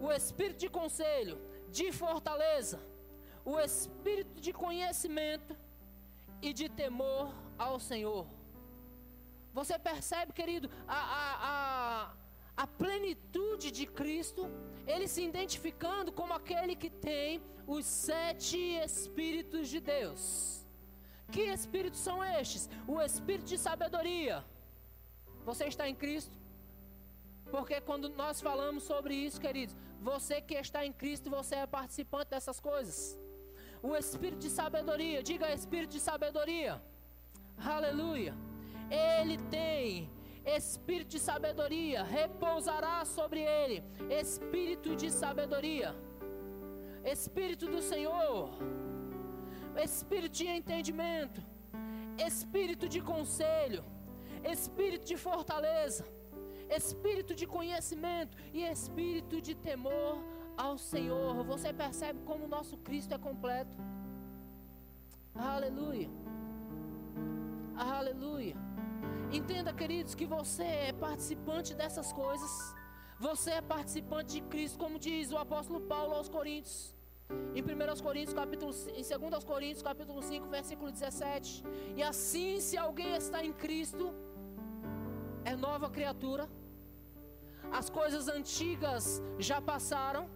o 0.00 0.10
Espírito 0.10 0.58
de 0.64 0.68
conselho, 0.68 1.38
de 1.68 1.92
fortaleza, 1.92 2.80
o 3.44 3.60
Espírito 3.60 4.40
de 4.40 4.52
conhecimento 4.52 5.54
e 6.40 6.52
de 6.54 6.68
temor 6.70 7.34
ao 7.58 7.78
Senhor. 7.78 8.26
Você 9.52 9.78
percebe, 9.78 10.32
querido, 10.32 10.70
a, 10.88 11.00
a, 11.20 11.28
a, 11.50 12.14
a 12.62 12.66
plenitude 12.66 13.70
de 13.70 13.86
Cristo, 13.86 14.42
ele 14.86 15.06
se 15.06 15.22
identificando 15.22 16.10
como 16.12 16.32
aquele 16.32 16.74
que 16.74 16.88
tem 16.88 17.42
os 17.66 17.84
sete 17.84 18.56
Espíritos 18.88 19.68
de 19.68 19.80
Deus. 19.80 20.22
Que 21.30 21.42
Espíritos 21.42 22.00
são 22.00 22.24
estes? 22.24 22.70
O 22.88 23.00
Espírito 23.02 23.48
de 23.48 23.58
sabedoria. 23.58 24.44
Você 25.44 25.64
está 25.66 25.88
em 25.88 25.94
Cristo? 25.94 26.36
Porque 27.50 27.80
quando 27.80 28.08
nós 28.10 28.40
falamos 28.40 28.82
sobre 28.84 29.14
isso, 29.14 29.40
queridos, 29.40 29.74
você 30.00 30.40
que 30.40 30.54
está 30.54 30.84
em 30.84 30.92
Cristo, 30.92 31.28
você 31.30 31.56
é 31.56 31.66
participante 31.66 32.30
dessas 32.30 32.60
coisas. 32.60 33.18
O 33.82 33.96
Espírito 33.96 34.38
de 34.38 34.50
sabedoria, 34.50 35.22
diga 35.22 35.52
Espírito 35.52 35.90
de 35.90 36.00
sabedoria. 36.00 36.80
Aleluia. 37.58 38.34
Ele 38.90 39.36
tem 39.50 40.10
espírito 40.44 41.10
de 41.10 41.18
sabedoria, 41.18 42.02
repousará 42.02 43.04
sobre 43.04 43.40
ele 43.40 43.84
espírito 44.20 44.96
de 44.96 45.10
sabedoria, 45.10 45.94
espírito 47.04 47.66
do 47.66 47.80
Senhor, 47.80 48.50
espírito 49.84 50.32
de 50.32 50.46
entendimento, 50.46 51.42
espírito 52.26 52.88
de 52.88 53.00
conselho, 53.00 53.84
espírito 54.44 55.04
de 55.06 55.16
fortaleza, 55.16 56.04
espírito 56.68 57.34
de 57.34 57.46
conhecimento 57.46 58.36
e 58.52 58.62
espírito 58.64 59.40
de 59.40 59.54
temor 59.54 60.22
ao 60.56 60.76
Senhor. 60.78 61.44
Você 61.44 61.72
percebe 61.72 62.20
como 62.24 62.44
o 62.44 62.48
nosso 62.48 62.76
Cristo 62.78 63.14
é 63.14 63.18
completo. 63.18 63.76
Aleluia. 65.34 66.10
Aleluia. 67.76 68.56
Entenda, 69.32 69.72
queridos, 69.72 70.14
que 70.14 70.26
você 70.26 70.64
é 70.64 70.92
participante 70.92 71.74
dessas 71.74 72.12
coisas. 72.12 72.74
Você 73.18 73.50
é 73.50 73.60
participante 73.60 74.34
de 74.34 74.42
Cristo, 74.42 74.78
como 74.78 74.98
diz 74.98 75.30
o 75.30 75.38
apóstolo 75.38 75.80
Paulo 75.82 76.14
aos 76.14 76.28
Coríntios. 76.28 76.94
Em 77.54 77.62
1 77.62 78.02
Coríntios, 78.02 78.34
capítulo, 78.34 78.72
em 78.88 79.02
2 79.02 79.44
Coríntios, 79.44 79.82
capítulo 79.82 80.20
5, 80.20 80.48
versículo 80.48 80.90
17. 80.90 81.62
E 81.96 82.02
assim, 82.02 82.60
se 82.60 82.76
alguém 82.76 83.14
está 83.14 83.44
em 83.44 83.52
Cristo, 83.52 84.12
é 85.44 85.54
nova 85.56 85.88
criatura. 85.90 86.48
As 87.72 87.88
coisas 87.88 88.28
antigas 88.28 89.22
já 89.38 89.60
passaram, 89.60 90.28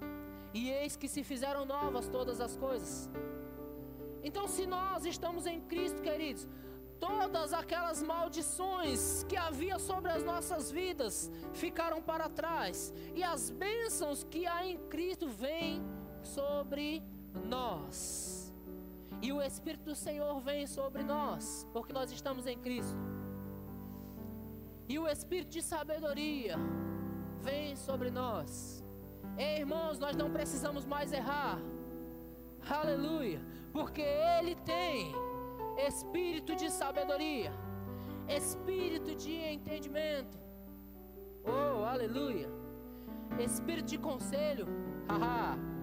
e 0.52 0.70
eis 0.70 0.94
que 0.96 1.08
se 1.08 1.24
fizeram 1.24 1.64
novas 1.64 2.08
todas 2.08 2.40
as 2.40 2.56
coisas. 2.56 3.10
Então, 4.22 4.46
se 4.46 4.66
nós 4.66 5.04
estamos 5.04 5.46
em 5.46 5.60
Cristo, 5.60 6.00
queridos, 6.00 6.46
todas 6.98 7.52
aquelas 7.52 8.02
maldições 8.02 9.24
que 9.24 9.36
havia 9.36 9.78
sobre 9.78 10.10
as 10.12 10.22
nossas 10.22 10.70
vidas 10.70 11.30
ficaram 11.52 12.00
para 12.00 12.28
trás, 12.28 12.94
e 13.14 13.22
as 13.22 13.50
bênçãos 13.50 14.24
que 14.24 14.46
há 14.46 14.66
em 14.66 14.78
Cristo 14.88 15.28
vêm 15.28 15.82
sobre 16.22 17.02
nós. 17.44 18.54
E 19.20 19.32
o 19.32 19.42
Espírito 19.42 19.84
do 19.84 19.94
Senhor 19.94 20.40
vem 20.40 20.66
sobre 20.66 21.02
nós, 21.02 21.66
porque 21.72 21.92
nós 21.92 22.10
estamos 22.12 22.46
em 22.46 22.58
Cristo. 22.58 23.23
E 24.88 24.98
o 24.98 25.08
Espírito 25.08 25.50
de 25.50 25.62
sabedoria 25.62 26.56
vem 27.42 27.74
sobre 27.76 28.10
nós. 28.10 28.84
Ei, 29.36 29.58
irmãos, 29.60 29.98
nós 29.98 30.16
não 30.16 30.30
precisamos 30.30 30.84
mais 30.84 31.12
errar. 31.12 31.58
Aleluia, 32.68 33.40
porque 33.72 34.02
Ele 34.02 34.54
tem 34.56 35.14
espírito 35.86 36.54
de 36.54 36.70
sabedoria, 36.70 37.52
espírito 38.28 39.14
de 39.14 39.34
entendimento. 39.34 40.38
Oh, 41.44 41.84
aleluia. 41.84 42.48
Espírito 43.38 43.86
de 43.86 43.98
conselho. 43.98 44.66
Haha. 45.08 45.73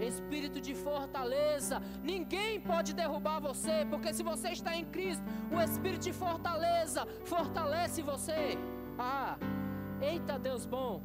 Espírito 0.00 0.60
de 0.60 0.74
fortaleza. 0.74 1.80
Ninguém 2.02 2.60
pode 2.60 2.94
derrubar 2.94 3.40
você, 3.40 3.86
porque 3.90 4.12
se 4.12 4.22
você 4.22 4.50
está 4.50 4.76
em 4.76 4.84
Cristo, 4.84 5.24
o 5.50 5.60
espírito 5.60 6.04
de 6.04 6.12
fortaleza 6.12 7.06
fortalece 7.24 8.02
você. 8.02 8.56
Ah, 8.98 9.36
eita 10.00 10.38
Deus 10.38 10.66
bom. 10.66 11.02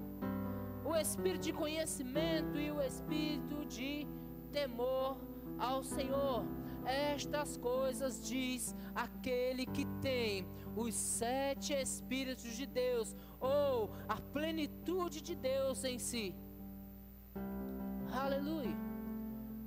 O 0.83 0.95
espírito 0.95 1.43
de 1.43 1.53
conhecimento 1.53 2.59
e 2.59 2.71
o 2.71 2.81
espírito 2.81 3.65
de 3.65 4.07
temor 4.51 5.17
ao 5.57 5.83
Senhor. 5.83 6.43
Estas 6.85 7.57
coisas 7.57 8.27
diz 8.27 8.75
aquele 8.93 9.65
que 9.65 9.85
tem 10.01 10.45
os 10.75 10.93
sete 10.93 11.73
Espíritos 11.73 12.55
de 12.55 12.65
Deus, 12.65 13.15
ou 13.39 13.89
a 14.07 14.19
plenitude 14.21 15.21
de 15.21 15.35
Deus 15.35 15.83
em 15.83 15.97
si. 15.97 16.35
Aleluia. 18.23 18.75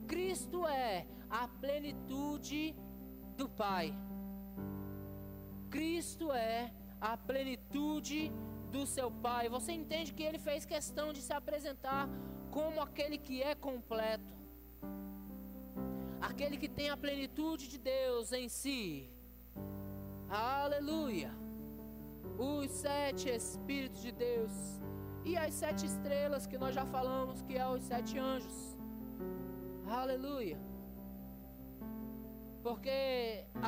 Cristo 0.06 0.66
é 0.66 1.06
a 1.28 1.46
plenitude 1.46 2.74
do 3.36 3.48
Pai. 3.48 3.86
Cristo 5.70 6.32
é 6.32 6.72
a 7.00 7.16
plenitude 7.16 8.32
do 8.72 8.86
seu 8.86 9.10
Pai. 9.10 9.48
Você 9.48 9.72
entende 9.72 10.14
que 10.14 10.22
ele 10.22 10.38
fez 10.38 10.64
questão 10.64 11.12
de 11.12 11.20
se 11.20 11.32
apresentar 11.32 12.08
como 12.50 12.80
aquele 12.80 13.18
que 13.18 13.42
é 13.42 13.54
completo 13.54 14.38
aquele 16.20 16.56
que 16.56 16.68
tem 16.68 16.90
a 16.90 16.96
plenitude 16.96 17.68
de 17.68 17.78
Deus 17.78 18.32
em 18.32 18.48
si. 18.48 19.10
Aleluia. 20.28 21.32
Os 22.38 22.70
sete 22.70 23.28
Espíritos 23.28 24.02
de 24.02 24.12
Deus 24.12 24.52
e 25.28 25.36
as 25.36 25.52
sete 25.52 25.84
estrelas 25.84 26.46
que 26.46 26.56
nós 26.62 26.74
já 26.74 26.84
falamos, 26.86 27.42
que 27.42 27.54
é 27.62 27.66
os 27.68 27.82
sete 27.82 28.18
anjos. 28.18 28.56
Aleluia. 29.86 30.58
Porque 32.62 32.98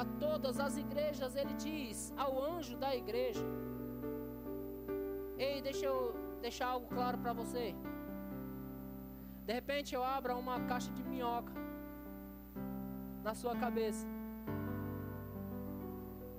a 0.00 0.04
todas 0.24 0.58
as 0.66 0.76
igrejas 0.84 1.36
ele 1.36 1.54
diz 1.66 2.14
ao 2.16 2.32
anjo 2.52 2.76
da 2.84 2.90
igreja. 3.02 3.44
Ei, 5.46 5.61
deixa 5.61 5.84
eu 5.84 5.98
deixar 6.40 6.68
algo 6.68 6.86
claro 6.96 7.18
para 7.18 7.34
você. 7.34 7.74
De 9.46 9.52
repente 9.52 9.94
eu 9.94 10.02
abro 10.02 10.38
uma 10.38 10.58
caixa 10.70 10.90
de 10.92 11.02
minhoca 11.02 11.52
na 13.22 13.34
sua 13.34 13.54
cabeça. 13.64 14.06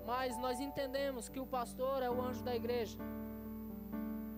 Mas 0.06 0.38
nós 0.46 0.60
entendemos 0.60 1.30
que 1.30 1.40
o 1.40 1.46
pastor 1.46 2.02
é 2.02 2.10
o 2.10 2.20
anjo 2.22 2.44
da 2.44 2.56
igreja. 2.56 2.98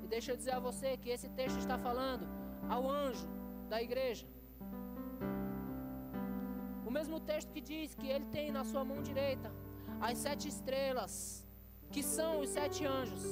E 0.03 0.07
deixa 0.15 0.31
eu 0.31 0.37
dizer 0.41 0.53
a 0.55 0.59
você 0.67 0.89
que 1.01 1.09
esse 1.15 1.29
texto 1.39 1.59
está 1.63 1.77
falando 1.87 2.25
ao 2.69 2.83
anjo 2.89 3.27
da 3.71 3.81
igreja. 3.87 4.27
O 6.87 6.91
mesmo 6.97 7.19
texto 7.31 7.51
que 7.55 7.61
diz 7.61 7.95
que 7.95 8.07
ele 8.07 8.25
tem 8.37 8.51
na 8.57 8.63
sua 8.71 8.83
mão 8.89 9.01
direita 9.01 9.49
as 10.01 10.17
sete 10.17 10.47
estrelas, 10.53 11.13
que 11.93 12.03
são 12.03 12.31
os 12.41 12.49
sete 12.49 12.85
anjos. 12.85 13.23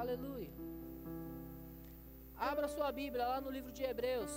Aleluia. 0.00 0.52
Abra 2.50 2.68
sua 2.68 2.90
Bíblia 2.92 3.26
lá 3.32 3.40
no 3.40 3.50
livro 3.50 3.72
de 3.72 3.82
Hebreus 3.82 4.34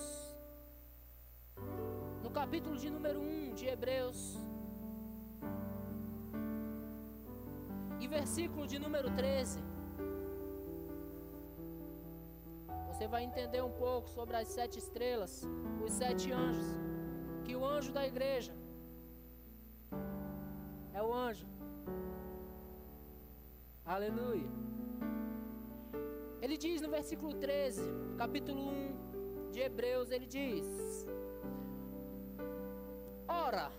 capítulo 2.33 2.75
de 2.75 2.89
número 2.89 3.19
1 3.21 3.53
de 3.53 3.67
Hebreus, 3.67 4.19
e 8.03 8.07
versículo 8.07 8.67
de 8.71 8.77
número 8.77 9.09
13, 9.15 9.61
você 12.89 13.07
vai 13.07 13.23
entender 13.23 13.61
um 13.63 13.71
pouco 13.71 14.09
sobre 14.09 14.35
as 14.35 14.49
sete 14.49 14.77
estrelas, 14.77 15.47
os 15.85 15.93
sete 15.93 16.29
anjos, 16.33 16.67
que 17.45 17.55
o 17.55 17.63
anjo 17.65 17.93
da 17.93 18.05
igreja 18.05 18.53
é 20.93 21.01
o 21.01 21.13
anjo. 21.13 21.47
Aleluia. 23.85 24.51
Ele 26.41 26.57
diz 26.57 26.81
no 26.81 26.89
versículo 26.89 27.33
13, 27.35 27.81
capítulo 28.17 28.61
1 28.67 29.51
de 29.51 29.61
Hebreus, 29.61 30.11
ele 30.11 30.25
diz: 30.25 30.67
Ora, 33.29 33.71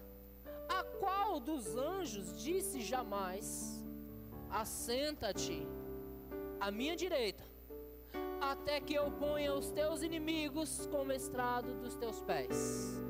a 0.79 0.83
qual 0.99 1.39
dos 1.39 1.77
anjos 1.77 2.43
disse 2.43 2.81
jamais: 2.81 3.74
Assenta-te 4.55 5.67
à 6.61 6.71
minha 6.71 6.95
direita, 6.95 7.43
até 8.41 8.81
que 8.81 8.95
eu 8.95 9.11
ponha 9.11 9.53
os 9.53 9.73
teus 9.73 10.01
inimigos 10.01 10.87
como 10.93 11.11
estrado 11.11 11.75
dos 11.83 11.97
teus 11.97 12.23
pés? 12.23 13.03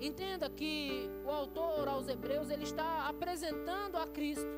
Entenda 0.00 0.50
que 0.50 1.08
o 1.24 1.30
autor 1.30 1.86
aos 1.86 2.08
Hebreus 2.08 2.50
ele 2.50 2.64
está 2.64 3.06
apresentando 3.06 3.98
a 3.98 4.06
Cristo. 4.08 4.50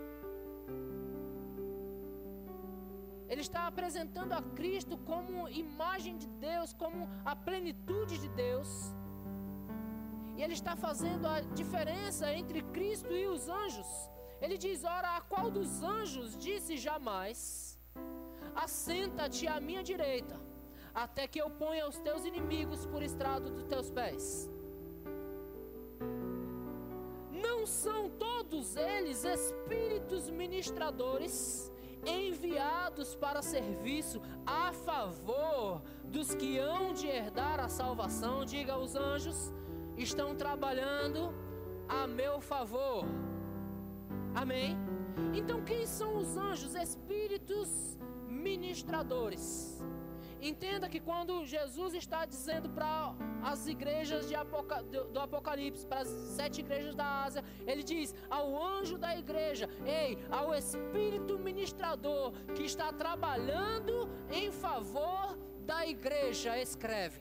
Ele 3.29 3.43
está 3.43 3.67
apresentando 3.67 4.33
a 4.33 4.41
Cristo 4.41 4.97
como 4.97 5.51
imagem 5.51 6.17
de 6.17 6.29
Deus, 6.29 6.73
como 6.73 7.07
a 7.27 7.37
plenitude 7.37 8.17
de 8.17 8.29
Deus. 8.31 8.71
E 10.35 10.43
ele 10.43 10.55
está 10.55 10.75
fazendo 10.75 11.27
a 11.27 11.41
diferença 11.41 12.33
entre 12.33 12.63
Cristo 12.63 13.13
e 13.13 13.27
os 13.27 13.51
anjos. 13.51 14.18
Ele 14.41 14.57
diz: 14.57 14.85
Ora, 14.85 15.17
a 15.17 15.21
qual 15.21 15.51
dos 15.51 15.83
anjos 15.83 16.37
disse 16.37 16.77
jamais: 16.77 17.79
Assenta-te 18.55 19.47
à 19.47 19.61
minha 19.61 19.83
direita, 19.83 20.37
até 20.95 21.27
que 21.27 21.41
eu 21.41 21.51
ponha 21.51 21.89
os 21.89 21.99
teus 21.99 22.25
inimigos 22.25 22.87
por 22.87 23.03
estrado 23.03 23.51
dos 23.51 23.65
teus 23.65 23.91
pés? 23.91 24.51
Não 27.31 27.67
são 27.67 28.11
todos 28.11 28.77
eles 28.77 29.25
espíritos 29.25 30.31
ministradores 30.31 31.71
enviados 32.07 33.15
para 33.15 33.43
serviço 33.43 34.21
a 34.47 34.73
favor 34.73 35.83
dos 36.05 36.35
que 36.35 36.59
hão 36.59 36.93
de 36.93 37.07
herdar 37.07 37.61
a 37.61 37.69
salvação? 37.69 38.45
Diga 38.45 38.73
aos 38.75 38.95
anjos, 38.95 39.53
estão 39.97 40.35
trabalhando 40.35 41.35
a 41.89 42.07
meu 42.07 42.41
favor. 42.41 43.05
Amém? 44.35 44.77
Então, 45.35 45.63
quem 45.63 45.87
são 45.87 46.17
os 46.17 46.37
anjos? 46.37 46.75
Espíritos 46.75 47.99
ministradores. 48.29 49.79
Entenda 50.41 50.89
que 50.89 51.01
quando 51.01 51.45
Jesus 51.45 51.95
está 51.95 52.25
dizendo 52.25 52.71
para 52.71 53.15
as 53.43 53.67
igrejas 53.67 54.33
Apoca, 54.33 54.83
do, 54.83 55.19
Apocalipse, 55.19 55.85
para 55.85 56.03
as 56.03 56.09
sete 56.09 56.61
igrejas 56.61 56.95
da 56.95 57.25
Ásia, 57.25 57.45
ele 57.67 57.83
diz 57.83 58.15
ao 58.31 58.57
anjo 58.57 58.97
da 58.97 59.17
igreja: 59.17 59.69
Ei, 59.85 60.17
ao 60.31 60.55
Espírito 60.55 61.39
ministrador 61.39 62.33
que 62.55 62.63
está 62.63 62.93
trabalhando 62.93 64.09
em 64.31 64.53
favor 64.53 65.37
da 65.67 65.85
igreja, 65.87 66.57
escreve. 66.57 67.21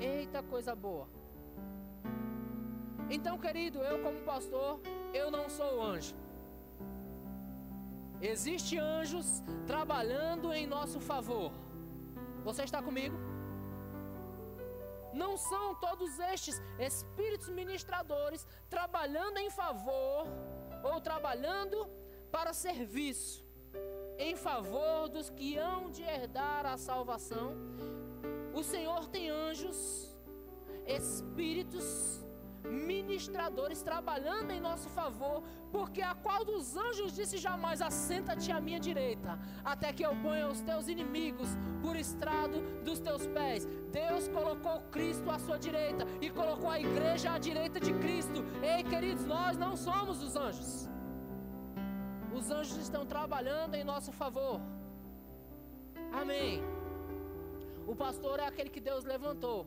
Eita 0.00 0.42
coisa 0.42 0.74
boa. 0.74 1.06
Então, 3.14 3.36
querido, 3.36 3.78
eu 3.80 4.02
como 4.02 4.22
pastor, 4.22 4.80
eu 5.12 5.30
não 5.30 5.46
sou 5.50 5.82
anjo. 5.82 6.14
Existem 8.22 8.78
anjos 8.78 9.42
trabalhando 9.66 10.50
em 10.50 10.66
nosso 10.66 10.98
favor. 10.98 11.52
Você 12.42 12.62
está 12.62 12.80
comigo? 12.82 13.14
Não 15.12 15.36
são 15.36 15.74
todos 15.74 16.18
estes 16.20 16.56
espíritos 16.78 17.50
ministradores 17.50 18.46
trabalhando 18.70 19.36
em 19.36 19.50
favor 19.50 20.26
ou 20.82 20.98
trabalhando 20.98 21.86
para 22.30 22.54
serviço, 22.54 23.44
em 24.18 24.34
favor 24.34 25.10
dos 25.10 25.28
que 25.28 25.58
hão 25.58 25.90
de 25.90 26.02
herdar 26.02 26.64
a 26.64 26.78
salvação. 26.78 27.54
O 28.54 28.62
Senhor 28.62 29.06
tem 29.08 29.28
anjos, 29.28 30.16
espíritos 30.86 32.22
ministradores 32.64 33.82
trabalhando 33.82 34.50
em 34.50 34.60
nosso 34.60 34.88
favor, 34.88 35.42
porque 35.70 36.02
a 36.02 36.14
qual 36.14 36.44
dos 36.44 36.76
anjos 36.76 37.14
disse 37.14 37.38
jamais: 37.38 37.80
Assenta-te 37.80 38.50
à 38.52 38.60
minha 38.60 38.78
direita, 38.78 39.38
até 39.64 39.92
que 39.92 40.04
eu 40.04 40.14
ponha 40.16 40.48
os 40.48 40.60
teus 40.60 40.88
inimigos 40.88 41.48
por 41.82 41.96
estrado 41.96 42.60
dos 42.84 43.00
teus 43.00 43.26
pés. 43.26 43.66
Deus 43.90 44.28
colocou 44.28 44.80
Cristo 44.90 45.30
à 45.30 45.38
sua 45.38 45.58
direita 45.58 46.06
e 46.20 46.30
colocou 46.30 46.70
a 46.70 46.80
igreja 46.80 47.32
à 47.32 47.38
direita 47.38 47.80
de 47.80 47.92
Cristo. 47.94 48.44
Ei, 48.62 48.82
queridos, 48.84 49.24
nós 49.24 49.56
não 49.56 49.76
somos 49.76 50.22
os 50.22 50.36
anjos. 50.36 50.88
Os 52.34 52.50
anjos 52.50 52.76
estão 52.76 53.04
trabalhando 53.04 53.74
em 53.74 53.84
nosso 53.84 54.10
favor. 54.12 54.60
Amém. 56.12 56.62
O 57.86 57.94
pastor 57.94 58.38
é 58.38 58.46
aquele 58.46 58.70
que 58.70 58.80
Deus 58.80 59.04
levantou 59.04 59.66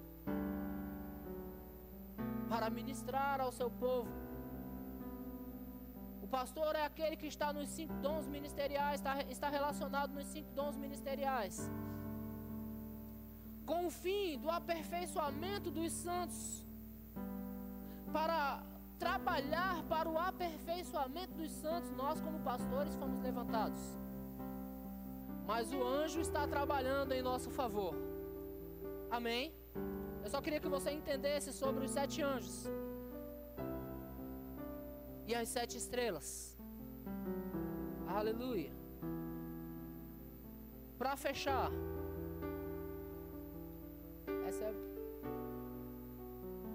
para 2.49 2.69
ministrar 2.69 3.41
ao 3.41 3.51
seu 3.51 3.69
povo. 3.69 4.09
O 6.25 6.27
pastor 6.27 6.75
é 6.75 6.83
aquele 6.83 7.15
que 7.15 7.27
está 7.27 7.53
nos 7.53 7.69
cinco 7.69 7.93
dons 8.05 8.27
ministeriais, 8.27 8.99
está, 8.99 9.21
está 9.23 9.49
relacionado 9.49 10.11
nos 10.13 10.27
cinco 10.27 10.51
dons 10.53 10.75
ministeriais. 10.75 11.69
Com 13.65 13.87
o 13.87 13.91
fim 13.91 14.37
do 14.39 14.49
aperfeiçoamento 14.49 15.69
dos 15.71 15.91
santos, 15.91 16.65
para 18.11 18.63
trabalhar 18.97 19.83
para 19.83 20.09
o 20.09 20.17
aperfeiçoamento 20.17 21.33
dos 21.33 21.51
santos, 21.51 21.91
nós, 21.91 22.21
como 22.21 22.39
pastores, 22.39 22.95
fomos 22.95 23.21
levantados. 23.21 23.81
Mas 25.45 25.71
o 25.71 25.83
anjo 25.83 26.19
está 26.21 26.47
trabalhando 26.47 27.11
em 27.11 27.21
nosso 27.21 27.49
favor. 27.49 27.93
Amém? 29.11 29.53
Eu 30.26 30.30
só 30.34 30.39
queria 30.41 30.59
que 30.59 30.71
você 30.76 30.89
entendesse 30.89 31.49
sobre 31.53 31.86
os 31.86 31.91
sete 31.91 32.19
anjos 32.23 32.55
e 35.28 35.36
as 35.36 35.47
sete 35.47 35.78
estrelas. 35.78 36.57
Aleluia. 38.07 38.71
Para 40.97 41.15
fechar, 41.15 41.69
essa 44.47 44.63
é... 44.63 44.73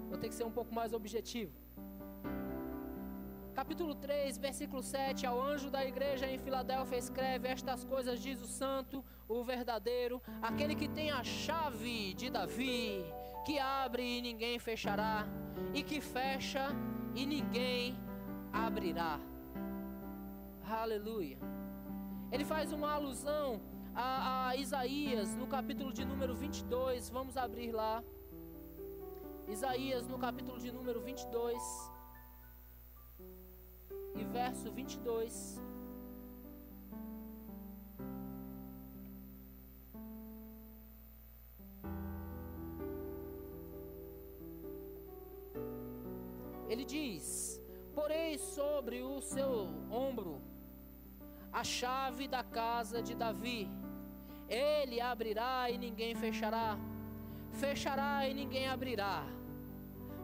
vou 0.08 0.18
ter 0.18 0.28
que 0.28 0.36
ser 0.36 0.44
um 0.44 0.56
pouco 0.58 0.72
mais 0.72 0.92
objetivo. 0.92 1.58
Capítulo 3.52 3.96
3, 3.96 4.38
versículo 4.38 4.80
7: 4.80 5.26
Ao 5.26 5.42
anjo 5.42 5.70
da 5.70 5.84
igreja 5.84 6.30
em 6.30 6.38
Filadélfia 6.38 6.98
escreve: 6.98 7.48
Estas 7.48 7.82
coisas 7.82 8.20
diz 8.20 8.40
o 8.40 8.46
santo, 8.46 9.04
o 9.28 9.42
verdadeiro, 9.42 10.22
aquele 10.40 10.76
que 10.76 10.88
tem 10.88 11.10
a 11.10 11.24
chave 11.24 12.14
de 12.14 12.30
Davi 12.30 13.04
que 13.44 13.58
abre 13.58 14.02
e 14.18 14.22
ninguém 14.22 14.58
fechará, 14.58 15.26
e 15.74 15.82
que 15.82 16.00
fecha 16.00 16.68
e 17.14 17.26
ninguém 17.26 17.98
abrirá. 18.52 19.18
Aleluia. 20.64 21.38
Ele 22.30 22.44
faz 22.44 22.72
uma 22.72 22.92
alusão 22.92 23.60
a, 23.94 24.48
a, 24.48 24.56
Isaías 24.56 25.34
no 25.34 25.46
capítulo 25.46 25.92
de 25.92 26.04
número 26.04 26.34
22. 26.34 27.10
Vamos 27.10 27.36
abrir 27.36 27.72
lá. 27.72 28.02
Isaías 29.48 30.06
no 30.06 30.18
capítulo 30.18 30.58
de 30.60 30.70
número 30.70 31.00
22 31.00 31.60
e 34.14 34.24
verso 34.24 34.70
22. 34.70 35.60
Ele 46.70 46.84
diz: 46.84 47.60
Porei 47.92 48.38
sobre 48.38 49.02
o 49.02 49.20
seu 49.20 49.50
ombro 49.90 50.40
a 51.52 51.64
chave 51.64 52.28
da 52.28 52.44
casa 52.44 53.02
de 53.02 53.14
Davi. 53.22 53.68
Ele 54.48 55.00
abrirá 55.00 55.68
e 55.68 55.76
ninguém 55.76 56.14
fechará, 56.14 56.78
fechará 57.62 58.28
e 58.28 58.34
ninguém 58.34 58.68
abrirá. 58.68 59.24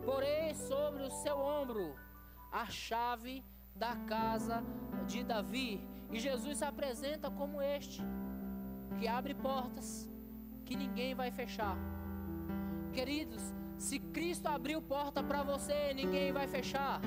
Porei 0.05 0.55
sobre 0.55 1.03
o 1.03 1.11
seu 1.11 1.37
ombro 1.37 1.97
a 2.53 2.67
chave 2.67 3.45
da 3.75 3.97
casa 3.97 4.63
de 5.05 5.25
Davi. 5.25 5.81
E 6.13 6.21
Jesus 6.21 6.59
se 6.59 6.65
apresenta 6.65 7.29
como 7.29 7.61
este, 7.61 8.01
que 9.01 9.09
abre 9.09 9.35
portas 9.35 10.09
que 10.65 10.77
ninguém 10.77 11.13
vai 11.13 11.33
fechar. 11.33 11.77
Queridos, 12.93 13.43
se 13.79 13.99
Cristo 13.99 14.47
abriu 14.47 14.81
porta 14.81 15.23
para 15.23 15.43
você, 15.43 15.93
ninguém 15.95 16.33
vai 16.33 16.47
fechar. 16.47 17.01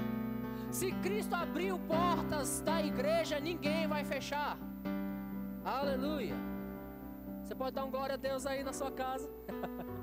Se 0.72 0.92
Cristo 0.92 1.34
abriu 1.34 1.80
portas 1.80 2.62
da 2.62 2.82
igreja, 2.82 3.40
ninguém 3.40 3.88
vai 3.88 4.04
fechar. 4.04 4.58
Aleluia. 5.66 6.36
Você 7.44 7.56
pode 7.56 7.76
dar 7.76 7.86
um 7.86 7.92
glória 7.92 8.14
a 8.14 8.18
Deus 8.18 8.46
aí 8.46 8.64
na 8.64 8.72
sua 8.72 8.92
casa. 8.92 9.30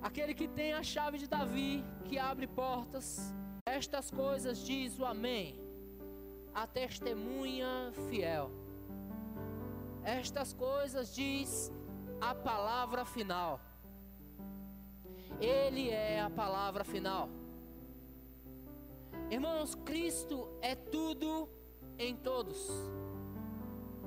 Aquele 0.00 0.32
que 0.32 0.48
tem 0.48 0.72
a 0.72 0.82
chave 0.82 1.18
de 1.18 1.26
Davi, 1.26 1.84
que 2.04 2.18
abre 2.18 2.46
portas, 2.46 3.34
estas 3.66 4.10
coisas 4.10 4.58
diz 4.64 4.98
o 4.98 5.04
Amém. 5.04 5.60
a 6.54 6.66
testemunha 6.66 7.92
fiel. 8.08 8.50
Estas 10.02 10.52
coisas 10.52 11.14
diz 11.14 11.72
a 12.20 12.34
palavra 12.34 13.04
final. 13.04 13.60
Ele 15.40 15.88
é 15.88 16.20
a 16.20 16.28
palavra 16.28 16.84
final. 16.84 17.28
Irmãos, 19.30 19.74
Cristo 19.74 20.48
é 20.60 20.74
tudo 20.74 21.48
em 21.98 22.14
todos. 22.16 22.68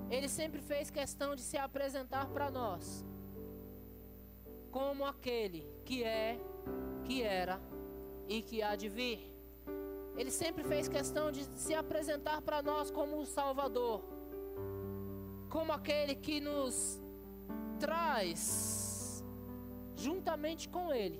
Ele 0.09 0.29
sempre 0.29 0.61
fez 0.61 0.91
questão 0.91 1.36
de 1.36 1.41
se 1.41 1.57
apresentar 1.57 2.27
para 2.29 2.51
nós 2.51 3.05
como 4.69 5.05
aquele 5.05 5.67
que 5.86 6.03
é, 6.03 6.39
que 7.05 7.21
era 7.21 7.59
e 8.27 8.41
que 8.41 8.61
há 8.61 8.75
de 8.75 8.89
vir. 8.89 9.31
Ele 10.15 10.29
sempre 10.29 10.63
fez 10.63 10.88
questão 10.88 11.31
de 11.31 11.43
se 11.57 11.73
apresentar 11.73 12.41
para 12.41 12.61
nós 12.61 12.91
como 12.91 13.17
o 13.17 13.25
Salvador, 13.25 14.03
como 15.49 15.71
aquele 15.71 16.15
que 16.15 16.39
nos 16.39 17.01
traz, 17.79 18.92
juntamente 19.95 20.67
com 20.69 20.93
Ele, 20.93 21.19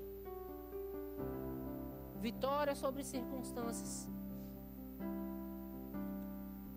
vitória 2.20 2.74
sobre 2.74 3.02
circunstâncias, 3.04 4.08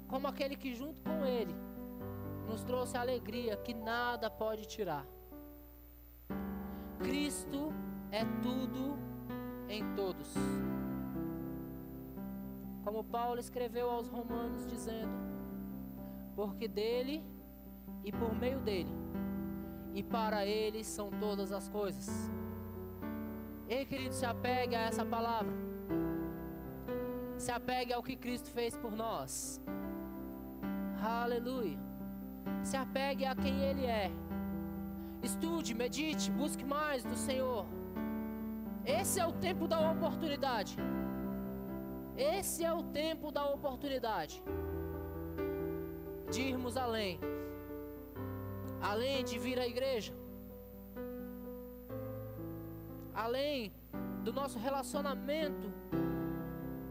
como 0.08 0.28
aquele 0.28 0.56
que, 0.56 0.74
junto 0.74 1.02
com 1.02 1.26
Ele, 1.26 1.56
nos 2.48 2.64
trouxe 2.64 2.98
alegria 2.98 3.58
que 3.58 3.74
nada 3.74 4.30
pode 4.30 4.66
tirar. 4.66 5.06
Cristo 7.00 7.74
é 8.12 8.24
tudo 8.42 8.98
em 9.70 9.84
todos. 9.96 10.34
Como 12.84 13.04
Paulo 13.04 13.40
escreveu 13.40 13.90
aos 13.90 14.08
Romanos, 14.08 14.66
dizendo: 14.66 15.12
Porque 16.36 16.68
dele 16.68 17.24
e 18.04 18.12
por 18.12 18.34
meio 18.34 18.60
dele 18.62 19.07
e 19.98 20.04
para 20.04 20.46
ele 20.46 20.84
são 20.84 21.10
todas 21.10 21.52
as 21.52 21.68
coisas. 21.68 22.08
Ei, 23.68 23.84
querido, 23.84 24.14
se 24.14 24.28
apegue 24.28 24.76
a 24.76 24.82
essa 24.82 25.04
palavra. 25.04 25.52
Se 27.36 27.52
apegue 27.52 27.92
ao 27.94 28.04
que 28.04 28.16
Cristo 28.16 28.52
fez 28.52 28.78
por 28.78 28.92
nós. 28.92 29.60
Aleluia. 31.02 31.80
Se 32.62 32.78
apegue 32.78 33.26
a 33.26 33.36
quem 33.36 33.60
Ele 33.64 33.88
é. 33.88 34.12
Estude, 35.24 35.74
medite, 35.74 36.30
busque 36.30 36.64
mais 36.64 37.04
do 37.04 37.16
Senhor. 37.16 37.66
Esse 38.86 39.20
é 39.20 39.26
o 39.26 39.34
tempo 39.34 39.68
da 39.68 39.80
oportunidade. 39.92 40.78
Esse 42.16 42.64
é 42.64 42.72
o 42.72 42.84
tempo 42.84 43.32
da 43.32 43.46
oportunidade 43.50 44.44
de 46.32 46.42
irmos 46.44 46.78
além. 46.78 47.20
Além 48.82 49.24
de 49.24 49.38
vir 49.40 49.60
à 49.60 49.68
igreja. 49.68 50.14
Além 53.14 53.74
do 54.24 54.32
nosso 54.32 54.60
relacionamento 54.60 55.68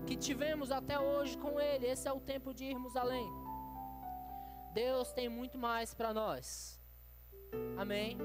que 0.07 0.17
tivemos 0.17 0.71
até 0.71 0.99
hoje 0.99 1.37
com 1.37 1.61
Ele. 1.61 1.87
Esse 1.87 2.09
é 2.09 2.13
o 2.13 2.21
tempo 2.21 2.55
de 2.55 2.65
irmos 2.65 2.97
além. 2.97 3.29
Deus 4.73 5.13
tem 5.13 5.29
muito 5.29 5.59
mais 5.59 5.93
para 5.95 6.15
nós. 6.15 6.81
Amém. 7.77 8.17